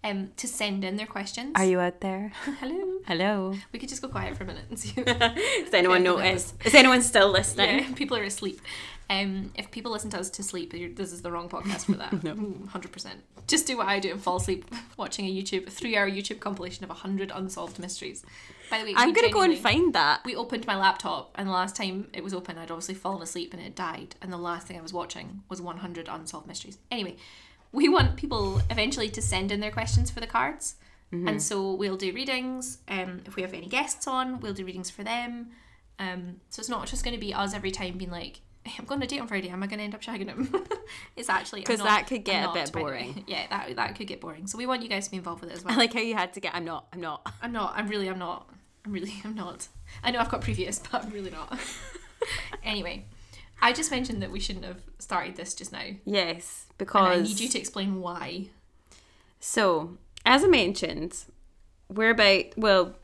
Um, 0.03 0.31
to 0.37 0.47
send 0.47 0.83
in 0.83 0.95
their 0.95 1.05
questions. 1.05 1.51
Are 1.55 1.63
you 1.63 1.79
out 1.79 2.01
there? 2.01 2.31
Hello. 2.59 3.01
Hello. 3.05 3.53
We 3.71 3.77
could 3.77 3.87
just 3.87 4.01
go 4.01 4.07
quiet 4.07 4.35
for 4.35 4.45
a 4.45 4.47
minute 4.47 4.63
and 4.67 4.79
see. 4.79 4.93
Does 5.03 5.73
anyone 5.75 6.01
notice? 6.01 6.55
Is 6.65 6.73
anyone 6.73 7.03
still 7.03 7.29
listening? 7.29 7.79
Yeah, 7.79 7.93
people 7.93 8.17
are 8.17 8.23
asleep. 8.23 8.59
Um, 9.11 9.51
if 9.53 9.69
people 9.69 9.91
listen 9.91 10.09
to 10.11 10.19
us 10.19 10.31
to 10.31 10.43
sleep, 10.43 10.73
you're, 10.73 10.89
this 10.89 11.13
is 11.13 11.21
the 11.21 11.31
wrong 11.31 11.49
podcast 11.49 11.85
for 11.85 11.91
that. 11.91 12.23
no, 12.23 12.35
hundred 12.69 12.91
percent. 12.91 13.21
Just 13.45 13.67
do 13.67 13.77
what 13.77 13.87
I 13.87 13.99
do 13.99 14.09
and 14.09 14.19
fall 14.19 14.37
asleep 14.37 14.65
watching 14.97 15.25
a 15.25 15.29
YouTube 15.29 15.69
three-hour 15.69 16.09
YouTube 16.09 16.39
compilation 16.39 16.83
of 16.83 16.89
hundred 16.89 17.31
unsolved 17.31 17.77
mysteries. 17.77 18.25
By 18.71 18.79
the 18.79 18.85
way, 18.85 18.93
I'm 18.95 19.13
gonna 19.13 19.29
go 19.29 19.41
and 19.41 19.55
find 19.57 19.93
that. 19.93 20.21
We 20.25 20.35
opened 20.35 20.65
my 20.65 20.75
laptop, 20.77 21.31
and 21.35 21.47
the 21.47 21.51
last 21.53 21.75
time 21.75 22.07
it 22.13 22.23
was 22.23 22.33
open, 22.33 22.57
I'd 22.57 22.71
obviously 22.71 22.95
fallen 22.95 23.21
asleep 23.21 23.53
and 23.53 23.61
it 23.61 23.75
died. 23.75 24.15
And 24.21 24.31
the 24.33 24.37
last 24.37 24.65
thing 24.65 24.77
I 24.79 24.81
was 24.81 24.93
watching 24.93 25.43
was 25.49 25.61
100 25.61 26.07
unsolved 26.09 26.47
mysteries. 26.47 26.77
Anyway, 26.89 27.17
we 27.73 27.87
want 27.89 28.15
people 28.15 28.61
eventually 28.69 29.09
to 29.09 29.21
send 29.21 29.51
in 29.51 29.59
their 29.59 29.71
questions 29.71 30.09
for 30.09 30.19
the 30.21 30.27
cards. 30.27 30.75
And 31.13 31.43
so 31.43 31.73
we'll 31.73 31.97
do 31.97 32.13
readings. 32.13 32.77
Um, 32.87 33.19
if 33.25 33.35
we 33.35 33.41
have 33.41 33.53
any 33.53 33.67
guests 33.67 34.07
on, 34.07 34.39
we'll 34.39 34.53
do 34.53 34.63
readings 34.63 34.89
for 34.89 35.03
them. 35.03 35.49
Um, 35.99 36.37
so 36.49 36.61
it's 36.61 36.69
not 36.69 36.87
just 36.87 37.03
going 37.03 37.13
to 37.13 37.19
be 37.19 37.33
us 37.33 37.53
every 37.53 37.69
time 37.71 37.97
being 37.97 38.09
like, 38.11 38.39
"Hey, 38.63 38.75
I'm 38.79 38.85
going 38.85 39.01
to 39.01 39.07
date 39.07 39.19
on 39.19 39.27
Friday. 39.27 39.49
Am 39.49 39.61
I 39.61 39.67
going 39.67 39.79
to 39.79 39.83
end 39.83 39.93
up 39.93 40.01
shagging 40.01 40.27
him? 40.29 40.53
it's 41.17 41.27
actually 41.27 41.59
I'm 41.61 41.65
'Cause 41.65 41.79
not- 41.79 41.87
that 41.89 42.07
could 42.07 42.23
get 42.23 42.43
I'm 42.45 42.51
a 42.51 42.53
bit 42.53 42.71
boring. 42.71 43.25
Yeah, 43.27 43.45
that 43.49 43.75
that 43.75 43.95
could 43.97 44.07
get 44.07 44.21
boring. 44.21 44.47
So 44.47 44.57
we 44.57 44.65
want 44.65 44.83
you 44.83 44.87
guys 44.87 45.03
to 45.05 45.11
be 45.11 45.17
involved 45.17 45.41
with 45.41 45.51
it 45.51 45.57
as 45.57 45.65
well. 45.65 45.73
I 45.73 45.77
like 45.77 45.93
how 45.93 45.99
you 45.99 46.15
had 46.15 46.31
to 46.35 46.39
get. 46.39 46.55
I'm 46.55 46.63
not. 46.63 46.87
I'm 46.93 47.01
not. 47.01 47.29
I'm 47.41 47.51
not. 47.51 47.73
I'm 47.75 47.89
really. 47.89 48.07
I'm 48.07 48.19
not. 48.19 48.49
I'm 48.85 48.91
really. 48.91 49.13
I'm 49.23 49.35
not. 49.35 49.67
I 50.03 50.11
know 50.11 50.19
I've 50.19 50.29
got 50.29 50.41
previous, 50.41 50.79
but 50.91 51.05
I'm 51.05 51.11
really 51.11 51.31
not. 51.31 51.59
anyway, 52.63 53.05
I 53.61 53.73
just 53.73 53.91
mentioned 53.91 54.21
that 54.21 54.31
we 54.31 54.39
shouldn't 54.39 54.65
have 54.65 54.81
started 54.99 55.35
this 55.35 55.53
just 55.53 55.71
now, 55.71 55.85
Yes, 56.05 56.65
and 56.69 56.77
because 56.77 57.19
I 57.19 57.21
need 57.21 57.39
you 57.39 57.49
to 57.49 57.59
explain 57.59 58.01
why. 58.01 58.47
So, 59.39 59.97
as 60.25 60.43
I 60.43 60.47
mentioned, 60.47 61.17
we're 61.89 62.11
about, 62.11 62.45
well, 62.55 62.95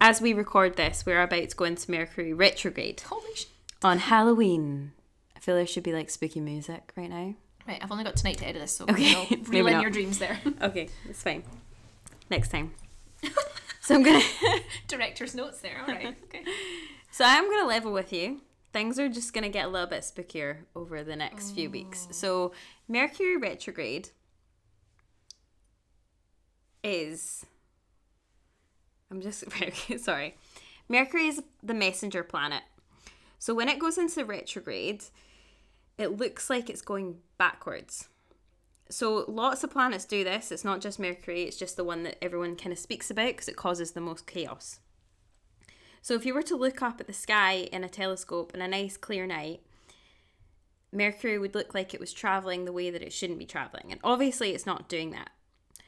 as 0.00 0.20
we 0.20 0.32
record 0.32 0.76
this, 0.76 1.04
we're 1.06 1.22
about 1.22 1.48
to 1.48 1.56
go 1.56 1.64
into 1.64 1.90
Mercury 1.90 2.32
retrograde 2.32 3.00
Holy 3.02 3.34
sh! 3.34 3.46
on 3.82 3.98
Halloween. 3.98 4.92
I 5.36 5.40
feel 5.40 5.54
there 5.56 5.66
should 5.66 5.82
be 5.82 5.92
like 5.92 6.10
spooky 6.10 6.40
music 6.40 6.92
right 6.96 7.10
now. 7.10 7.34
Right, 7.66 7.78
I've 7.80 7.92
only 7.92 8.02
got 8.02 8.16
tonight 8.16 8.38
to 8.38 8.48
edit 8.48 8.62
this, 8.62 8.72
so 8.72 8.84
Okay, 8.88 9.16
okay, 9.16 9.36
maybe 9.36 9.50
reel 9.50 9.66
in 9.68 9.80
your 9.80 9.90
dreams 9.90 10.18
there. 10.18 10.40
Okay, 10.60 10.88
it's 11.08 11.22
fine. 11.22 11.44
Next 12.30 12.48
time. 12.48 12.72
So 13.82 13.94
I'm 13.94 14.02
gonna, 14.02 14.22
Director's 14.88 15.34
notes 15.34 15.60
there. 15.60 15.80
All 15.86 15.94
right. 15.94 16.16
Okay. 16.24 16.44
so 17.10 17.24
I'm 17.26 17.50
gonna 17.50 17.66
level 17.66 17.92
with 17.92 18.12
you. 18.12 18.40
Things 18.72 18.98
are 18.98 19.08
just 19.08 19.34
gonna 19.34 19.50
get 19.50 19.66
a 19.66 19.68
little 19.68 19.86
bit 19.86 20.00
spookier 20.00 20.58
over 20.74 21.04
the 21.04 21.16
next 21.16 21.50
few 21.50 21.68
weeks. 21.68 22.06
Oh. 22.08 22.12
So 22.12 22.52
Mercury 22.88 23.36
retrograde 23.36 24.10
is 26.82 27.44
I'm 29.10 29.20
just 29.20 29.44
sorry. 29.98 30.36
Mercury 30.88 31.26
is 31.26 31.42
the 31.62 31.74
messenger 31.74 32.22
planet. 32.22 32.62
So 33.38 33.54
when 33.54 33.68
it 33.68 33.78
goes 33.78 33.98
into 33.98 34.24
retrograde, 34.24 35.04
it 35.98 36.16
looks 36.16 36.48
like 36.48 36.70
it's 36.70 36.80
going 36.80 37.16
backwards. 37.38 38.08
So 38.92 39.24
lots 39.26 39.64
of 39.64 39.70
planets 39.70 40.04
do 40.04 40.22
this. 40.22 40.52
It's 40.52 40.64
not 40.64 40.82
just 40.82 41.00
Mercury, 41.00 41.44
it's 41.44 41.56
just 41.56 41.76
the 41.76 41.84
one 41.84 42.02
that 42.02 42.22
everyone 42.22 42.56
kind 42.56 42.72
of 42.72 42.78
speaks 42.78 43.10
about 43.10 43.28
because 43.28 43.48
it 43.48 43.56
causes 43.56 43.92
the 43.92 44.02
most 44.02 44.26
chaos. 44.26 44.80
So 46.02 46.14
if 46.14 46.26
you 46.26 46.34
were 46.34 46.42
to 46.42 46.56
look 46.56 46.82
up 46.82 47.00
at 47.00 47.06
the 47.06 47.12
sky 47.14 47.68
in 47.72 47.84
a 47.84 47.88
telescope 47.88 48.54
in 48.54 48.60
a 48.60 48.68
nice 48.68 48.98
clear 48.98 49.26
night, 49.26 49.62
Mercury 50.92 51.38
would 51.38 51.54
look 51.54 51.74
like 51.74 51.94
it 51.94 52.00
was 52.00 52.12
traveling 52.12 52.66
the 52.66 52.72
way 52.72 52.90
that 52.90 53.00
it 53.00 53.14
shouldn't 53.14 53.38
be 53.38 53.46
traveling. 53.46 53.86
And 53.90 54.00
obviously 54.04 54.50
it's 54.50 54.66
not 54.66 54.90
doing 54.90 55.10
that. 55.12 55.30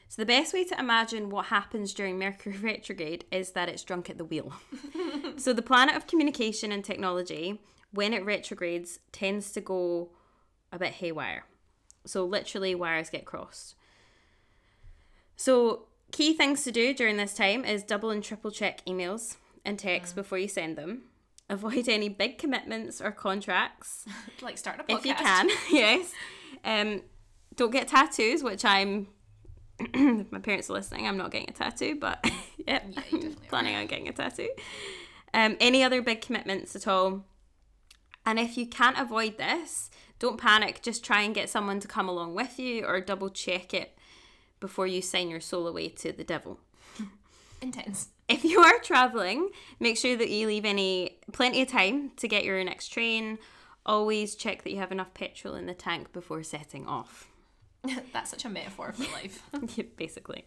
So 0.09 0.23
the 0.23 0.25
best 0.25 0.51
way 0.51 0.63
to 0.63 0.79
imagine 0.79 1.29
what 1.29 1.47
happens 1.47 1.93
during 1.93 2.17
Mercury 2.19 2.57
retrograde 2.57 3.25
is 3.31 3.51
that 3.51 3.69
it's 3.69 3.83
drunk 3.83 4.09
at 4.09 4.17
the 4.17 4.25
wheel. 4.25 4.51
so 5.37 5.53
the 5.53 5.61
planet 5.61 5.95
of 5.95 6.07
communication 6.07 6.71
and 6.71 6.83
technology, 6.83 7.61
when 7.91 8.13
it 8.13 8.25
retrogrades, 8.25 8.97
tends 9.11 9.51
to 9.51 9.61
go 9.61 10.09
a 10.71 10.79
bit 10.79 10.93
haywire. 10.93 11.45
So 12.05 12.25
literally 12.25 12.75
wires 12.75 13.09
get 13.09 13.25
crossed. 13.25 13.75
So 15.35 15.87
key 16.11 16.33
things 16.33 16.63
to 16.63 16.71
do 16.71 16.93
during 16.93 17.17
this 17.17 17.33
time 17.33 17.65
is 17.65 17.83
double 17.83 18.09
and 18.09 18.23
triple 18.23 18.51
check 18.51 18.85
emails 18.85 19.37
and 19.65 19.77
texts 19.77 20.13
before 20.13 20.37
you 20.37 20.47
send 20.47 20.77
them. 20.77 21.03
Avoid 21.49 21.87
any 21.87 22.09
big 22.09 22.37
commitments 22.39 22.99
or 23.01 23.11
contracts 23.11 24.05
like 24.41 24.57
start 24.57 24.79
a 24.79 24.83
podcast. 24.83 24.97
if 24.97 25.05
you 25.05 25.13
can. 25.13 25.49
yes. 25.71 26.11
Um, 26.63 27.01
don't 27.55 27.71
get 27.71 27.87
tattoos, 27.87 28.43
which 28.43 28.65
I'm. 28.65 29.07
if 29.79 30.31
my 30.31 30.39
parents 30.39 30.69
are 30.69 30.73
listening, 30.73 31.07
I'm 31.07 31.17
not 31.17 31.31
getting 31.31 31.49
a 31.49 31.53
tattoo, 31.53 31.97
but 31.99 32.25
yeah, 32.65 32.79
you 32.87 32.87
I'm 32.87 32.91
definitely 32.91 33.29
are. 33.29 33.49
planning 33.49 33.75
on 33.75 33.87
getting 33.87 34.07
a 34.07 34.13
tattoo. 34.13 34.49
Um, 35.33 35.57
any 35.59 35.83
other 35.83 36.01
big 36.01 36.21
commitments 36.21 36.75
at 36.75 36.87
all? 36.87 37.25
And 38.25 38.39
if 38.39 38.57
you 38.57 38.65
can't 38.65 38.97
avoid 38.97 39.37
this, 39.37 39.91
don't 40.19 40.39
panic. 40.39 40.81
Just 40.81 41.03
try 41.03 41.21
and 41.21 41.35
get 41.35 41.49
someone 41.49 41.79
to 41.79 41.87
come 41.87 42.07
along 42.09 42.35
with 42.35 42.59
you, 42.59 42.85
or 42.85 42.99
double 43.01 43.29
check 43.29 43.73
it 43.73 43.97
before 44.59 44.87
you 44.87 45.01
sign 45.01 45.29
your 45.29 45.39
soul 45.39 45.67
away 45.67 45.89
to 45.89 46.11
the 46.11 46.23
devil. 46.23 46.59
Intense. 47.61 48.09
If 48.27 48.43
you 48.43 48.59
are 48.59 48.79
traveling, 48.79 49.49
make 49.79 49.97
sure 49.97 50.15
that 50.15 50.29
you 50.29 50.47
leave 50.47 50.65
any 50.65 51.19
plenty 51.31 51.61
of 51.61 51.67
time 51.67 52.11
to 52.17 52.27
get 52.27 52.43
your 52.43 52.63
next 52.63 52.87
train. 52.87 53.37
Always 53.85 54.33
check 54.35 54.63
that 54.63 54.71
you 54.71 54.77
have 54.77 54.91
enough 54.91 55.13
petrol 55.13 55.53
in 55.53 55.67
the 55.67 55.75
tank 55.75 56.11
before 56.11 56.41
setting 56.41 56.87
off. 56.87 57.27
That's 58.13 58.31
such 58.31 58.45
a 58.45 58.49
metaphor 58.49 58.93
for 58.93 59.03
life. 59.13 59.43
basically, 59.97 60.45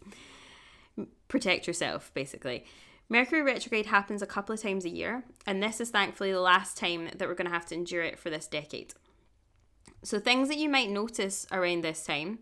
protect 1.29 1.69
yourself. 1.69 2.11
Basically, 2.15 2.65
Mercury 3.09 3.43
retrograde 3.43 3.87
happens 3.87 4.21
a 4.21 4.27
couple 4.27 4.53
of 4.53 4.61
times 4.61 4.85
a 4.85 4.91
year, 4.91 5.25
and 5.47 5.63
this 5.63 5.81
is 5.81 5.91
thankfully 5.91 6.33
the 6.33 6.41
last 6.41 6.77
time 6.77 7.09
that 7.15 7.29
we're 7.29 7.35
going 7.35 7.47
to 7.47 7.55
have 7.55 7.67
to 7.67 7.75
endure 7.75 8.03
it 8.03 8.19
for 8.19 8.29
this 8.29 8.47
decade. 8.47 8.93
So 10.03 10.19
things 10.19 10.49
that 10.49 10.59
you 10.59 10.69
might 10.69 10.91
notice 10.91 11.47
around 11.51 11.83
this 11.83 12.05
time 12.05 12.39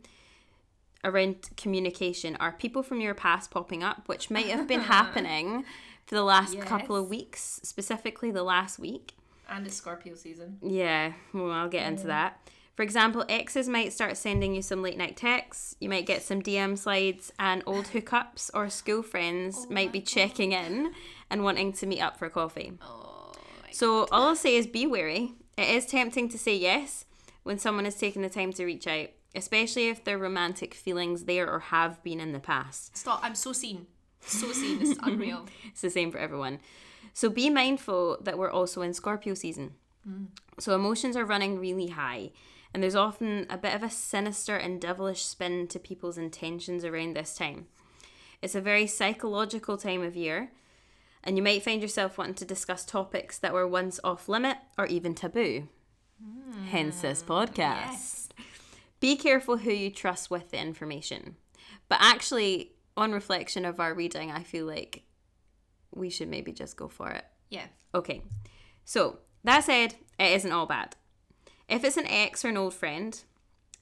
around 1.07 1.48
communication 1.57 2.36
are 2.36 2.52
people 2.52 2.82
from 2.82 3.00
your 3.00 3.14
past 3.14 3.50
popping 3.50 3.82
up, 3.82 4.02
which 4.07 4.30
might 4.30 4.46
have 4.46 4.66
been 4.66 4.80
happening 4.96 5.64
for 6.04 6.14
the 6.14 6.24
last 6.24 6.59
couple 6.61 6.96
of 6.96 7.09
weeks, 7.09 7.61
specifically 7.62 8.30
the 8.30 8.42
last 8.42 8.78
week. 8.78 9.14
And 9.48 9.66
it's 9.66 9.76
Scorpio 9.76 10.16
season. 10.16 10.59
Yeah, 10.61 11.12
well, 11.32 11.52
I'll 11.52 11.68
get 11.68 11.86
into 11.86 12.09
that. 12.09 12.40
For 12.74 12.82
example, 12.82 13.24
exes 13.28 13.68
might 13.68 13.92
start 13.92 14.16
sending 14.18 14.54
you 14.54 14.61
some 14.61 14.82
late 14.82 14.98
night 14.98 15.16
texts. 15.16 15.76
You 15.80 15.88
might 15.88 16.04
get 16.04 16.22
some 16.22 16.42
DM 16.42 16.76
slides, 16.76 17.32
and 17.38 17.62
old 17.64 17.86
hookups 17.86 18.50
or 18.52 18.68
school 18.68 19.02
friends 19.02 19.66
oh 19.66 19.72
might 19.72 19.92
be 19.92 20.00
checking 20.00 20.52
in 20.52 20.92
and 21.30 21.42
wanting 21.42 21.72
to 21.74 21.86
meet 21.86 22.00
up 22.00 22.18
for 22.18 22.28
coffee. 22.28 22.72
Oh, 22.82 23.32
So, 23.70 24.07
all 24.12 24.28
I'll 24.28 24.36
say 24.36 24.57
is 24.57 24.66
be 24.66 24.86
wary. 24.86 25.32
It 25.57 25.70
is 25.70 25.86
tempting 25.86 26.28
to 26.30 26.38
say 26.38 26.54
yes 26.54 27.07
when 27.47 27.59
someone 27.61 27.84
has 27.84 27.94
taken 27.94 28.22
the 28.22 28.28
time 28.28 28.53
to 28.55 28.64
reach 28.64 28.88
out, 28.88 29.09
especially 29.36 29.88
if 29.88 30.03
there 30.03 30.16
are 30.16 30.20
romantic 30.20 30.74
feelings 30.74 31.24
there 31.24 31.49
or 31.49 31.61
have 31.61 32.03
been 32.03 32.18
in 32.18 32.32
the 32.32 32.40
past. 32.40 32.97
Stop. 32.97 33.20
I'm 33.22 33.36
so 33.36 33.53
seen. 33.53 33.86
So 34.20 34.51
seen. 34.51 34.80
This 34.80 34.90
is 34.90 34.99
unreal. 35.01 35.47
It's 35.70 35.80
the 35.80 35.90
same 35.90 36.11
for 36.11 36.18
everyone. 36.18 36.59
So 37.12 37.30
be 37.30 37.49
mindful 37.49 38.18
that 38.22 38.36
we're 38.36 38.51
also 38.51 38.82
in 38.82 38.92
Scorpio 38.92 39.34
season. 39.34 39.74
Mm. 40.09 40.26
So 40.59 40.74
emotions 40.74 41.16
are 41.16 41.24
running 41.24 41.61
really 41.61 41.86
high, 41.88 42.32
and 42.74 42.82
there's 42.82 42.97
often 42.97 43.47
a 43.49 43.57
bit 43.57 43.74
of 43.74 43.84
a 43.84 43.90
sinister 43.90 44.57
and 44.57 44.80
devilish 44.80 45.24
spin 45.24 45.68
to 45.68 45.78
people's 45.78 46.18
intentions 46.18 46.84
around 46.84 47.14
this 47.14 47.36
time. 47.36 47.68
It's 48.42 48.57
a 48.57 48.61
very 48.61 48.88
psychological 48.88 49.76
time 49.76 50.03
of 50.03 50.16
year, 50.16 50.51
and 51.22 51.36
you 51.36 51.44
might 51.44 51.62
find 51.62 51.80
yourself 51.80 52.18
wanting 52.18 52.34
to 52.34 52.44
discuss 52.44 52.84
topics 52.84 53.38
that 53.38 53.55
were 53.55 53.68
once 53.68 54.01
off 54.03 54.28
limit 54.28 54.57
or 54.76 54.86
even 54.86 55.14
taboo. 55.14 55.68
Hence 56.71 57.01
this 57.01 57.23
mm, 57.23 57.27
podcast. 57.27 57.57
Yes. 57.57 58.29
Be 59.01 59.17
careful 59.17 59.59
who 59.59 59.71
you 59.71 59.91
trust 59.91 60.31
with 60.31 60.51
the 60.51 60.59
information. 60.59 61.37
But 61.89 61.99
actually, 62.01 62.73
on 62.97 63.12
reflection 63.12 63.64
of 63.64 63.79
our 63.79 63.95
reading, 63.95 64.31
I 64.31 64.43
feel 64.43 64.67
like 64.67 65.03
we 65.95 66.11
should 66.11 66.29
maybe 66.29 66.53
just 66.53 66.77
go 66.77 66.89
for 66.89 67.11
it. 67.11 67.25
Yeah. 67.51 67.67
Okay, 67.95 68.23
so 68.85 69.19
that 69.45 69.64
said, 69.64 69.95
it 70.19 70.33
isn't 70.33 70.53
all 70.53 70.67
bad. 70.67 70.97
If 71.69 71.85
it's 71.85 71.97
an 71.97 72.07
ex 72.07 72.45
or 72.45 72.49
an 72.49 72.57
old 72.57 72.75
friend 72.75 73.19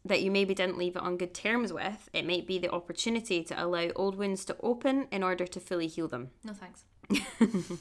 that 0.05 0.23
you 0.23 0.31
maybe 0.31 0.55
didn't 0.55 0.79
leave 0.79 0.97
it 0.97 1.03
on 1.03 1.17
good 1.17 1.35
terms 1.35 1.73
with, 1.73 2.09
it 2.13 2.27
might 2.27 2.47
be 2.47 2.59
the 2.59 2.71
opportunity 2.71 3.43
to 3.45 3.65
allow 3.65 3.89
old 3.97 4.17
wounds 4.17 4.45
to 4.47 4.57
open 4.63 5.09
in 5.11 5.23
order 5.23 5.47
to 5.47 5.61
fully 5.61 5.87
heal 5.87 6.09
them, 6.09 6.31
No 6.45 6.53
thanks. 6.53 6.85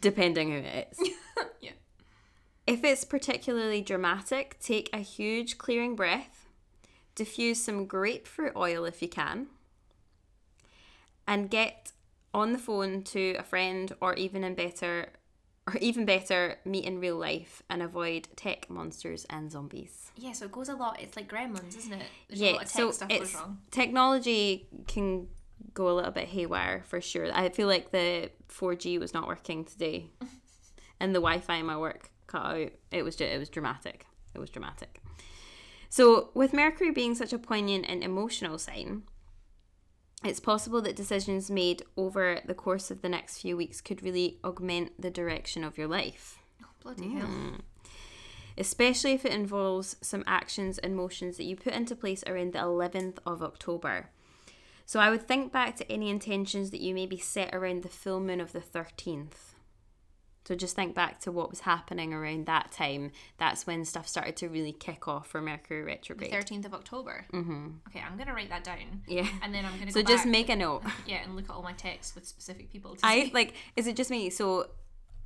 depending 0.00 0.50
who 0.50 0.58
it 0.58 0.94
is. 0.98 1.10
Yeah. 1.60 1.72
If 2.70 2.84
it's 2.84 3.02
particularly 3.02 3.82
dramatic, 3.82 4.56
take 4.60 4.90
a 4.92 4.98
huge 4.98 5.58
clearing 5.58 5.96
breath, 5.96 6.46
diffuse 7.16 7.60
some 7.60 7.84
grapefruit 7.84 8.52
oil 8.54 8.84
if 8.84 9.02
you 9.02 9.08
can, 9.08 9.48
and 11.26 11.50
get 11.50 11.90
on 12.32 12.52
the 12.52 12.58
phone 12.58 13.02
to 13.02 13.34
a 13.36 13.42
friend 13.42 13.92
or 14.00 14.14
even 14.14 14.44
in 14.44 14.54
better 14.54 15.08
or 15.66 15.76
even 15.80 16.04
better, 16.04 16.58
meet 16.64 16.84
in 16.84 17.00
real 17.00 17.16
life 17.16 17.60
and 17.68 17.82
avoid 17.82 18.28
tech 18.36 18.70
monsters 18.70 19.26
and 19.28 19.50
zombies. 19.50 20.12
Yeah, 20.16 20.30
so 20.32 20.44
it 20.44 20.52
goes 20.52 20.68
a 20.68 20.74
lot. 20.76 21.00
It's 21.00 21.16
like 21.16 21.28
gremlins, 21.28 21.76
isn't 21.76 21.92
it? 21.92 22.06
There's 22.28 22.40
a 22.40 22.44
lot 22.44 22.50
Yeah, 22.52 22.56
of 22.56 22.60
tech 22.60 22.68
so 22.70 22.90
stuff 22.92 23.08
goes 23.08 23.20
it's 23.20 23.34
wrong. 23.34 23.58
technology 23.72 24.68
can 24.86 25.26
go 25.74 25.88
a 25.90 25.94
little 25.94 26.12
bit 26.12 26.28
haywire 26.28 26.84
for 26.86 27.00
sure. 27.00 27.26
I 27.34 27.48
feel 27.48 27.66
like 27.66 27.90
the 27.90 28.30
4G 28.48 29.00
was 29.00 29.12
not 29.12 29.26
working 29.26 29.64
today, 29.64 30.10
and 31.00 31.12
the 31.12 31.20
Wi-Fi 31.20 31.56
in 31.56 31.66
my 31.66 31.76
work 31.76 32.10
cut 32.30 32.44
out. 32.44 32.70
It 32.90 33.02
was 33.02 33.16
just, 33.16 33.30
it 33.32 33.38
was 33.38 33.48
dramatic. 33.48 34.06
It 34.34 34.38
was 34.38 34.50
dramatic. 34.50 35.00
So 35.88 36.30
with 36.34 36.52
Mercury 36.52 36.92
being 36.92 37.14
such 37.14 37.32
a 37.32 37.38
poignant 37.38 37.84
and 37.88 38.02
emotional 38.04 38.58
sign, 38.58 39.02
it's 40.22 40.38
possible 40.40 40.80
that 40.82 40.94
decisions 40.96 41.50
made 41.50 41.82
over 41.96 42.40
the 42.44 42.54
course 42.54 42.90
of 42.90 43.02
the 43.02 43.08
next 43.08 43.38
few 43.40 43.56
weeks 43.56 43.80
could 43.80 44.02
really 44.02 44.38
augment 44.44 45.00
the 45.00 45.10
direction 45.10 45.64
of 45.64 45.76
your 45.78 45.88
life 45.88 46.38
Bloody 46.82 47.06
Mm. 47.08 47.18
hell. 47.18 47.54
especially 48.58 49.12
if 49.12 49.24
it 49.24 49.32
involves 49.32 49.96
some 50.02 50.22
actions 50.26 50.78
and 50.78 50.94
motions 50.94 51.36
that 51.38 51.44
you 51.44 51.56
put 51.56 51.72
into 51.72 51.96
place 51.96 52.22
around 52.26 52.52
the 52.52 52.58
11th 52.58 53.18
of 53.24 53.42
October. 53.42 54.10
So 54.86 55.00
I 55.00 55.08
would 55.10 55.26
think 55.26 55.52
back 55.52 55.76
to 55.76 55.90
any 55.90 56.10
intentions 56.10 56.70
that 56.70 56.80
you 56.80 56.94
maybe 56.94 57.16
set 57.16 57.54
around 57.54 57.82
the 57.82 57.88
full 57.88 58.20
moon 58.20 58.40
of 58.40 58.52
the 58.52 58.60
13th. 58.60 59.49
So 60.44 60.54
just 60.54 60.74
think 60.74 60.94
back 60.94 61.20
to 61.20 61.32
what 61.32 61.50
was 61.50 61.60
happening 61.60 62.12
around 62.14 62.46
that 62.46 62.72
time. 62.72 63.12
That's 63.38 63.66
when 63.66 63.84
stuff 63.84 64.08
started 64.08 64.36
to 64.38 64.48
really 64.48 64.72
kick 64.72 65.06
off 65.06 65.28
for 65.28 65.40
Mercury 65.40 65.82
retrograde. 65.82 66.32
13th 66.32 66.66
of 66.66 66.74
October. 66.74 67.26
Mm-hmm. 67.32 67.68
Okay, 67.88 68.02
I'm 68.04 68.16
going 68.16 68.26
to 68.26 68.34
write 68.34 68.48
that 68.48 68.64
down. 68.64 69.02
Yeah. 69.06 69.28
And 69.42 69.54
then 69.54 69.64
I'm 69.64 69.74
going 69.74 69.86
to 69.86 69.92
So 69.92 70.02
go 70.02 70.08
just 70.08 70.26
make 70.26 70.48
a 70.48 70.56
note. 70.56 70.82
Yeah, 71.06 71.22
and 71.24 71.34
look 71.34 71.46
at 71.46 71.50
all 71.50 71.62
my 71.62 71.72
texts 71.72 72.14
with 72.14 72.26
specific 72.26 72.70
people. 72.70 72.94
To 72.94 73.00
I 73.02 73.30
like 73.32 73.54
is 73.74 73.86
it 73.86 73.96
just 73.96 74.10
me? 74.10 74.30
So 74.30 74.68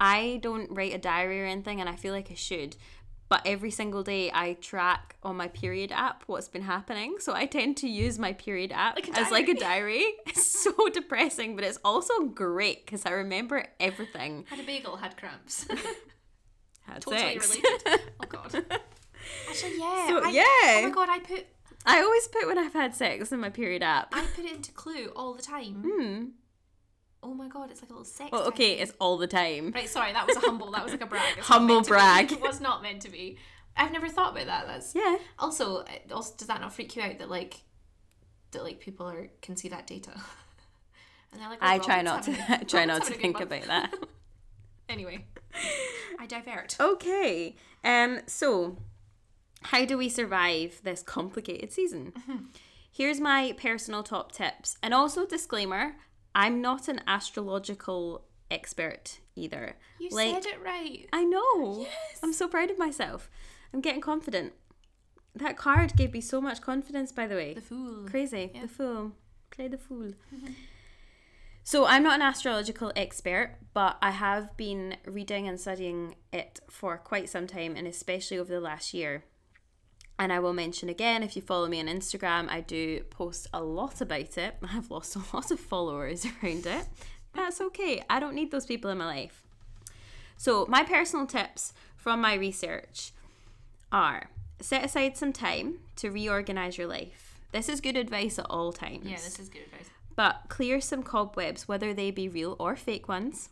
I 0.01 0.39
don't 0.43 0.71
write 0.71 0.95
a 0.95 0.99
diary 0.99 1.43
or 1.43 1.47
anything 1.47 1.81
and 1.81 1.89
I 1.89 1.97
feel 1.97 2.13
like 2.13 2.31
I 2.31 2.35
should. 2.35 2.77
But 3.35 3.49
every 3.49 3.73
single 3.73 4.05
day 4.05 4.31
I 4.33 4.53
track 4.53 5.17
on 5.25 5.35
my 5.37 5.49
period 5.49 5.91
app 5.91 6.23
what's 6.29 6.47
been 6.47 6.63
happening. 6.63 7.17
So 7.19 7.35
I 7.35 7.47
tend 7.47 7.77
to 7.79 7.89
use 7.89 8.17
my 8.17 8.33
period 8.33 8.71
app 8.71 8.95
Like 8.95 9.09
as 9.19 9.33
like 9.33 9.49
a 9.49 9.55
diary. 9.55 10.05
It's 10.29 10.47
so 10.47 10.89
depressing, 10.89 11.57
but 11.57 11.65
it's 11.65 11.81
also 11.85 12.27
great 12.27 12.87
because 12.87 13.05
I 13.05 13.11
remember 13.11 13.67
everything. 13.81 14.45
Had 14.49 14.61
a 14.61 14.63
bagel, 14.63 14.99
had 14.99 15.17
cramps. 15.17 15.67
Had 16.83 17.03
totally 17.03 17.41
sex. 17.41 17.57
related. 17.57 18.13
Oh, 18.21 18.27
God. 18.29 18.55
Actually, 19.49 19.79
yeah. 19.81 20.07
So, 20.07 20.23
I, 20.23 20.31
yeah. 20.31 20.45
Oh, 20.45 20.81
my 20.85 20.95
God, 20.95 21.09
I 21.11 21.19
put 21.19 21.47
I 21.85 22.03
always 22.03 22.29
put 22.29 22.47
when 22.47 22.57
I've 22.57 22.73
had 22.73 22.95
sex 22.95 23.33
in 23.33 23.41
my 23.41 23.51
period 23.51 23.83
app. 23.83 24.11
I 24.13 24.25
put 24.37 24.45
it 24.45 24.55
into 24.55 24.71
Clue 24.71 25.11
all 25.17 25.35
the 25.35 25.43
time. 25.43 25.83
Hmm. 25.85 26.25
Oh, 27.25 27.35
my 27.35 27.49
God, 27.49 27.71
it's 27.71 27.81
like 27.83 27.91
a 27.91 27.93
little 27.95 28.05
sex 28.05 28.31
Well, 28.31 28.47
okay, 28.49 28.73
it's 28.75 28.93
all 29.01 29.17
the 29.17 29.27
time. 29.27 29.73
Right, 29.75 29.89
sorry, 29.89 30.13
that 30.13 30.27
was 30.27 30.37
a 30.37 30.41
humble. 30.41 30.71
That 30.71 30.83
was 30.85 30.93
like 30.93 31.03
a 31.03 31.07
brag. 31.07 31.39
Humble 31.39 31.77
meant 31.77 31.87
to 31.87 31.91
be. 31.91 31.95
brag. 31.97 32.33
It 32.33 32.41
was 32.43 32.61
not 32.61 32.83
meant 32.83 33.03
to 33.03 33.11
be. 33.11 33.39
I've 33.77 33.91
never 33.93 34.09
thought 34.09 34.33
about 34.33 34.47
that. 34.47 34.67
That's 34.67 34.95
Yeah. 34.95 35.17
Also, 35.39 35.85
also, 36.13 36.35
does 36.37 36.47
that 36.49 36.61
not 36.61 36.73
freak 36.73 36.95
you 36.95 37.03
out 37.03 37.19
that 37.19 37.29
like 37.31 37.63
that 38.53 38.63
like 38.63 38.79
people 38.79 39.09
are 39.09 39.31
can 39.43 39.57
see 39.57 39.69
that 39.69 39.87
data? 39.87 40.13
and 41.33 41.41
they're 41.41 41.49
like, 41.49 41.59
oh, 41.61 41.67
I 41.67 41.79
try 41.79 42.03
not 42.03 42.23
to 42.25 42.37
a- 42.49 42.65
try 42.69 42.85
not 42.85 43.05
to 43.07 43.13
think 43.15 43.35
month. 43.39 43.47
about 43.47 43.65
that. 43.67 43.95
Anyway, 44.89 45.25
I 46.21 46.27
divert. 46.27 46.77
Okay. 46.79 47.57
Um 47.83 48.21
so 48.27 48.77
how 49.63 49.85
do 49.87 49.97
we 49.97 50.09
survive 50.09 50.81
this 50.85 51.03
complicated 51.03 51.73
season? 51.73 52.13
Mm-hmm. 52.19 52.45
Here's 52.93 53.19
my 53.19 53.57
personal 53.61 54.03
top 54.05 54.31
tips. 54.31 54.77
And 54.83 54.95
also 54.95 55.27
disclaimer, 55.27 55.97
I'm 56.35 56.61
not 56.61 56.89
an 56.89 57.01
astrological 57.07 58.25
expert 58.51 59.21
either. 59.37 59.77
You 59.99 60.11
like 60.11 60.43
said 60.43 60.47
it 60.47 60.63
right. 60.63 61.07
I 61.13 61.25
know. 61.25 61.81
Yes. 61.81 62.21
I'm 62.23 62.33
so 62.33 62.49
proud 62.49 62.71
of 62.71 62.79
myself. 62.79 63.31
I'm 63.73 63.81
getting 63.81 64.01
confident. 64.01 64.53
That 65.35 65.57
card 65.57 65.97
gave 65.97 66.13
me 66.13 66.21
so 66.21 66.41
much 66.41 66.61
confidence 66.61 67.13
by 67.13 67.27
the 67.27 67.35
way. 67.35 67.55
The 67.55 67.61
fool. 67.61 68.07
Crazy. 68.09 68.51
Yeah. 68.55 68.63
The 68.63 68.69
fool. 68.69 69.13
Play 69.51 69.69
the 69.69 69.79
fool. 69.79 70.13
Mm-hmm. 70.35 70.53
So 71.67 71.87
I'm 71.87 72.03
not 72.03 72.17
an 72.17 72.23
astrological 72.23 72.93
expert, 72.95 73.57
but 73.73 73.97
I 74.03 74.11
have 74.11 74.55
been 74.57 74.97
reading 75.07 75.49
and 75.49 75.59
studying 75.59 76.15
it 76.31 76.61
for 76.69 76.99
quite 76.99 77.31
some 77.31 77.47
time, 77.47 77.75
and 77.75 77.87
especially 77.87 78.39
over 78.39 78.53
the 78.53 78.61
last 78.61 78.93
year. 78.93 79.25
And 80.19 80.33
I 80.33 80.39
will 80.39 80.53
mention 80.53 80.89
again, 80.89 81.23
if 81.23 81.35
you 81.35 81.43
follow 81.43 81.67
me 81.67 81.81
on 81.81 81.87
Instagram, 81.87 82.49
I 82.49 82.61
do 82.61 83.01
post 83.11 83.49
a 83.53 83.63
lot 83.63 84.01
about 84.01 84.39
it. 84.39 84.57
I've 84.63 84.91
lost 84.91 85.17
a 85.17 85.23
lot 85.35 85.51
of 85.51 85.59
followers 85.59 86.27
around 86.43 86.67
it. 86.67 86.87
That's 87.35 87.61
okay. 87.61 88.05
I 88.09 88.21
don't 88.21 88.35
need 88.35 88.51
those 88.51 88.67
people 88.67 88.91
in 88.91 88.99
my 88.99 89.07
life. 89.07 89.43
So, 90.37 90.67
my 90.69 90.85
personal 90.85 91.27
tips 91.27 91.73
from 91.97 92.21
my 92.21 92.35
research 92.35 93.13
are 93.91 94.31
set 94.61 94.85
aside 94.85 95.17
some 95.17 95.33
time 95.33 95.79
to 95.97 96.11
reorganize 96.11 96.79
your 96.79 96.87
life. 96.87 97.41
This 97.53 97.69
is 97.69 97.81
good 97.81 97.97
advice 97.97 98.39
at 98.39 98.47
all 98.51 98.73
times. 98.73 99.05
Yeah, 99.05 99.17
this 99.17 99.39
is 99.39 99.49
good 99.49 99.63
advice. 99.63 99.91
But 100.17 100.43
clear 100.49 100.81
some 100.81 101.03
cobwebs, 101.03 101.67
whether 101.67 101.93
they 101.93 102.11
be 102.11 102.29
real 102.29 102.57
or 102.59 102.77
fake 102.77 103.09
ones, 103.09 103.51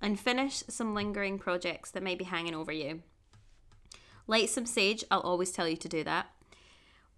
and 0.00 0.18
finish 0.18 0.62
some 0.68 0.94
lingering 0.94 1.38
projects 1.38 1.90
that 1.92 2.02
may 2.02 2.14
be 2.14 2.24
hanging 2.24 2.54
over 2.54 2.72
you. 2.72 3.02
Light 4.26 4.48
some 4.48 4.66
sage, 4.66 5.04
I'll 5.10 5.20
always 5.20 5.50
tell 5.50 5.68
you 5.68 5.76
to 5.76 5.88
do 5.88 6.04
that. 6.04 6.30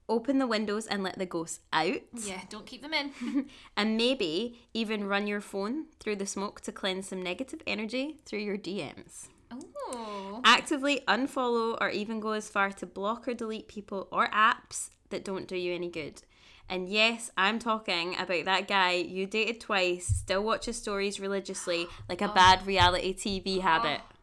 Open 0.08 0.38
the 0.38 0.46
windows 0.46 0.86
and 0.86 1.02
let 1.02 1.18
the 1.18 1.26
ghosts 1.26 1.60
out. 1.72 2.00
Yeah, 2.12 2.40
don't 2.48 2.66
keep 2.66 2.82
them 2.82 2.94
in. 2.94 3.46
And 3.76 3.96
maybe 3.96 4.60
even 4.72 5.08
run 5.08 5.26
your 5.26 5.40
phone 5.40 5.86
through 5.98 6.16
the 6.16 6.26
smoke 6.26 6.60
to 6.62 6.72
cleanse 6.72 7.08
some 7.08 7.22
negative 7.22 7.60
energy 7.66 8.18
through 8.24 8.38
your 8.40 8.56
DMs. 8.56 9.28
Oh. 9.50 10.40
Actively 10.44 11.02
unfollow 11.08 11.76
or 11.80 11.90
even 11.90 12.20
go 12.20 12.32
as 12.32 12.48
far 12.48 12.70
to 12.70 12.86
block 12.86 13.26
or 13.26 13.34
delete 13.34 13.68
people 13.68 14.08
or 14.10 14.28
apps 14.28 14.90
that 15.10 15.24
don't 15.24 15.48
do 15.48 15.56
you 15.56 15.74
any 15.74 15.88
good. 15.88 16.22
And 16.68 16.88
yes, 16.88 17.30
I'm 17.36 17.58
talking 17.58 18.16
about 18.18 18.44
that 18.44 18.66
guy 18.66 18.92
you 18.92 19.26
dated 19.26 19.60
twice, 19.60 20.06
still 20.06 20.42
watches 20.42 20.76
stories 20.76 21.20
religiously 21.20 21.86
like 22.08 22.20
a 22.22 22.28
bad 22.34 22.66
reality 22.66 23.14
TV 23.14 23.60
habit. 23.60 24.00
Oh. 24.02 24.15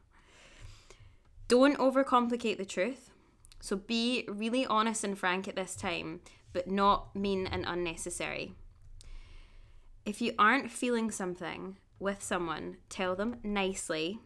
Don't 1.47 1.77
overcomplicate 1.77 2.57
the 2.57 2.65
truth. 2.65 3.11
So 3.61 3.75
be 3.75 4.25
really 4.27 4.65
honest 4.65 5.03
and 5.03 5.17
frank 5.17 5.47
at 5.47 5.55
this 5.55 5.75
time, 5.75 6.21
but 6.51 6.67
not 6.67 7.15
mean 7.15 7.47
and 7.47 7.65
unnecessary. 7.65 8.55
If 10.05 10.21
you 10.21 10.33
aren't 10.37 10.71
feeling 10.71 11.11
something 11.11 11.77
with 11.99 12.21
someone, 12.21 12.77
tell 12.89 13.15
them 13.15 13.37
nicely. 13.43 14.19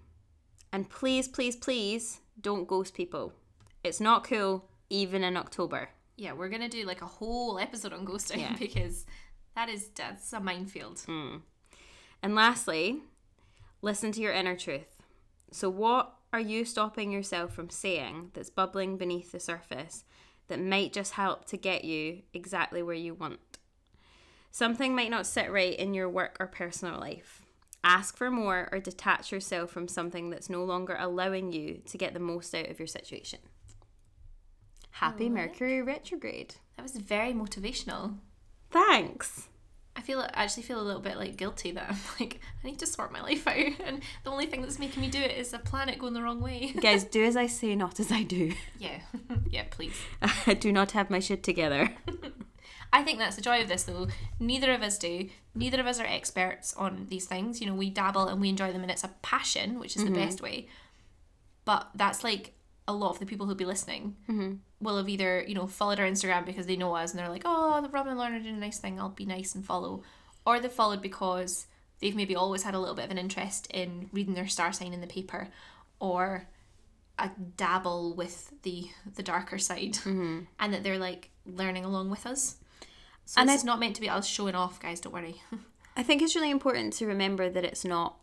And 0.73 0.89
please, 0.89 1.27
please, 1.27 1.55
please 1.55 2.21
don't 2.41 2.67
ghost 2.67 2.93
people. 2.93 3.33
It's 3.83 4.01
not 4.01 4.23
cool, 4.23 4.65
even 4.89 5.23
in 5.23 5.37
October. 5.37 5.89
Yeah, 6.15 6.33
we're 6.33 6.49
gonna 6.49 6.67
do 6.67 6.83
like 6.85 7.03
a 7.03 7.05
whole 7.05 7.59
episode 7.59 7.93
on 7.93 8.05
ghosting 8.05 8.39
Yeah. 8.39 8.55
because 8.59 9.05
that 9.55 9.69
is 9.69 9.89
that's 9.89 10.33
a 10.33 10.39
minefield. 10.39 10.99
Hmm. 11.01 11.37
And 12.23 12.33
lastly, 12.33 13.01
listen 13.81 14.11
to 14.13 14.21
your 14.21 14.33
inner 14.33 14.55
truth. 14.55 15.03
So, 15.51 15.69
what 15.69 16.16
are 16.33 16.39
you 16.39 16.65
stopping 16.65 17.11
yourself 17.11 17.53
from 17.53 17.69
saying 17.69 18.31
that's 18.33 18.49
bubbling 18.49 18.97
beneath 18.97 19.31
the 19.31 19.39
surface 19.39 20.03
that 20.47 20.61
might 20.61 20.93
just 20.93 21.13
help 21.13 21.45
to 21.45 21.57
get 21.57 21.85
you 21.85 22.23
exactly 22.33 22.83
where 22.83 22.95
you 22.95 23.13
want? 23.13 23.39
Something 24.51 24.95
might 24.95 25.11
not 25.11 25.27
sit 25.27 25.51
right 25.51 25.77
in 25.77 25.93
your 25.93 26.09
work 26.09 26.35
or 26.39 26.47
personal 26.47 26.99
life. 26.99 27.41
Ask 27.83 28.17
for 28.17 28.29
more 28.29 28.67
or 28.71 28.79
detach 28.79 29.31
yourself 29.31 29.71
from 29.71 29.87
something 29.87 30.29
that's 30.29 30.49
no 30.49 30.63
longer 30.63 30.97
allowing 30.99 31.53
you 31.53 31.81
to 31.85 31.97
get 31.97 32.13
the 32.13 32.19
most 32.19 32.53
out 32.53 32.69
of 32.69 32.79
your 32.79 32.87
situation. 32.87 33.39
Happy 34.91 35.29
Mercury 35.29 35.81
retrograde. 35.81 36.55
That 36.75 36.83
was 36.83 36.97
very 36.97 37.31
motivational. 37.31 38.17
Thanks. 38.71 39.47
I 39.97 40.01
feel 40.01 40.19
I 40.19 40.29
actually 40.43 40.63
feel 40.63 40.79
a 40.79 40.83
little 40.83 41.01
bit 41.01 41.17
like 41.17 41.37
guilty 41.37 41.71
that 41.71 41.89
I'm 41.89 41.97
like 42.19 42.39
I 42.63 42.67
need 42.67 42.77
to 42.79 42.85
sort 42.85 43.11
my 43.11 43.21
life 43.21 43.47
out, 43.47 43.55
and 43.83 44.01
the 44.23 44.29
only 44.29 44.45
thing 44.45 44.61
that's 44.61 44.77
making 44.77 45.01
me 45.01 45.09
do 45.09 45.19
it 45.19 45.31
is 45.31 45.51
a 45.53 45.59
planet 45.59 45.97
going 45.97 46.13
the 46.13 46.21
wrong 46.21 46.39
way. 46.39 46.71
Guys, 46.79 47.03
do 47.03 47.23
as 47.23 47.35
I 47.35 47.47
say, 47.47 47.75
not 47.75 47.99
as 47.99 48.11
I 48.11 48.21
do. 48.21 48.53
yeah, 48.79 48.99
yeah, 49.49 49.63
please. 49.71 49.99
I 50.45 50.53
do 50.53 50.71
not 50.71 50.91
have 50.91 51.09
my 51.09 51.19
shit 51.19 51.41
together. 51.43 51.89
I 52.93 53.03
think 53.03 53.19
that's 53.19 53.35
the 53.35 53.41
joy 53.41 53.61
of 53.61 53.67
this, 53.67 53.83
though. 53.83 54.07
Neither 54.39 54.71
of 54.71 54.81
us 54.81 54.97
do. 54.97 55.29
Neither 55.55 55.79
of 55.79 55.87
us 55.87 55.99
are 55.99 56.05
experts 56.05 56.73
on 56.75 57.07
these 57.09 57.25
things. 57.25 57.59
You 57.59 57.67
know, 57.67 57.75
we 57.75 57.89
dabble 57.89 58.27
and 58.27 58.39
we 58.39 58.49
enjoy 58.49 58.71
them, 58.71 58.83
and 58.83 58.91
it's 58.91 59.03
a 59.03 59.11
passion, 59.23 59.79
which 59.79 59.95
is 59.97 60.03
the 60.03 60.09
mm-hmm. 60.09 60.21
best 60.21 60.41
way. 60.41 60.67
But 61.65 61.89
that's 61.95 62.23
like 62.23 62.53
a 62.87 62.93
lot 62.93 63.11
of 63.11 63.19
the 63.19 63.25
people 63.25 63.45
who'll 63.45 63.55
be 63.55 63.65
listening 63.65 64.15
mm-hmm. 64.29 64.55
will 64.79 64.97
have 64.97 65.09
either 65.09 65.43
you 65.47 65.55
know 65.55 65.67
followed 65.67 65.99
our 65.99 66.05
Instagram 66.07 66.45
because 66.45 66.65
they 66.65 66.75
know 66.75 66.95
us 66.95 67.11
and 67.11 67.19
they're 67.19 67.29
like, 67.29 67.43
oh, 67.45 67.81
the 67.81 67.89
Robin 67.89 68.11
and 68.11 68.19
Lorna 68.19 68.39
did 68.39 68.53
a 68.53 68.57
nice 68.57 68.79
thing. 68.79 68.99
I'll 68.99 69.09
be 69.09 69.25
nice 69.25 69.55
and 69.55 69.65
follow, 69.65 70.03
or 70.45 70.59
they've 70.59 70.71
followed 70.71 71.01
because 71.01 71.67
they've 71.99 72.15
maybe 72.15 72.35
always 72.35 72.63
had 72.63 72.75
a 72.75 72.79
little 72.79 72.95
bit 72.95 73.05
of 73.05 73.11
an 73.11 73.17
interest 73.17 73.67
in 73.71 74.09
reading 74.13 74.33
their 74.33 74.47
star 74.47 74.71
sign 74.71 74.93
in 74.93 75.01
the 75.01 75.07
paper, 75.07 75.49
or 75.99 76.47
a 77.19 77.29
dabble 77.55 78.13
with 78.15 78.53
the 78.63 78.87
the 79.15 79.23
darker 79.23 79.57
side, 79.57 79.93
mm-hmm. 80.03 80.41
and 80.59 80.73
that 80.73 80.83
they're 80.83 80.99
like 80.99 81.29
learning 81.45 81.85
along 81.85 82.09
with 82.09 82.25
us. 82.25 82.57
So 83.25 83.41
And 83.41 83.49
it's 83.49 83.63
I- 83.63 83.65
not 83.65 83.79
meant 83.79 83.95
to 83.95 84.01
be 84.01 84.09
us 84.09 84.25
showing 84.25 84.55
off, 84.55 84.79
guys. 84.79 85.01
Don't 85.01 85.13
worry. 85.13 85.41
I 85.97 86.03
think 86.03 86.21
it's 86.21 86.35
really 86.35 86.51
important 86.51 86.93
to 86.93 87.07
remember 87.07 87.49
that 87.49 87.65
it's 87.65 87.83
not 87.83 88.17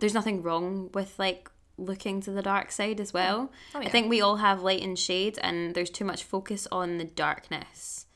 there's 0.00 0.14
nothing 0.14 0.42
wrong 0.42 0.90
with 0.92 1.18
like 1.18 1.50
looking 1.76 2.20
to 2.22 2.30
the 2.30 2.42
dark 2.42 2.70
side 2.70 3.00
as 3.00 3.12
well. 3.12 3.50
Oh, 3.74 3.80
I 3.80 3.88
think 3.88 4.08
we 4.08 4.20
all 4.20 4.36
have 4.36 4.62
light 4.62 4.82
and 4.82 4.98
shade 4.98 5.38
and 5.42 5.74
there's 5.74 5.90
too 5.90 6.04
much 6.04 6.22
focus 6.24 6.66
on 6.70 6.98
the 6.98 7.04
darkness. 7.04 8.06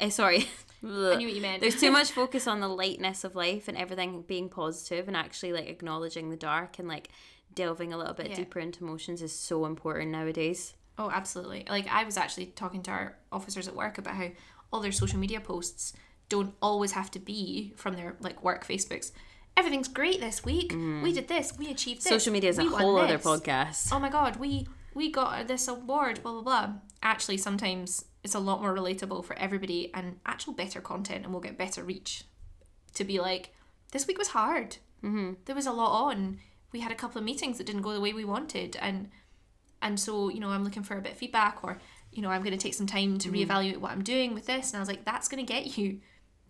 Eh, 0.00 0.08
sorry. 0.10 0.48
Mm-hmm. 0.84 1.12
I 1.12 1.16
knew 1.16 1.26
what 1.28 1.36
you 1.36 1.42
meant. 1.42 1.60
There's 1.60 1.80
too 1.80 1.90
much 1.92 2.10
focus 2.20 2.46
on 2.46 2.60
the 2.60 2.68
lightness 2.68 3.24
of 3.24 3.36
life 3.36 3.68
and 3.68 3.76
everything 3.76 4.22
being 4.22 4.48
positive 4.48 5.08
and 5.08 5.16
actually 5.16 5.52
like 5.52 5.68
acknowledging 5.68 6.30
the 6.30 6.36
dark 6.36 6.78
and 6.78 6.88
like 6.88 7.08
delving 7.54 7.92
a 7.92 7.98
little 7.98 8.14
bit 8.14 8.30
Yeah. 8.30 8.36
deeper 8.36 8.58
into 8.58 8.84
emotions 8.84 9.22
is 9.22 9.32
so 9.32 9.66
important 9.66 10.10
nowadays. 10.10 10.74
Oh, 10.98 11.10
absolutely. 11.10 11.64
Like 11.68 11.86
I 11.88 12.04
was 12.04 12.16
actually 12.16 12.46
talking 12.46 12.82
to 12.84 12.90
our 12.90 13.16
officers 13.30 13.68
at 13.68 13.74
work 13.76 13.98
about 13.98 14.14
how 14.14 14.28
all 14.72 14.80
their 14.80 14.92
social 14.92 15.18
media 15.18 15.40
posts 15.40 15.92
don't 16.28 16.54
always 16.62 16.92
have 16.92 17.10
to 17.10 17.18
be 17.18 17.72
from 17.76 17.94
their 17.94 18.16
like 18.20 18.42
work 18.42 18.66
Facebooks. 18.66 19.12
Everything's 19.56 19.88
great 19.88 20.20
this 20.20 20.44
week. 20.44 20.72
We 20.72 21.12
did 21.12 21.28
this. 21.28 21.56
We 21.58 21.70
achieved 21.70 22.00
this. 22.00 22.06
Mm. 22.06 22.16
Social 22.16 22.32
media 22.32 22.50
is 22.50 22.58
a 22.58 22.64
whole 22.64 22.98
other 22.98 23.18
podcast. 23.18 23.92
Oh 23.92 23.98
my 23.98 24.08
god, 24.08 24.36
we 24.36 24.66
we 24.94 25.10
got 25.10 25.46
this 25.48 25.68
award. 25.68 26.22
Blah 26.22 26.32
blah 26.32 26.42
blah. 26.42 26.72
Actually, 27.02 27.36
sometimes 27.36 28.04
it's 28.24 28.34
a 28.34 28.38
lot 28.38 28.60
more 28.60 28.74
relatable 28.74 29.24
for 29.24 29.36
everybody 29.38 29.90
and 29.94 30.20
actual 30.24 30.52
better 30.52 30.80
content, 30.80 31.24
and 31.24 31.32
we'll 31.32 31.42
get 31.42 31.58
better 31.58 31.82
reach. 31.82 32.24
To 32.94 33.04
be 33.04 33.20
like, 33.20 33.54
this 33.92 34.06
week 34.06 34.18
was 34.18 34.28
hard. 34.28 34.76
Mm-hmm. 35.02 35.32
There 35.46 35.54
was 35.54 35.66
a 35.66 35.72
lot 35.72 36.06
on. 36.06 36.38
We 36.72 36.80
had 36.80 36.92
a 36.92 36.96
couple 36.96 37.18
of 37.18 37.24
meetings 37.24 37.58
that 37.58 37.66
didn't 37.66 37.82
go 37.82 37.92
the 37.92 38.00
way 38.00 38.12
we 38.12 38.24
wanted, 38.24 38.76
and 38.80 39.10
and 39.80 39.98
so 39.98 40.28
you 40.30 40.40
know 40.40 40.48
I'm 40.48 40.64
looking 40.64 40.82
for 40.82 40.96
a 40.96 41.02
bit 41.02 41.12
of 41.12 41.18
feedback, 41.18 41.58
or 41.62 41.78
you 42.10 42.22
know 42.22 42.30
I'm 42.30 42.42
going 42.42 42.56
to 42.56 42.62
take 42.62 42.74
some 42.74 42.86
time 42.86 43.18
to 43.18 43.30
reevaluate 43.30 43.78
what 43.78 43.92
I'm 43.92 44.02
doing 44.02 44.34
with 44.34 44.46
this. 44.46 44.70
And 44.70 44.76
I 44.76 44.80
was 44.80 44.88
like, 44.88 45.04
that's 45.04 45.28
going 45.28 45.44
to 45.44 45.52
get 45.52 45.76
you 45.76 46.00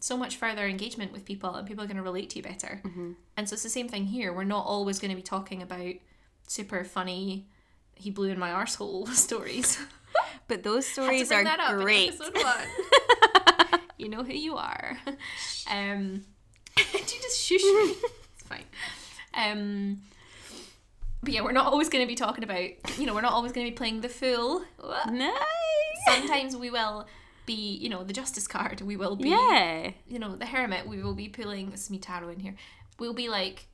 so 0.03 0.16
much 0.16 0.36
further 0.36 0.66
engagement 0.66 1.12
with 1.12 1.24
people, 1.24 1.55
and 1.55 1.66
people 1.66 1.84
are 1.84 1.86
going 1.86 1.96
to 1.96 2.03
relate 2.03 2.28
to 2.30 2.36
you 2.36 2.42
better. 2.42 2.80
And 3.36 3.48
so 3.48 3.55
it's 3.55 3.62
the 3.62 3.68
same 3.68 3.88
thing 3.88 4.07
here. 4.07 4.32
We're 4.32 4.42
not 4.42 4.66
always 4.66 4.98
going 4.98 5.11
to 5.11 5.16
be 5.16 5.22
talking 5.22 5.62
about 5.62 5.94
super 6.48 6.82
funny. 6.82 7.46
He 7.94 8.11
blew 8.11 8.30
in 8.30 8.38
my 8.38 8.50
arsehole 8.50 9.09
stories. 9.14 9.78
But 10.48 10.64
those 10.64 10.86
stories 10.86 11.32
are 11.32 11.42
that 11.42 11.61
up 11.61 11.70
in 11.70 11.80
great. 11.80 12.12
you 13.96 14.11
know 14.11 14.22
who 14.22 14.34
you 14.34 14.57
are. 14.57 14.98
Um, 15.70 16.24
you 16.76 17.00
just 17.00 17.40
shush 17.40 17.62
me? 17.62 17.94
It's 18.34 18.42
fine. 18.44 18.64
Um, 19.32 20.03
but 21.22 21.32
yeah, 21.32 21.40
we're 21.40 21.53
not 21.53 21.66
always 21.66 21.88
going 21.88 22.05
to 22.05 22.09
be 22.09 22.16
talking 22.16 22.44
about. 22.44 22.98
You 22.98 23.07
know, 23.07 23.14
we're 23.14 23.22
not 23.22 23.32
always 23.32 23.53
going 23.53 23.66
to 23.66 23.70
be 23.70 23.76
playing 23.76 24.03
the 24.03 24.11
fool. 24.11 24.62
Nice. 25.11 25.32
Sometimes 26.07 26.57
we 26.57 26.68
will 26.68 27.07
be, 27.47 27.76
you 27.76 27.88
know, 27.88 28.05
the 28.05 28.12
justice 28.12 28.47
card. 28.47 28.80
We 28.80 28.97
will 28.97 29.16
be, 29.16 29.30
Yeah. 29.30 29.90
you 30.07 30.18
know, 30.18 30.36
the 30.36 30.47
hermit. 30.47 30.86
We 30.86 31.03
will 31.03 31.14
be 31.14 31.28
pulling. 31.28 31.70
This 31.70 31.84
is 31.84 31.90
me 31.90 31.99
tarot 31.99 32.28
in 32.30 32.40
here. 32.40 32.55
We'll 32.99 33.14
be 33.14 33.28
like 33.28 33.66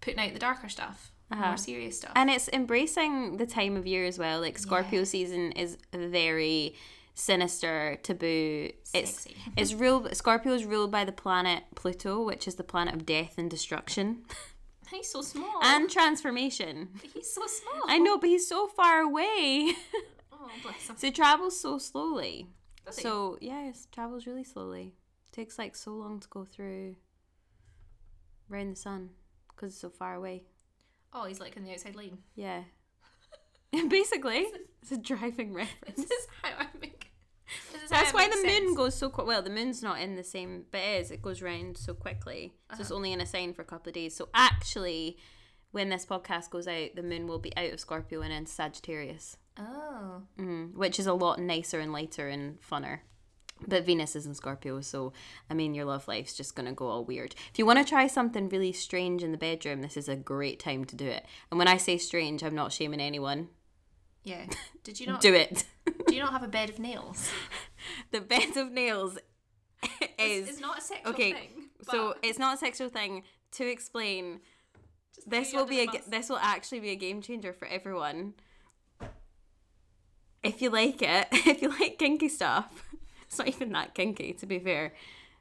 putting 0.00 0.18
out 0.20 0.32
the 0.32 0.38
darker 0.38 0.68
stuff, 0.68 1.12
Uh-huh. 1.30 1.46
more 1.46 1.56
serious 1.56 1.98
stuff. 1.98 2.12
And 2.16 2.30
it's 2.30 2.48
embracing 2.52 3.36
the 3.36 3.46
time 3.46 3.76
of 3.76 3.86
year 3.86 4.04
as 4.06 4.18
well. 4.18 4.40
Like 4.40 4.58
Scorpio 4.58 5.04
season 5.04 5.52
is 5.52 5.78
very 5.92 6.74
sinister, 7.14 7.98
taboo. 8.02 8.70
Sexy. 8.82 9.30
It's 9.56 9.70
it's 9.72 9.74
ruled 9.74 10.14
Scorpio 10.16 10.52
is 10.52 10.64
ruled 10.64 10.90
by 10.90 11.04
the 11.04 11.12
planet 11.12 11.64
Pluto, 11.74 12.22
which 12.22 12.46
is 12.46 12.56
the 12.56 12.64
planet 12.64 12.94
of 12.94 13.06
death 13.06 13.34
and 13.38 13.50
destruction 13.50 14.24
He's 14.90 15.10
so 15.10 15.20
small. 15.22 15.60
and 15.64 15.90
transformation. 15.90 16.90
he's 17.14 17.32
so 17.34 17.42
small. 17.46 17.82
I 17.88 17.98
know, 17.98 18.18
but 18.18 18.28
he's 18.28 18.46
so 18.48 18.68
far 18.68 19.00
away. 19.00 19.72
Oh, 20.32 20.48
bless 20.62 20.88
him. 20.88 20.96
so 20.96 21.06
he 21.08 21.12
travels 21.12 21.58
so 21.58 21.78
slowly. 21.78 22.46
Does 22.86 22.96
he? 22.96 23.02
So 23.02 23.36
yeah, 23.40 23.66
it 23.68 23.76
travels 23.92 24.26
really 24.26 24.44
slowly. 24.44 24.94
takes 25.32 25.58
like 25.58 25.76
so 25.76 25.90
long 25.92 26.20
to 26.20 26.28
go 26.28 26.44
through 26.44 26.96
around 28.50 28.70
the 28.70 28.76
sun 28.76 29.10
because 29.48 29.72
it's 29.72 29.80
so 29.80 29.90
far 29.90 30.14
away. 30.14 30.44
Oh, 31.12 31.24
he's 31.26 31.40
like 31.40 31.56
in 31.56 31.64
the 31.64 31.72
outside 31.72 31.96
lane. 31.96 32.18
Yeah. 32.34 32.62
Basically, 33.88 34.46
it's 34.82 34.92
a 34.92 34.96
driving 34.96 35.52
reference. 35.52 35.96
This 35.96 36.10
is 36.10 36.26
how 36.42 36.50
I 36.58 36.66
make. 36.80 37.10
This 37.72 37.82
is 37.84 37.90
That's 37.90 38.12
why 38.12 38.28
the 38.28 38.42
moon 38.44 38.74
goes 38.74 38.94
so 38.96 39.08
quick. 39.08 39.26
Well, 39.26 39.42
the 39.42 39.50
moon's 39.50 39.80
not 39.82 40.00
in 40.00 40.16
the 40.16 40.24
same, 40.24 40.64
but 40.72 40.80
it 40.80 41.00
is. 41.02 41.10
It 41.12 41.22
goes 41.22 41.42
round 41.42 41.76
so 41.78 41.94
quickly. 41.94 42.54
So 42.70 42.74
Uh-huh. 42.74 42.80
it's 42.82 42.90
only 42.90 43.12
in 43.12 43.20
a 43.20 43.26
sign 43.26 43.52
for 43.54 43.62
a 43.62 43.66
couple 43.66 43.90
of 43.90 43.94
days. 43.94 44.16
So 44.16 44.28
actually, 44.34 45.16
when 45.70 45.88
this 45.90 46.04
podcast 46.06 46.50
goes 46.50 46.66
out, 46.66 46.90
the 46.96 47.02
moon 47.04 47.26
will 47.28 47.38
be 47.38 47.56
out 47.56 47.72
of 47.72 47.78
Scorpio 47.80 48.20
and 48.22 48.32
in 48.32 48.46
Sagittarius, 48.46 49.36
Oh, 49.58 50.22
mm, 50.38 50.74
which 50.74 50.98
is 50.98 51.06
a 51.06 51.14
lot 51.14 51.38
nicer 51.40 51.80
and 51.80 51.92
lighter 51.92 52.28
and 52.28 52.58
funner. 52.60 53.00
But 53.66 53.86
Venus 53.86 54.14
is 54.14 54.26
in 54.26 54.34
Scorpio, 54.34 54.82
so 54.82 55.14
I 55.48 55.54
mean, 55.54 55.74
your 55.74 55.86
love 55.86 56.06
life's 56.08 56.34
just 56.34 56.54
gonna 56.54 56.74
go 56.74 56.88
all 56.88 57.04
weird. 57.06 57.34
If 57.52 57.58
you 57.58 57.64
want 57.64 57.78
to 57.78 57.86
try 57.86 58.06
something 58.06 58.50
really 58.50 58.72
strange 58.72 59.22
in 59.22 59.32
the 59.32 59.38
bedroom, 59.38 59.80
this 59.80 59.96
is 59.96 60.10
a 60.10 60.16
great 60.16 60.60
time 60.60 60.84
to 60.84 60.96
do 60.96 61.06
it. 61.06 61.24
And 61.50 61.58
when 61.58 61.68
I 61.68 61.78
say 61.78 61.96
strange, 61.96 62.42
I'm 62.44 62.54
not 62.54 62.72
shaming 62.72 63.00
anyone. 63.00 63.48
yeah. 64.24 64.44
Did 64.84 65.00
you 65.00 65.06
not 65.06 65.20
Do 65.22 65.32
it. 65.34 65.64
Do 66.06 66.14
you 66.14 66.20
not 66.22 66.32
have 66.32 66.42
a 66.42 66.48
bed 66.48 66.68
of 66.68 66.78
nails? 66.78 67.30
the 68.12 68.20
bed 68.20 68.56
of 68.58 68.70
nails 68.72 69.18
is 70.18 70.48
It's 70.50 70.60
not 70.60 70.78
a 70.78 70.80
sexual 70.82 71.12
okay. 71.14 71.32
thing. 71.32 71.48
so 71.90 72.14
it's 72.22 72.38
not 72.38 72.54
a 72.54 72.58
sexual 72.58 72.88
thing. 72.90 73.22
To 73.52 73.66
explain, 73.66 74.40
this 75.26 75.54
will 75.54 75.64
be 75.66 75.78
a 75.78 75.82
under 75.82 75.92
the 75.92 75.98
g- 75.98 76.02
bus. 76.04 76.10
this 76.10 76.28
will 76.28 76.38
actually 76.38 76.80
be 76.80 76.90
a 76.90 76.96
game 76.96 77.22
changer 77.22 77.54
for 77.54 77.66
everyone. 77.68 78.34
If 80.46 80.62
you 80.62 80.70
like 80.70 81.02
it, 81.02 81.28
if 81.32 81.62
you 81.62 81.68
like 81.70 81.98
kinky 81.98 82.28
stuff, 82.28 82.88
it's 83.26 83.38
not 83.38 83.48
even 83.48 83.72
that 83.72 83.94
kinky 83.94 84.32
to 84.34 84.46
be 84.46 84.58
fair. 84.58 84.92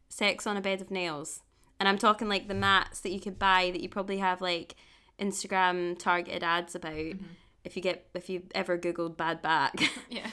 Sex 0.09 0.45
on 0.47 0.57
a 0.57 0.61
bed 0.61 0.81
of 0.81 0.91
nails, 0.91 1.41
and 1.79 1.89
I'm 1.89 1.97
talking 1.97 2.29
like 2.29 2.47
the 2.47 2.53
mats 2.53 2.99
that 3.01 3.11
you 3.11 3.19
could 3.19 3.39
buy 3.39 3.69
that 3.71 3.81
you 3.81 3.89
probably 3.89 4.17
have 4.19 4.39
like 4.41 4.75
Instagram 5.19 5.97
targeted 5.97 6.43
ads 6.43 6.75
about. 6.75 6.93
Mm-hmm. 6.93 7.25
If 7.63 7.75
you 7.75 7.81
get 7.81 8.07
if 8.13 8.29
you 8.29 8.43
ever 8.53 8.77
googled 8.77 9.17
bad 9.17 9.41
back, 9.41 9.73
Yeah. 10.09 10.27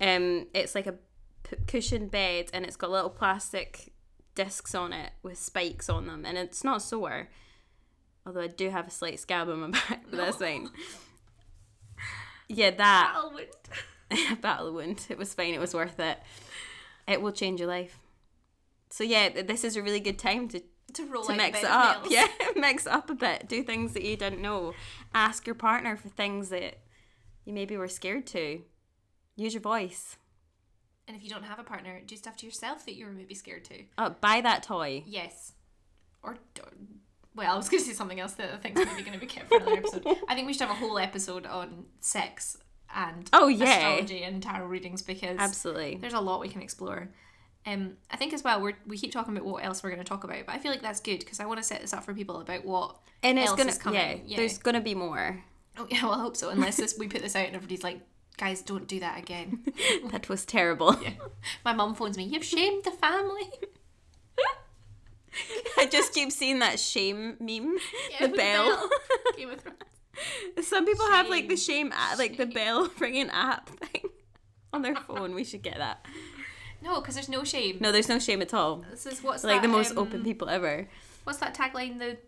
um, 0.00 0.46
it's 0.54 0.74
like 0.74 0.86
a 0.86 0.94
p- 1.42 1.56
cushioned 1.66 2.10
bed 2.10 2.46
and 2.54 2.64
it's 2.64 2.76
got 2.76 2.90
little 2.90 3.10
plastic 3.10 3.92
discs 4.34 4.74
on 4.74 4.92
it 4.94 5.12
with 5.22 5.36
spikes 5.36 5.88
on 5.90 6.06
them, 6.06 6.24
and 6.24 6.38
it's 6.38 6.64
not 6.64 6.80
sore. 6.80 7.28
Although 8.26 8.42
I 8.42 8.46
do 8.46 8.70
have 8.70 8.86
a 8.88 8.90
slight 8.90 9.20
scab 9.20 9.48
on 9.50 9.60
my 9.60 9.70
back, 9.70 10.04
but 10.10 10.16
that's 10.16 10.36
fine. 10.38 10.70
Yeah, 12.48 12.70
that 12.70 13.14
Battle 14.40 14.72
wound. 14.72 15.06
It 15.08 15.18
was 15.18 15.34
fine. 15.34 15.54
It 15.54 15.60
was 15.60 15.74
worth 15.74 15.98
it. 16.00 16.18
it 17.06 17.20
will 17.20 17.32
change 17.32 17.60
your 17.60 17.68
life. 17.68 17.98
So 18.90 19.04
yeah, 19.04 19.42
this 19.42 19.64
is 19.64 19.76
a 19.76 19.82
really 19.82 20.00
good 20.00 20.18
time 20.18 20.48
to 20.48 20.62
To 20.94 21.06
roll 21.06 21.24
to 21.24 21.32
out 21.32 21.36
mix 21.38 21.58
it 21.58 21.64
up. 21.66 22.02
nails. 22.02 22.12
Yeah, 22.12 22.26
mix 22.56 22.86
it 22.86 22.92
up 22.92 23.10
a 23.10 23.14
bit. 23.14 23.48
Do 23.48 23.62
things 23.62 23.92
that 23.92 24.02
you 24.02 24.16
didn't 24.16 24.40
know. 24.40 24.72
Ask 25.14 25.46
your 25.46 25.54
partner 25.54 25.96
for 25.96 26.08
things 26.08 26.48
that 26.48 26.78
you 27.44 27.52
maybe 27.52 27.76
were 27.76 27.88
scared 27.88 28.26
to. 28.28 28.62
Use 29.36 29.54
your 29.54 29.60
voice. 29.62 30.16
And 31.06 31.16
if 31.16 31.22
you 31.22 31.30
don't 31.30 31.44
have 31.44 31.58
a 31.58 31.64
partner, 31.64 32.00
do 32.06 32.16
stuff 32.16 32.36
to 32.38 32.46
yourself 32.46 32.84
that 32.84 32.94
you 32.94 33.06
were 33.06 33.12
maybe 33.12 33.34
scared 33.34 33.64
to. 33.66 33.84
Oh, 33.96 34.14
buy 34.20 34.40
that 34.42 34.62
toy. 34.62 35.02
Yes. 35.06 35.52
Or, 36.22 36.32
or 36.62 36.68
well, 37.34 37.54
I 37.54 37.56
was 37.56 37.68
going 37.68 37.82
to 37.82 37.88
say 37.88 37.94
something 37.94 38.20
else 38.20 38.32
that 38.32 38.52
I 38.52 38.56
think 38.56 38.78
is 38.78 38.84
maybe 38.86 39.02
going 39.02 39.14
to 39.14 39.18
be 39.20 39.26
kept 39.26 39.48
for 39.48 39.56
another 39.56 39.76
episode. 39.78 40.04
I 40.28 40.34
think 40.34 40.46
we 40.46 40.52
should 40.52 40.62
have 40.66 40.70
a 40.70 40.74
whole 40.74 40.98
episode 40.98 41.46
on 41.46 41.86
sex 42.00 42.58
and 42.94 43.28
Oh, 43.32 43.48
yeah. 43.48 43.76
astrology 43.76 44.22
and 44.22 44.42
tarot 44.42 44.66
readings 44.66 45.02
because 45.02 45.36
Absolutely. 45.38 45.96
there's 46.00 46.14
a 46.14 46.20
lot 46.20 46.40
we 46.40 46.48
can 46.48 46.62
explore. 46.62 47.08
Um, 47.66 47.96
I 48.10 48.16
think 48.16 48.32
as 48.32 48.42
well, 48.42 48.60
we're, 48.62 48.76
we 48.86 48.96
keep 48.96 49.12
talking 49.12 49.36
about 49.36 49.46
what 49.46 49.64
else 49.64 49.82
we're 49.82 49.90
going 49.90 50.02
to 50.02 50.08
talk 50.08 50.24
about, 50.24 50.46
but 50.46 50.54
I 50.54 50.58
feel 50.58 50.70
like 50.70 50.80
that's 50.82 51.00
good 51.00 51.18
because 51.18 51.38
I 51.40 51.44
want 51.46 51.58
to 51.58 51.64
set 51.64 51.80
this 51.82 51.92
up 51.92 52.04
for 52.04 52.14
people 52.14 52.40
about 52.40 52.64
what 52.64 52.96
And 53.22 53.38
it's 53.38 53.48
else 53.50 53.58
gonna 53.58 53.70
is 53.70 53.78
coming. 53.78 54.00
yeah, 54.00 54.16
Yeah. 54.26 54.36
There's 54.38 54.56
gonna 54.58 54.80
be 54.80 54.94
more. 54.94 55.42
Oh, 55.76 55.86
yeah, 55.90 56.02
well, 56.04 56.14
I 56.14 56.20
hope 56.20 56.36
so. 56.36 56.48
Unless 56.48 56.76
this, 56.78 56.96
we 56.98 57.08
put 57.08 57.20
this 57.22 57.36
out 57.36 57.46
and 57.46 57.54
everybody's 57.56 57.82
like, 57.84 58.00
guys, 58.38 58.62
don't 58.62 58.86
do 58.88 59.00
that 59.00 59.18
again. 59.18 59.64
That 60.10 60.28
was 60.28 60.44
terrible. 60.46 60.96
Yeah. 61.02 61.10
My 61.64 61.72
mum 61.74 61.94
phones 61.94 62.16
me, 62.16 62.24
you've 62.24 62.44
shamed 62.44 62.84
the 62.84 62.90
family. 62.92 63.50
I 65.76 65.86
just 65.86 66.12
keep 66.14 66.32
seeing 66.32 66.58
that 66.60 66.80
shame 66.80 67.36
meme. 67.40 67.76
Yeah, 68.10 68.26
the 68.26 68.28
with 68.28 68.36
bell. 68.36 68.90
Game 69.36 69.50
of 69.50 69.60
Thrones. 69.60 69.76
Some 70.62 70.84
people 70.86 71.06
have 71.08 71.28
like 71.28 71.48
the 71.48 71.56
shame, 71.56 71.90
Shame. 71.90 72.00
a- 72.14 72.16
like 72.16 72.36
the 72.36 72.46
bell 72.46 72.90
ringing 72.98 73.28
app 73.30 73.68
thing 73.68 74.10
on 74.72 74.82
their 74.82 74.96
phone. 74.96 75.34
We 75.34 75.44
should 75.44 75.62
get 75.62 75.78
that. 75.78 76.04
No, 76.82 77.00
because 77.00 77.14
there's 77.14 77.28
no 77.28 77.44
shame. 77.44 77.78
No, 77.80 77.90
there's 77.92 78.08
no 78.08 78.18
shame 78.18 78.40
at 78.42 78.54
all. 78.54 78.84
This 78.90 79.06
is 79.06 79.22
what's 79.22 79.44
Like 79.44 79.62
that, 79.62 79.62
the 79.62 79.72
most 79.72 79.92
um, 79.92 79.98
open 79.98 80.22
people 80.24 80.48
ever. 80.48 80.88
What's 81.24 81.38
that 81.40 81.54
tagline? 81.54 81.98
The 81.98 82.18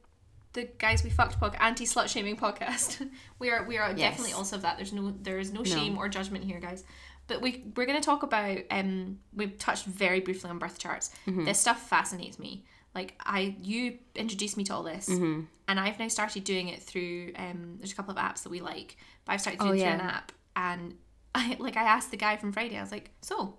the 0.53 0.68
guys 0.78 1.05
we 1.05 1.11
fucked 1.11 1.39
podcast, 1.41 1.61
anti 1.61 1.85
slut 1.87 2.09
shaming 2.09 2.37
podcast. 2.37 3.09
we 3.39 3.51
are 3.51 3.64
we 3.64 3.78
are 3.78 3.89
Yes. 3.91 3.99
definitely 3.99 4.33
also 4.33 4.57
of 4.57 4.62
that. 4.62 4.76
There's 4.76 4.93
no 4.93 5.14
there 5.22 5.39
is 5.39 5.53
no 5.53 5.62
shame 5.64 5.97
or 5.99 6.09
judgment 6.09 6.45
here, 6.45 6.59
guys. 6.61 6.85
But 7.28 7.41
we 7.41 7.64
we're 7.76 7.87
gonna 7.87 8.01
talk 8.01 8.24
about 8.24 8.59
um 8.72 9.20
we've 9.33 9.57
touched 9.59 9.85
very 9.87 10.18
briefly 10.20 10.51
on 10.51 10.59
birth 10.59 10.78
charts. 10.78 11.11
Mm-hmm. 11.28 11.45
This 11.45 11.61
stuff 11.61 11.89
fascinates 11.89 12.39
me. 12.41 12.64
Like 12.95 13.14
I 13.24 13.57
you 13.62 13.99
introduced 14.14 14.57
me 14.57 14.64
to 14.64 14.74
all 14.74 14.82
this, 14.82 15.09
Mm-hmm. 15.09 15.43
and 15.68 15.80
I've 15.80 15.99
now 15.99 16.09
started 16.09 16.45
doing 16.45 16.68
it 16.68 16.82
through 16.82 17.32
um 17.36 17.76
there's 17.78 17.93
a 17.93 17.95
couple 17.95 18.11
of 18.12 18.16
apps 18.18 18.43
that 18.43 18.51
we 18.51 18.61
like, 18.61 18.97
but 19.24 19.32
I've 19.32 19.41
started 19.41 19.61
Oh, 19.62 19.66
doing 19.66 19.78
it 19.78 19.82
yeah. 19.82 19.97
through 19.97 20.05
an 20.05 20.11
app, 20.14 20.32
and 20.57 20.95
I 21.34 21.57
like 21.61 21.76
I 21.76 21.84
asked 21.84 22.11
the 22.11 22.16
guy 22.16 22.36
from 22.36 22.53
Friday. 22.53 22.76
I 22.76 22.80
was 22.82 22.93
like, 22.93 23.11
so. 23.22 23.57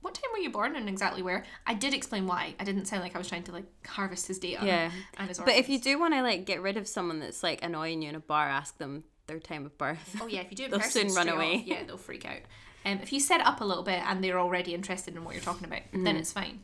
What 0.00 0.14
time 0.14 0.30
were 0.32 0.38
you 0.38 0.50
born 0.50 0.76
and 0.76 0.88
exactly 0.88 1.22
where? 1.22 1.44
I 1.66 1.74
did 1.74 1.92
explain 1.92 2.28
why. 2.28 2.54
I 2.60 2.64
didn't 2.64 2.84
sound 2.84 3.02
like 3.02 3.16
I 3.16 3.18
was 3.18 3.28
trying 3.28 3.42
to 3.42 3.52
like 3.52 3.64
harvest 3.84 4.28
his 4.28 4.38
data. 4.38 4.64
Yeah. 4.64 4.92
And 5.16 5.26
his 5.28 5.40
But 5.40 5.56
if 5.56 5.68
you 5.68 5.80
do 5.80 5.98
want 5.98 6.14
to 6.14 6.22
like 6.22 6.46
get 6.46 6.62
rid 6.62 6.76
of 6.76 6.86
someone 6.86 7.18
that's 7.18 7.42
like 7.42 7.64
annoying 7.64 8.00
you 8.02 8.08
in 8.08 8.14
a 8.14 8.20
bar, 8.20 8.46
ask 8.48 8.78
them 8.78 9.02
their 9.26 9.40
time 9.40 9.66
of 9.66 9.76
birth. 9.76 10.16
Oh 10.22 10.28
yeah, 10.28 10.40
if 10.42 10.52
you 10.52 10.56
do 10.56 10.64
it 10.66 10.70
They'll 10.70 10.80
soon 10.82 11.12
run 11.14 11.28
away. 11.28 11.56
off, 11.56 11.66
yeah, 11.66 11.82
they'll 11.84 11.96
freak 11.96 12.24
out. 12.26 12.42
Um, 12.86 13.00
if 13.02 13.12
you 13.12 13.18
set 13.18 13.40
up 13.40 13.60
a 13.60 13.64
little 13.64 13.82
bit 13.82 14.00
and 14.06 14.22
they're 14.22 14.38
already 14.38 14.72
interested 14.72 15.16
in 15.16 15.24
what 15.24 15.34
you're 15.34 15.42
talking 15.42 15.66
about, 15.66 15.82
then 15.92 16.04
Mm-hmm. 16.04 16.16
it's 16.18 16.32
fine. 16.32 16.60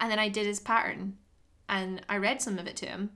And 0.00 0.10
then 0.10 0.18
I 0.18 0.30
did 0.30 0.46
his 0.46 0.58
pattern, 0.58 1.18
and 1.72 2.02
I 2.08 2.16
read 2.18 2.40
some 2.40 2.58
of 2.58 2.66
it 2.68 2.76
to 2.76 2.86
him, 2.86 3.10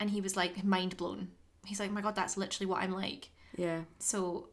and 0.00 0.10
he 0.10 0.20
was 0.20 0.36
like 0.36 0.64
mind 0.64 0.96
blown. 0.96 1.28
He's 1.66 1.78
like, 1.80 1.90
"My 1.92 2.00
God, 2.00 2.16
that's 2.16 2.36
literally 2.36 2.66
what 2.70 2.82
I'm 2.82 2.92
like." 2.92 3.30
Yeah. 3.56 3.80
So 3.98 4.48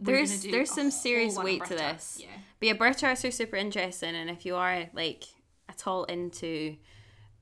There's 0.00 0.42
there's 0.42 0.70
some 0.70 0.90
serious 0.90 1.36
weight 1.36 1.64
to 1.66 1.74
this. 1.74 2.18
Yeah, 2.20 2.36
But 2.60 2.66
yeah, 2.68 2.72
birth 2.74 2.98
charts 2.98 3.24
are 3.24 3.30
super 3.30 3.56
interesting, 3.56 4.14
and 4.14 4.28
if 4.30 4.44
you 4.46 4.54
are 4.56 4.86
like 4.92 5.24
at 5.68 5.86
all 5.86 6.04
into 6.04 6.76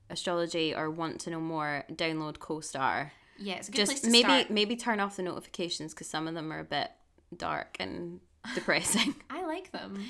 astrology 0.09 0.73
or 0.75 0.89
want 0.89 1.19
to 1.21 1.29
know 1.29 1.39
more, 1.41 1.83
download 1.91 2.37
CoStar. 2.37 3.11
yeah, 3.37 3.55
it's 3.55 3.67
a 3.69 3.71
good 3.71 3.85
place 3.85 3.89
Just 3.89 4.03
to 4.05 4.09
maybe 4.11 4.23
start. 4.23 4.49
maybe 4.51 4.75
turn 4.75 4.99
off 4.99 5.15
the 5.17 5.23
notifications 5.23 5.93
because 5.93 6.07
some 6.07 6.27
of 6.27 6.33
them 6.33 6.51
are 6.51 6.59
a 6.59 6.63
bit 6.63 6.89
dark 7.35 7.77
and 7.79 8.19
depressing. 8.55 9.15
I 9.29 9.45
like 9.45 9.71
them. 9.71 10.03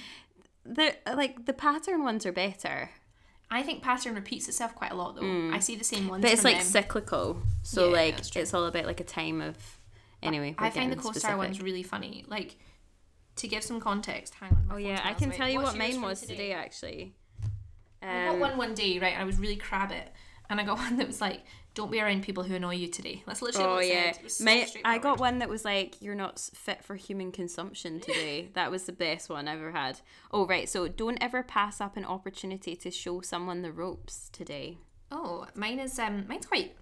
the 0.66 0.96
like 1.14 1.46
the 1.46 1.54
pattern 1.54 2.04
ones 2.04 2.26
are 2.26 2.32
better, 2.32 2.90
I 3.50 3.64
think 3.64 3.82
pattern 3.82 4.16
repeats 4.16 4.48
itself 4.48 4.76
quite 4.76 4.92
a 4.92 4.96
lot 4.96 5.16
though. 5.16 5.52
I 5.54 5.60
see 5.60 5.76
the 5.76 5.84
same 5.84 6.08
ones. 6.08 6.20
Mm. 6.20 6.24
but 6.24 6.32
it's 6.32 6.44
like 6.44 6.58
them. 6.58 6.66
cyclical. 6.66 7.42
So 7.64 7.86
Yeah, 7.86 7.92
like 7.96 8.36
it's 8.36 8.54
all 8.54 8.66
about 8.66 8.86
like 8.86 9.00
a 9.00 9.06
time 9.06 9.42
of. 9.42 9.56
Anyway, 10.22 10.56
I 10.58 10.70
find 10.70 10.92
the 10.92 10.96
co-star 10.96 11.38
ones 11.38 11.62
really 11.62 11.84
funny. 11.84 12.26
Like 12.28 12.58
to 13.38 13.48
give 13.48 13.64
some 13.64 13.80
context. 13.80 14.34
Hang 14.36 14.52
on. 14.52 14.70
Oh 14.72 14.78
yeah, 14.78 15.00
I 15.04 15.14
can 15.14 15.32
tell 15.32 15.48
you 15.48 15.60
What's 15.60 15.72
what 15.72 15.78
mine 15.78 16.02
was 16.02 16.22
today, 16.22 16.54
actually. 16.54 17.14
I 18.02 18.26
got 18.26 18.34
Um, 18.36 18.40
one 18.40 18.58
one 18.58 18.74
day, 18.74 19.00
right? 19.00 19.14
and 19.14 19.22
I 19.22 19.26
was 19.26 19.38
really 19.38 19.56
crab 19.56 19.92
it. 19.92 20.12
And 20.50 20.60
I 20.60 20.64
got 20.64 20.78
one 20.86 20.98
that 20.98 21.08
was 21.08 21.22
like, 21.22 21.42
don't 21.74 21.92
be 21.92 22.00
around 22.02 22.24
people 22.24 22.44
who 22.44 22.56
annoy 22.56 22.76
you 22.76 22.88
today. 22.88 23.24
That's 23.28 23.42
literally 23.42 23.68
Oh 23.68 23.74
what 23.76 23.86
it 23.86 23.90
yeah, 23.90 24.12
said. 24.12 24.18
It 24.20 24.24
was 24.24 24.38
so 24.38 24.44
My, 24.46 24.68
I 24.84 24.98
got 24.98 25.20
one 25.20 25.40
that 25.40 25.50
was 25.50 25.64
like, 25.64 26.02
"You're 26.02 26.16
not 26.16 26.40
fit 26.40 26.84
for 26.84 26.96
human 26.96 27.32
consumption 27.32 28.00
today." 28.00 28.50
that 28.54 28.72
was 28.72 28.86
the 28.86 28.92
best 28.94 29.30
one 29.30 29.48
I've 29.48 29.60
ever 29.60 29.72
had. 29.72 30.00
Oh 30.32 30.48
right, 30.48 30.68
so 30.68 30.88
don't 30.88 31.18
ever 31.22 31.44
pass 31.44 31.80
up 31.80 31.96
an 31.98 32.06
opportunity 32.06 32.76
to 32.78 32.90
show 32.90 33.22
someone 33.22 33.62
the 33.62 33.72
ropes 33.72 34.30
today. 34.34 34.78
Oh, 35.12 35.46
mine 35.56 35.80
is 35.80 36.00
um 36.00 36.26
mine's 36.28 36.48
quite 36.48 36.76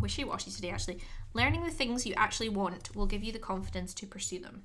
wishy 0.00 0.24
washy 0.24 0.50
today 0.50 0.70
actually. 0.70 0.98
Learning 1.34 1.62
the 1.64 1.70
things 1.70 2.06
you 2.06 2.14
actually 2.16 2.48
want 2.48 2.94
will 2.96 3.06
give 3.06 3.22
you 3.22 3.32
the 3.32 3.38
confidence 3.38 3.92
to 3.94 4.06
pursue 4.06 4.38
them. 4.38 4.64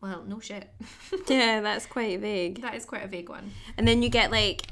Well, 0.00 0.22
no 0.26 0.38
shit. 0.38 0.68
yeah, 1.28 1.60
that's 1.60 1.86
quite 1.86 2.20
vague. 2.20 2.60
that 2.60 2.74
is 2.74 2.84
quite 2.84 3.04
a 3.04 3.08
vague 3.08 3.28
one. 3.30 3.50
And 3.76 3.88
then 3.88 4.02
you 4.02 4.08
get 4.10 4.30
like, 4.30 4.62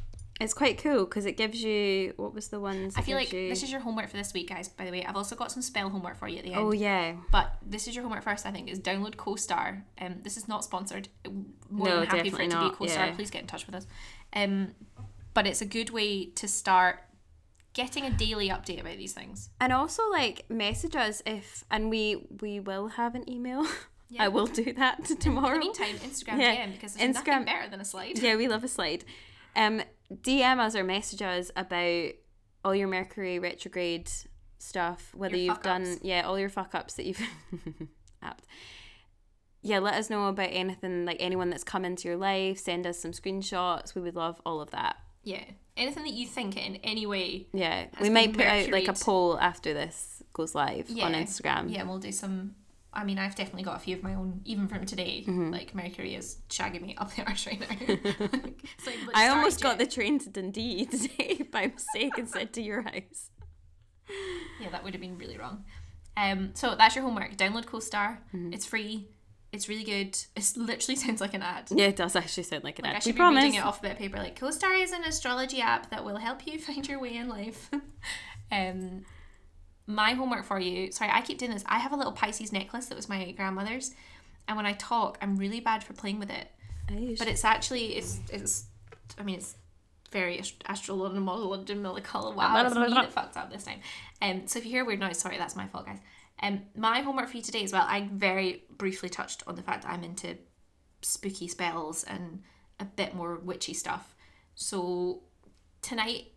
it's 0.41 0.53
quite 0.55 0.79
cool 0.79 1.05
because 1.05 1.25
it 1.27 1.37
gives 1.37 1.63
you 1.63 2.13
what 2.17 2.35
was 2.35 2.49
the 2.49 2.61
ones? 2.61 2.95
I 2.97 3.01
feel 3.03 3.17
like 3.17 3.33
you- 3.33 3.49
this 3.49 3.63
is 3.63 3.71
your 3.71 3.81
homework 3.81 4.09
for 4.11 4.17
this 4.17 4.35
week, 4.35 4.49
guys. 4.49 4.69
By 4.69 4.85
the 4.85 4.91
way, 4.91 5.05
I've 5.05 5.17
also 5.17 5.35
got 5.37 5.51
some 5.51 5.63
spell 5.63 5.89
homework 5.89 6.17
for 6.19 6.29
you 6.29 6.39
at 6.39 6.45
the 6.45 6.53
end. 6.53 6.61
Oh 6.61 6.73
yeah, 6.73 7.15
But 7.33 7.57
this 7.65 7.89
is 7.89 7.95
your 7.95 8.03
homework 8.03 8.23
first, 8.23 8.45
I 8.47 8.51
think, 8.51 8.69
is 8.69 8.79
download 8.79 9.17
CoStar. 9.17 9.83
Um, 10.01 10.17
this 10.23 10.37
is 10.37 10.47
not 10.49 10.65
sponsored. 10.65 11.09
More 11.71 11.89
No, 11.89 12.01
than 12.01 12.09
happy 12.09 12.31
for 12.31 12.43
it 12.43 12.51
to 12.51 12.57
not, 12.57 12.79
be 12.79 12.87
CoStar. 12.87 12.95
yeah. 13.09 13.15
Please 13.15 13.31
get 13.31 13.41
in 13.43 13.47
touch 13.47 13.67
with 13.67 13.75
us. 13.75 13.87
Um, 14.35 14.75
but 15.35 15.47
it's 15.47 15.61
a 15.61 15.67
good 15.67 15.91
way 15.91 16.27
to 16.27 16.47
start 16.49 17.01
getting 17.73 18.05
a 18.05 18.11
daily 18.11 18.49
update 18.49 18.81
about 18.81 18.97
these 18.97 19.13
things. 19.13 19.51
and 19.61 19.73
also 19.73 20.03
like 20.11 20.49
message 20.51 20.97
us 20.97 21.23
if, 21.27 21.65
and 21.71 21.91
we 21.91 22.27
we 22.41 22.59
will 22.61 22.89
have 22.89 23.15
an 23.15 23.29
email. 23.31 23.67
Yeah. 24.09 24.23
I 24.23 24.29
will 24.29 24.47
do 24.47 24.73
that 24.75 25.05
tomorrow. 25.19 25.55
In 25.57 25.61
the 25.63 25.67
meantime, 25.67 25.97
Instagram 25.97 26.39
Yeah, 26.39 26.55
DM 26.67 26.73
because 26.75 26.95
there's 26.95 27.13
nothing 27.17 27.33
Instagram- 27.35 27.45
better 27.47 27.69
than 27.69 27.81
a 27.81 27.85
slide. 27.85 28.17
yeah, 28.21 28.37
we 28.37 28.47
love 28.47 28.63
a 28.63 28.69
slide. 28.69 29.05
Um, 29.57 29.83
DM 30.13 30.59
us 30.59 30.75
or 30.77 30.85
message 30.85 31.23
us 31.23 31.51
about 31.57 32.11
all 32.65 32.75
your 32.75 32.89
Mercury 32.89 33.39
retrograde 33.39 34.11
stuff, 34.59 35.13
whether 35.15 35.37
Your 35.37 35.55
you've 35.55 35.63
done 35.63 35.85
fuck-ups. 35.85 36.05
yeah 36.05 36.23
all 36.23 36.39
your 36.39 36.49
fuck 36.49 36.75
ups 36.75 36.95
that 36.95 37.07
you've 37.07 37.21
apt. 38.23 38.45
Yeah, 39.63 39.81
let 39.81 39.95
us 39.95 40.11
know 40.11 40.27
about 40.29 40.51
anything 40.53 41.05
like 41.05 41.17
anyone 41.19 41.51
that's 41.51 41.65
come 41.65 41.85
into 41.85 42.07
your 42.09 42.17
life. 42.17 42.59
Send 42.59 42.87
us 42.87 42.99
some 43.01 43.11
screenshots. 43.11 43.95
We 43.97 44.01
would 44.03 44.15
love 44.15 44.41
all 44.47 44.61
of 44.61 44.71
that. 44.71 44.97
Yeah. 45.25 45.43
Anything 45.77 46.05
that 46.05 46.13
you 46.13 46.27
think 46.27 46.57
in 46.57 46.77
any 46.77 47.05
way. 47.05 47.49
Yeah, 47.53 47.87
we 48.01 48.09
might 48.09 48.33
put 48.33 48.47
out 48.47 48.71
like 48.71 48.87
a 48.89 48.93
poll 48.93 49.39
after 49.41 49.75
this 49.75 50.23
goes 50.33 50.55
live 50.55 50.89
Yeah. 50.89 51.05
on 51.07 51.13
Instagram. 51.15 51.71
Yeah, 51.73 51.83
we'll 51.83 51.99
do 51.99 52.13
some. 52.13 52.55
I 52.97 53.05
mean, 53.05 53.19
I've 53.19 53.35
definitely 53.35 53.63
got 53.63 53.77
a 53.77 53.79
few 53.79 53.95
of 53.97 54.03
my 54.03 54.15
own, 54.15 54.41
even 54.45 54.67
from 54.69 54.87
today. 54.87 55.23
Mm-hmm. 55.27 55.51
Like 55.53 55.75
Mercury 55.75 56.15
is 56.15 56.39
shagging 56.49 56.83
me 56.83 56.95
up 56.97 57.15
the 57.15 57.23
arse 57.27 57.47
right 57.47 57.61
now. 57.61 57.67
It's 57.79 58.87
like, 58.87 58.99
I 59.15 59.29
almost 59.29 59.63
got 59.63 59.79
the 59.79 59.87
train 59.87 60.19
to 60.21 60.31
Dundee 60.31 60.87
today 60.91 61.43
by 61.53 61.67
mistake 61.69 62.17
and 62.19 62.29
said 62.29 62.53
to 62.55 62.63
your 62.63 62.83
house. 62.83 63.31
Yeah, 64.61 64.71
that 64.71 64.83
would 64.85 64.95
have 64.95 65.01
been 65.03 65.19
really 65.19 65.37
wrong. 65.37 65.65
Um, 66.17 66.53
so 66.55 66.75
that's 66.77 66.95
your 66.95 67.05
homework. 67.05 67.37
Download 67.37 67.67
CoStar. 67.67 68.19
Mm-hmm. 68.35 68.53
It's 68.55 68.65
free. 68.65 69.09
It's 69.53 69.69
really 69.69 69.85
good. 69.85 70.17
It 70.35 70.53
literally 70.57 70.97
sounds 71.05 71.21
like 71.21 71.35
an 71.35 71.43
ad. 71.43 71.69
Yeah, 71.71 71.87
it 71.89 71.97
does 71.97 72.17
actually 72.17 72.45
sound 72.45 72.65
like 72.65 72.79
an 72.79 72.85
Like 72.87 72.95
I 72.95 72.97
ad. 72.97 73.03
should 73.03 73.09
We 73.11 73.13
be 73.13 73.19
promise. 73.19 73.45
reading 73.45 73.59
it 73.59 73.65
off 73.65 73.81
a 73.81 73.83
bit 73.83 73.93
of 73.93 73.99
paper. 73.99 74.17
Like 74.19 74.39
CoStar 74.39 74.81
is 74.83 74.93
an 74.93 75.05
astrology 75.05 75.61
app 75.61 75.91
that 75.91 76.05
will 76.05 76.17
help 76.17 76.47
you 76.47 76.59
find 76.59 76.87
your 76.89 76.99
way 77.01 77.17
in 77.17 77.29
life. 77.29 77.69
um, 78.51 79.05
my 79.87 80.13
homework 80.15 80.45
for 80.45 80.59
you. 80.59 80.91
Sorry, 80.93 81.11
I 81.13 81.21
keep 81.23 81.39
doing 81.39 81.53
this. 81.53 81.65
I 81.67 81.79
have 81.79 81.93
a 81.93 81.97
little 81.97 82.13
Pisces 82.13 82.53
necklace 82.53 82.87
that 82.87 82.97
was 82.97 83.09
my 83.09 83.31
grandmother's, 83.33 83.95
and 84.49 84.57
when 84.57 84.67
I 84.67 84.73
talk, 84.73 85.19
I'm 85.21 85.37
really 85.37 85.61
bad 85.61 85.85
for 85.85 85.93
playing 85.93 86.19
with 86.19 86.31
it. 86.31 86.49
But 87.19 87.29
it's 87.29 87.45
actually 87.45 87.97
it's 87.97 88.21
it's. 88.33 88.67
I 89.19 89.23
mean, 89.23 89.37
it's 89.37 89.57
very 90.13 90.39
ast- 90.39 90.63
astrological. 90.69 91.15
Wow, 92.35 92.55
it's 92.67 92.75
me 92.77 92.81
that 92.95 93.13
fucked 93.13 93.37
up 93.37 93.53
this 93.53 93.65
time. 93.65 93.81
Um, 94.23 94.47
so 94.47 94.59
if 94.59 94.65
you 94.65 94.71
hear 94.71 94.83
a 94.83 94.85
weird 94.85 95.01
noise, 95.01 95.19
sorry, 95.19 95.39
that's 95.39 95.57
my 95.57 95.67
fault, 95.67 95.87
guys. 95.87 95.99
Um, 96.43 96.63
my 96.77 97.01
homework 97.01 97.29
for 97.29 97.37
you 97.37 97.43
today 97.43 97.65
as 97.65 97.73
well. 97.73 97.85
I 97.89 98.09
very 98.13 98.65
briefly 98.77 99.09
touched 99.09 99.43
on 99.47 99.55
the 99.55 99.63
fact 99.63 99.83
that 99.85 99.93
I'm 99.93 100.05
into 100.05 100.37
spooky 101.03 101.49
spells 101.49 102.05
and 102.05 102.43
a 102.79 102.85
bit 102.85 103.15
more 103.15 103.37
witchy 103.37 103.73
stuff. 103.75 104.15
So 104.55 105.23
tonight, 105.83 106.33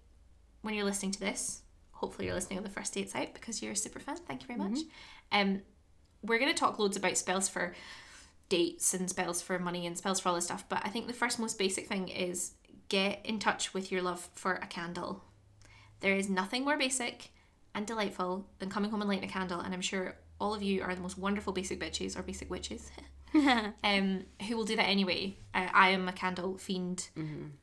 when 0.61 0.73
you're 0.73 0.85
listening 0.85 1.11
to 1.13 1.19
this, 1.19 1.61
hopefully 1.99 2.27
you're 2.27 2.35
listening 2.35 2.57
on 2.57 2.63
the 2.63 2.69
first 2.69 2.93
day 2.93 3.01
it's 3.01 3.13
out 3.13 3.33
because 3.33 3.61
you're 3.61 3.73
a 3.73 3.75
super 3.75 3.99
fan. 3.99 4.15
Thank 4.15 4.41
you 4.41 4.47
very 4.47 4.59
much. 4.59 4.79
Um, 5.33 5.61
we're 6.21 6.39
going 6.39 6.51
to 6.51 6.57
talk 6.57 6.79
loads 6.79 6.95
about 6.95 7.17
spells 7.17 7.49
for 7.49 7.75
dates 8.47 8.93
and 8.93 9.09
spells 9.09 9.41
for 9.41 9.59
money 9.59 9.85
and 9.85 9.97
spells 9.97 10.19
for 10.19 10.29
all 10.29 10.35
this 10.35 10.45
stuff. 10.45 10.63
But 10.69 10.81
I 10.85 10.89
think 10.89 11.07
the 11.07 11.13
first 11.13 11.39
most 11.39 11.59
basic 11.59 11.87
thing 11.87 12.07
is 12.07 12.53
get 12.87 13.19
in 13.25 13.37
touch 13.37 13.73
with 13.73 13.91
your 13.91 14.01
love 14.01 14.29
for 14.33 14.53
a 14.53 14.65
candle. 14.65 15.23
There 15.99 16.15
is 16.15 16.29
nothing 16.29 16.63
more 16.63 16.77
basic 16.77 17.31
and 17.75 17.85
delightful 17.85 18.47
than 18.59 18.69
coming 18.69 18.91
home 18.91 19.01
and 19.01 19.09
lighting 19.09 19.29
a 19.29 19.31
candle, 19.31 19.59
and 19.59 19.73
I'm 19.73 19.81
sure 19.81 20.15
all 20.39 20.53
of 20.53 20.63
you 20.63 20.81
are 20.81 20.95
the 20.95 21.01
most 21.01 21.17
wonderful 21.17 21.51
basic 21.51 21.79
bitches 21.81 22.17
or 22.17 22.23
basic 22.23 22.49
witches. 22.49 22.89
um, 23.83 24.25
who 24.47 24.57
will 24.57 24.65
do 24.65 24.75
that 24.75 24.87
anyway. 24.87 25.37
Uh, 25.53 25.67
I 25.71 25.89
am 25.89 26.07
a 26.07 26.11
candle 26.11 26.57
fiend. 26.57 27.09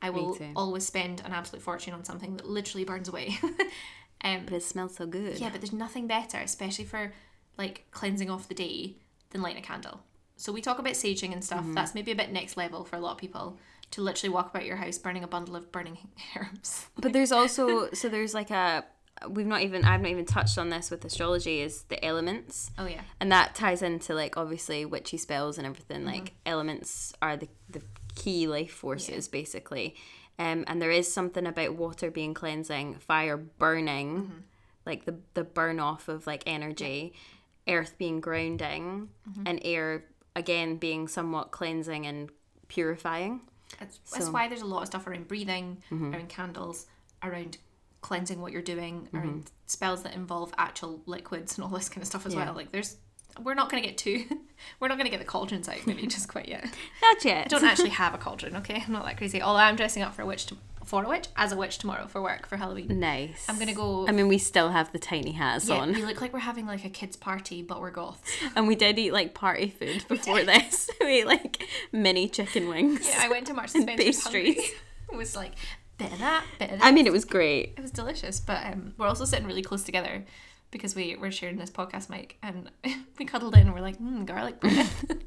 I 0.01 0.09
will 0.11 0.37
always 0.55 0.85
spend 0.85 1.21
an 1.25 1.33
absolute 1.33 1.61
fortune 1.61 1.93
on 1.93 2.05
something 2.05 2.37
that 2.37 2.47
literally 2.47 2.85
burns 2.85 3.09
away. 3.09 3.37
um, 4.23 4.41
But 4.45 4.53
it 4.55 4.63
smells 4.63 4.95
so 4.95 5.05
good. 5.05 5.39
yeah, 5.39 5.49
but 5.49 5.61
there's 5.61 5.73
nothing 5.73 6.07
better, 6.07 6.37
especially 6.37 6.85
for 6.85 7.13
like 7.57 7.85
cleansing 7.91 8.29
off 8.29 8.47
the 8.47 8.53
day, 8.53 8.95
than 9.31 9.41
lighting 9.41 9.63
a 9.63 9.65
candle. 9.65 10.01
So 10.35 10.51
we 10.51 10.61
talk 10.61 10.77
about 10.79 10.93
saging 10.93 11.33
and 11.33 11.43
stuff. 11.43 11.65
That's 11.69 11.95
maybe 11.95 12.11
a 12.11 12.15
bit 12.15 12.31
next 12.31 12.57
level 12.57 12.83
for 12.83 12.95
a 12.95 12.99
lot 12.99 13.13
of 13.13 13.17
people 13.17 13.57
to 13.91 14.01
literally 14.01 14.33
walk 14.33 14.49
about 14.49 14.65
your 14.65 14.75
house 14.75 14.97
burning 14.97 15.23
a 15.23 15.27
bundle 15.27 15.55
of 15.55 15.71
burning 15.71 15.97
herbs. 16.35 16.87
But 16.95 17.13
there's 17.13 17.31
also 17.31 17.89
so 17.91 18.09
there's 18.09 18.33
like 18.33 18.51
a 18.51 18.85
we've 19.27 19.47
not 19.47 19.61
even 19.61 19.83
I've 19.83 20.01
not 20.01 20.11
even 20.11 20.25
touched 20.25 20.57
on 20.57 20.69
this 20.69 20.91
with 20.91 21.03
astrology 21.05 21.61
is 21.61 21.83
the 21.83 22.03
elements. 22.05 22.69
Oh 22.77 22.85
yeah. 22.85 23.01
And 23.19 23.31
that 23.31 23.55
ties 23.55 23.81
into 23.81 24.13
like 24.13 24.37
obviously 24.37 24.85
witchy 24.85 25.17
spells 25.17 25.57
and 25.57 25.65
everything. 25.65 26.01
Mm-hmm. 26.01 26.07
Like 26.07 26.33
elements 26.45 27.13
are 27.21 27.35
the 27.35 27.47
the 27.69 27.81
key 28.15 28.47
life 28.47 28.71
forces 28.71 29.27
basically. 29.27 29.95
Um, 30.39 30.63
and 30.67 30.81
there 30.81 30.91
is 30.91 31.11
something 31.11 31.47
about 31.47 31.75
water 31.75 32.11
being 32.11 32.33
cleansing, 32.33 32.95
fire 32.99 33.37
burning, 33.37 34.15
Mm-hmm. 34.17 34.37
like 34.85 35.05
the 35.05 35.15
the 35.33 35.43
burn 35.43 35.79
off 35.79 36.07
of 36.07 36.27
like 36.27 36.43
energy, 36.45 37.13
earth 37.67 37.97
being 37.97 38.19
grounding, 38.21 39.09
Mm-hmm. 39.29 39.43
and 39.45 39.59
air 39.63 40.03
again 40.35 40.77
being 40.77 41.07
somewhat 41.07 41.51
cleansing 41.51 42.05
and 42.05 42.29
purifying. 42.67 43.41
That's, 43.79 43.99
that's 44.13 44.29
why 44.29 44.47
there's 44.47 44.61
a 44.61 44.65
lot 44.65 44.81
of 44.83 44.87
stuff 44.87 45.07
around 45.07 45.27
breathing, 45.27 45.81
around 45.91 46.29
candles, 46.29 46.85
around 47.23 47.57
cleansing 48.01 48.39
what 48.39 48.51
you're 48.53 48.61
doing, 48.61 49.09
around 49.13 49.51
spells 49.65 50.03
that 50.03 50.13
involve 50.15 50.53
actual 50.57 51.01
liquids 51.05 51.57
and 51.57 51.63
all 51.65 51.71
this 51.71 51.89
kind 51.89 52.01
of 52.01 52.07
stuff 52.07 52.25
as 52.25 52.33
Yeah. 52.33 52.45
well. 52.45 52.53
Like 52.53 52.71
there's, 52.71 52.95
we're 53.43 53.53
not 53.53 53.69
going 53.69 53.83
to 53.83 53.87
get 53.89 53.97
too, 53.97 54.25
we're 54.79 54.87
not 54.87 54.97
going 54.97 55.05
to 55.05 55.11
get 55.11 55.19
the 55.19 55.25
cauldrons 55.25 55.69
out 55.69 55.85
maybe 55.85 56.07
just 56.07 56.27
quite 56.27 56.47
yet. 56.47 56.67
Not 57.01 57.23
yet. 57.23 57.45
I 57.45 57.47
don't 57.47 57.63
actually 57.63 57.89
have 57.89 58.13
a 58.13 58.17
cauldron, 58.17 58.55
okay? 58.57 58.83
I'm 58.85 58.93
not 58.93 59.05
that 59.05 59.17
crazy. 59.17 59.41
Although 59.41 59.59
I'm 59.59 59.75
dressing 59.75 60.03
up 60.03 60.13
for 60.13 60.23
a 60.23 60.25
witch, 60.25 60.47
to, 60.47 60.57
for 60.83 61.03
a 61.03 61.09
witch, 61.09 61.27
as 61.35 61.51
a 61.51 61.57
witch 61.57 61.77
tomorrow 61.77 62.07
for 62.07 62.21
work 62.21 62.47
for 62.47 62.57
Halloween. 62.57 62.99
Nice. 62.99 63.45
I'm 63.47 63.59
gonna 63.59 63.73
go. 63.73 64.07
I 64.07 64.11
mean, 64.11 64.27
we 64.27 64.37
still 64.37 64.69
have 64.69 64.91
the 64.91 64.99
tiny 64.99 65.31
hats 65.31 65.67
yeah, 65.67 65.75
on, 65.75 65.93
we 65.93 66.03
look 66.03 66.21
like 66.21 66.33
we're 66.33 66.39
having 66.39 66.65
like 66.65 66.85
a 66.85 66.89
kids' 66.89 67.15
party, 67.15 67.61
but 67.61 67.81
we're 67.81 67.91
goths. 67.91 68.31
and 68.55 68.67
we 68.67 68.75
did 68.75 68.97
eat 68.97 69.11
like 69.11 69.33
party 69.33 69.69
food 69.69 70.05
before 70.07 70.43
this. 70.43 70.89
we 71.01 71.19
ate 71.19 71.27
like 71.27 71.63
mini 71.91 72.29
chicken 72.29 72.67
wings. 72.69 73.07
Yeah, 73.07 73.21
I 73.23 73.29
went 73.29 73.47
to 73.47 73.53
Marks 73.53 73.75
and 73.75 73.83
Spencer's 73.83 74.05
pastries. 74.05 74.71
It 75.11 75.15
was 75.15 75.35
like 75.35 75.53
bit 75.97 76.11
of 76.11 76.19
that, 76.19 76.45
bit 76.59 76.71
of 76.71 76.79
that. 76.79 76.85
I 76.85 76.91
mean, 76.91 77.07
it 77.07 77.13
was 77.13 77.25
great. 77.25 77.73
it 77.77 77.81
was 77.81 77.91
delicious, 77.91 78.39
but 78.39 78.65
um, 78.65 78.93
we're 78.97 79.07
also 79.07 79.25
sitting 79.25 79.45
really 79.45 79.61
close 79.61 79.83
together 79.83 80.25
because 80.71 80.95
we 80.95 81.15
we're 81.15 81.31
sharing 81.31 81.57
this 81.57 81.69
podcast 81.71 82.09
mic, 82.09 82.37
and 82.43 82.69
we 83.19 83.25
cuddled 83.25 83.55
in. 83.55 83.61
and 83.61 83.73
We're 83.73 83.81
like, 83.81 83.99
mm, 83.99 84.25
garlic 84.25 84.59
bread. 84.59 84.87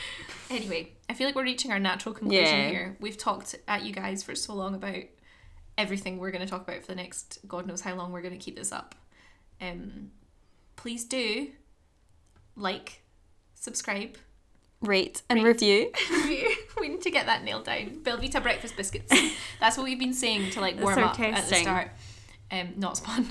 anyway, 0.50 0.92
I 1.08 1.14
feel 1.14 1.26
like 1.26 1.34
we're 1.34 1.42
reaching 1.44 1.72
our 1.72 1.78
natural 1.78 2.14
conclusion 2.14 2.44
Yeah. 2.44 2.68
here. 2.70 2.96
We've 3.00 3.18
talked 3.18 3.54
at 3.66 3.82
you 3.84 3.92
guys 3.92 4.22
for 4.22 4.34
so 4.34 4.54
long 4.54 4.74
about 4.74 5.02
everything 5.76 6.18
we're 6.18 6.30
going 6.30 6.44
to 6.44 6.50
talk 6.50 6.66
about 6.66 6.80
for 6.82 6.88
the 6.88 6.94
next 6.96 7.38
God 7.46 7.66
knows 7.66 7.80
how 7.82 7.94
long 7.94 8.12
we're 8.12 8.22
going 8.22 8.36
to 8.36 8.44
keep 8.44 8.56
this 8.56 8.72
up. 8.72 8.94
Um, 9.60 10.10
please 10.76 11.04
do 11.04 11.48
like, 12.56 13.02
subscribe, 13.54 14.16
Rate 14.80 15.22
and 15.28 15.42
review. 15.42 15.90
review. 16.12 16.54
we 16.80 16.88
need 16.88 17.02
to 17.02 17.10
get 17.10 17.26
that 17.26 17.42
nailed 17.42 17.64
down. 17.64 18.00
Belvita 18.02 18.40
breakfast 18.40 18.76
biscuits. 18.76 19.12
That's 19.60 19.76
what 19.76 19.82
we've 19.84 19.98
been 19.98 20.14
saying 20.14 20.50
to 20.52 20.60
like 20.60 20.80
warm 20.80 20.98
up 21.00 21.18
at 21.18 21.48
the 21.48 21.54
start. 21.56 21.90
Um, 22.52 22.74
not 22.76 22.96
spun. 22.96 23.26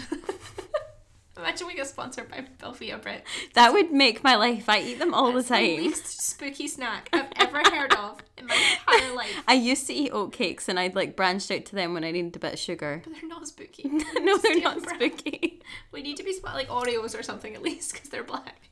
Imagine 1.38 1.68
we 1.68 1.76
get 1.76 1.88
sponsored 1.88 2.30
by 2.30 2.46
Belvita 2.60 3.02
bread. 3.02 3.22
That 3.54 3.72
would 3.74 3.92
make 3.92 4.24
my 4.24 4.36
life. 4.36 4.68
I 4.68 4.80
eat 4.82 5.00
them 5.00 5.14
all 5.14 5.32
That's 5.32 5.48
the 5.50 5.54
time. 5.56 5.64
The 5.66 5.78
least 5.78 6.22
spooky 6.22 6.68
snack 6.68 7.10
I've 7.14 7.32
ever 7.36 7.60
heard 7.70 7.94
of 7.94 8.20
in 8.38 8.48
my 8.48 8.56
entire 8.56 9.14
life. 9.16 9.44
I 9.48 9.54
used 9.54 9.86
to 9.88 9.94
eat 9.94 10.12
oatcakes, 10.12 10.68
and 10.68 10.80
I'd 10.80 10.96
like 10.96 11.16
branched 11.16 11.52
out 11.52 11.66
to 11.66 11.76
them 11.76 11.94
when 11.94 12.04
I 12.04 12.12
needed 12.12 12.36
a 12.36 12.40
bit 12.40 12.54
of 12.54 12.60
sugar. 12.60 13.02
But 13.04 13.14
they're 13.14 13.30
not 13.30 13.48
spooky. 13.48 13.84
no, 14.20 14.38
they're 14.38 14.62
not 14.62 14.82
spooky. 14.82 15.62
We 15.92 16.02
need 16.02 16.16
to 16.18 16.24
be 16.24 16.32
sp- 16.34 16.54
like 16.56 16.70
Oreos 16.70 17.18
or 17.18 17.24
something 17.24 17.54
at 17.54 17.62
least 17.62 17.92
because 17.94 18.10
they're 18.10 18.24
black. 18.24 18.70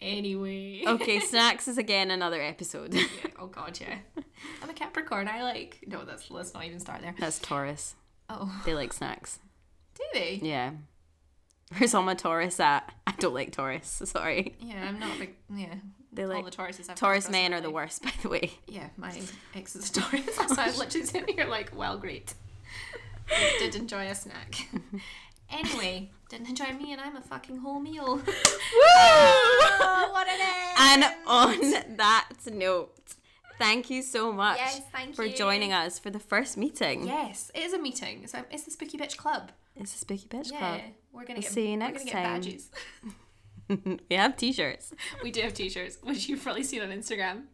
anyway. 0.00 0.82
Okay, 0.86 1.20
snacks 1.20 1.68
is 1.68 1.78
again 1.78 2.10
another 2.10 2.40
episode. 2.42 2.92
Yeah, 2.94 3.04
oh 3.38 3.46
god, 3.46 3.78
yeah. 3.80 3.98
I'm 4.62 4.70
a 4.70 4.72
Capricorn. 4.74 5.28
I 5.28 5.42
like. 5.42 5.78
No, 5.86 6.04
that's 6.04 6.30
let's 6.30 6.54
not 6.54 6.64
even 6.64 6.80
start 6.80 7.02
there. 7.02 7.14
That's 7.18 7.38
Taurus. 7.38 7.94
Oh, 8.28 8.62
They 8.64 8.74
like 8.74 8.92
snacks. 8.92 9.38
Do 9.94 10.04
they? 10.12 10.40
Yeah. 10.42 10.72
Where's 11.78 11.94
all 11.94 12.02
my 12.02 12.14
Taurus 12.14 12.60
at? 12.60 12.92
I 13.06 13.12
don't 13.18 13.34
like 13.34 13.52
Taurus. 13.52 14.02
Sorry. 14.04 14.54
Yeah, 14.60 14.86
I'm 14.88 14.98
not 14.98 15.16
a 15.16 15.18
big. 15.18 15.34
Yeah, 15.54 15.74
They 16.12 16.22
all 16.24 16.28
like 16.30 16.44
the 16.44 16.50
Tauruses. 16.50 16.88
I've 16.90 16.96
Taurus 16.96 17.28
men 17.30 17.52
are 17.54 17.60
the 17.60 17.70
worst, 17.70 18.02
by 18.04 18.12
the 18.22 18.28
way. 18.28 18.52
Yeah, 18.66 18.88
my 18.96 19.20
ex 19.54 19.74
is 19.76 19.90
a 19.90 19.92
Taurus, 19.94 20.34
so 20.36 20.44
I 20.58 20.70
literally 20.76 21.06
sitting 21.06 21.34
here 21.36 21.46
like, 21.46 21.72
well, 21.76 21.96
great. 21.98 22.34
I 23.30 23.56
did 23.58 23.74
enjoy 23.74 24.06
a 24.08 24.14
snack. 24.14 24.68
anyway, 25.50 26.10
didn't 26.28 26.48
enjoy 26.48 26.72
me, 26.72 26.92
and 26.92 27.00
I'm 27.00 27.16
a 27.16 27.22
fucking 27.22 27.56
whole 27.58 27.80
meal. 27.80 28.20
Oh, 28.74 30.08
what 30.12 30.28
an 30.28 30.40
end! 30.40 31.04
And 31.04 31.14
on 31.26 31.96
that 31.96 32.28
note, 32.52 33.14
thank 33.58 33.90
you 33.90 34.02
so 34.02 34.32
much 34.32 34.58
Yes, 34.58 34.80
thank 34.92 35.14
for 35.14 35.24
you. 35.24 35.36
joining 35.36 35.72
us 35.72 35.98
for 35.98 36.10
the 36.10 36.18
first 36.18 36.56
meeting. 36.56 37.06
Yes, 37.06 37.50
it 37.54 37.62
is 37.62 37.72
a 37.72 37.78
meeting. 37.78 38.26
So 38.26 38.38
um, 38.38 38.44
it's 38.50 38.64
the 38.64 38.70
Spooky 38.70 38.96
Bitch 38.98 39.16
Club. 39.16 39.52
It's 39.76 39.92
the 39.92 39.98
Spooky 39.98 40.26
Bitch 40.28 40.50
Yeah, 40.52 40.58
Club. 40.58 40.80
we're 41.12 41.22
gonna 41.24 41.34
We'll 41.34 41.42
get. 41.42 41.50
see 41.52 41.66
you 41.66 41.70
we're 41.72 41.76
next 41.78 42.02
time. 42.08 42.12
Get 42.12 42.12
badges. 42.22 42.70
we 44.10 44.16
have 44.16 44.36
t-shirts. 44.36 44.92
We 45.22 45.30
do 45.30 45.40
have 45.42 45.54
t-shirts, 45.54 45.98
which 46.02 46.28
you've 46.28 46.42
probably 46.42 46.64
seen 46.64 46.82
on 46.82 46.90
Instagram, 46.90 47.44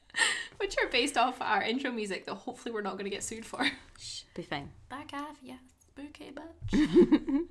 which 0.58 0.76
are 0.82 0.88
based 0.90 1.16
off 1.16 1.40
our 1.40 1.62
intro 1.62 1.90
music 1.90 2.26
that 2.26 2.34
hopefully 2.34 2.72
we're 2.74 2.82
not 2.82 2.92
going 2.92 3.04
to 3.04 3.10
get 3.10 3.22
sued 3.24 3.44
for. 3.46 3.66
Shh, 3.98 4.22
be 4.34 4.42
fine. 4.42 4.70
Back 4.90 5.10
off, 5.14 5.36
yeah, 5.42 5.56
spooky 5.80 6.32
bitch. 6.32 7.46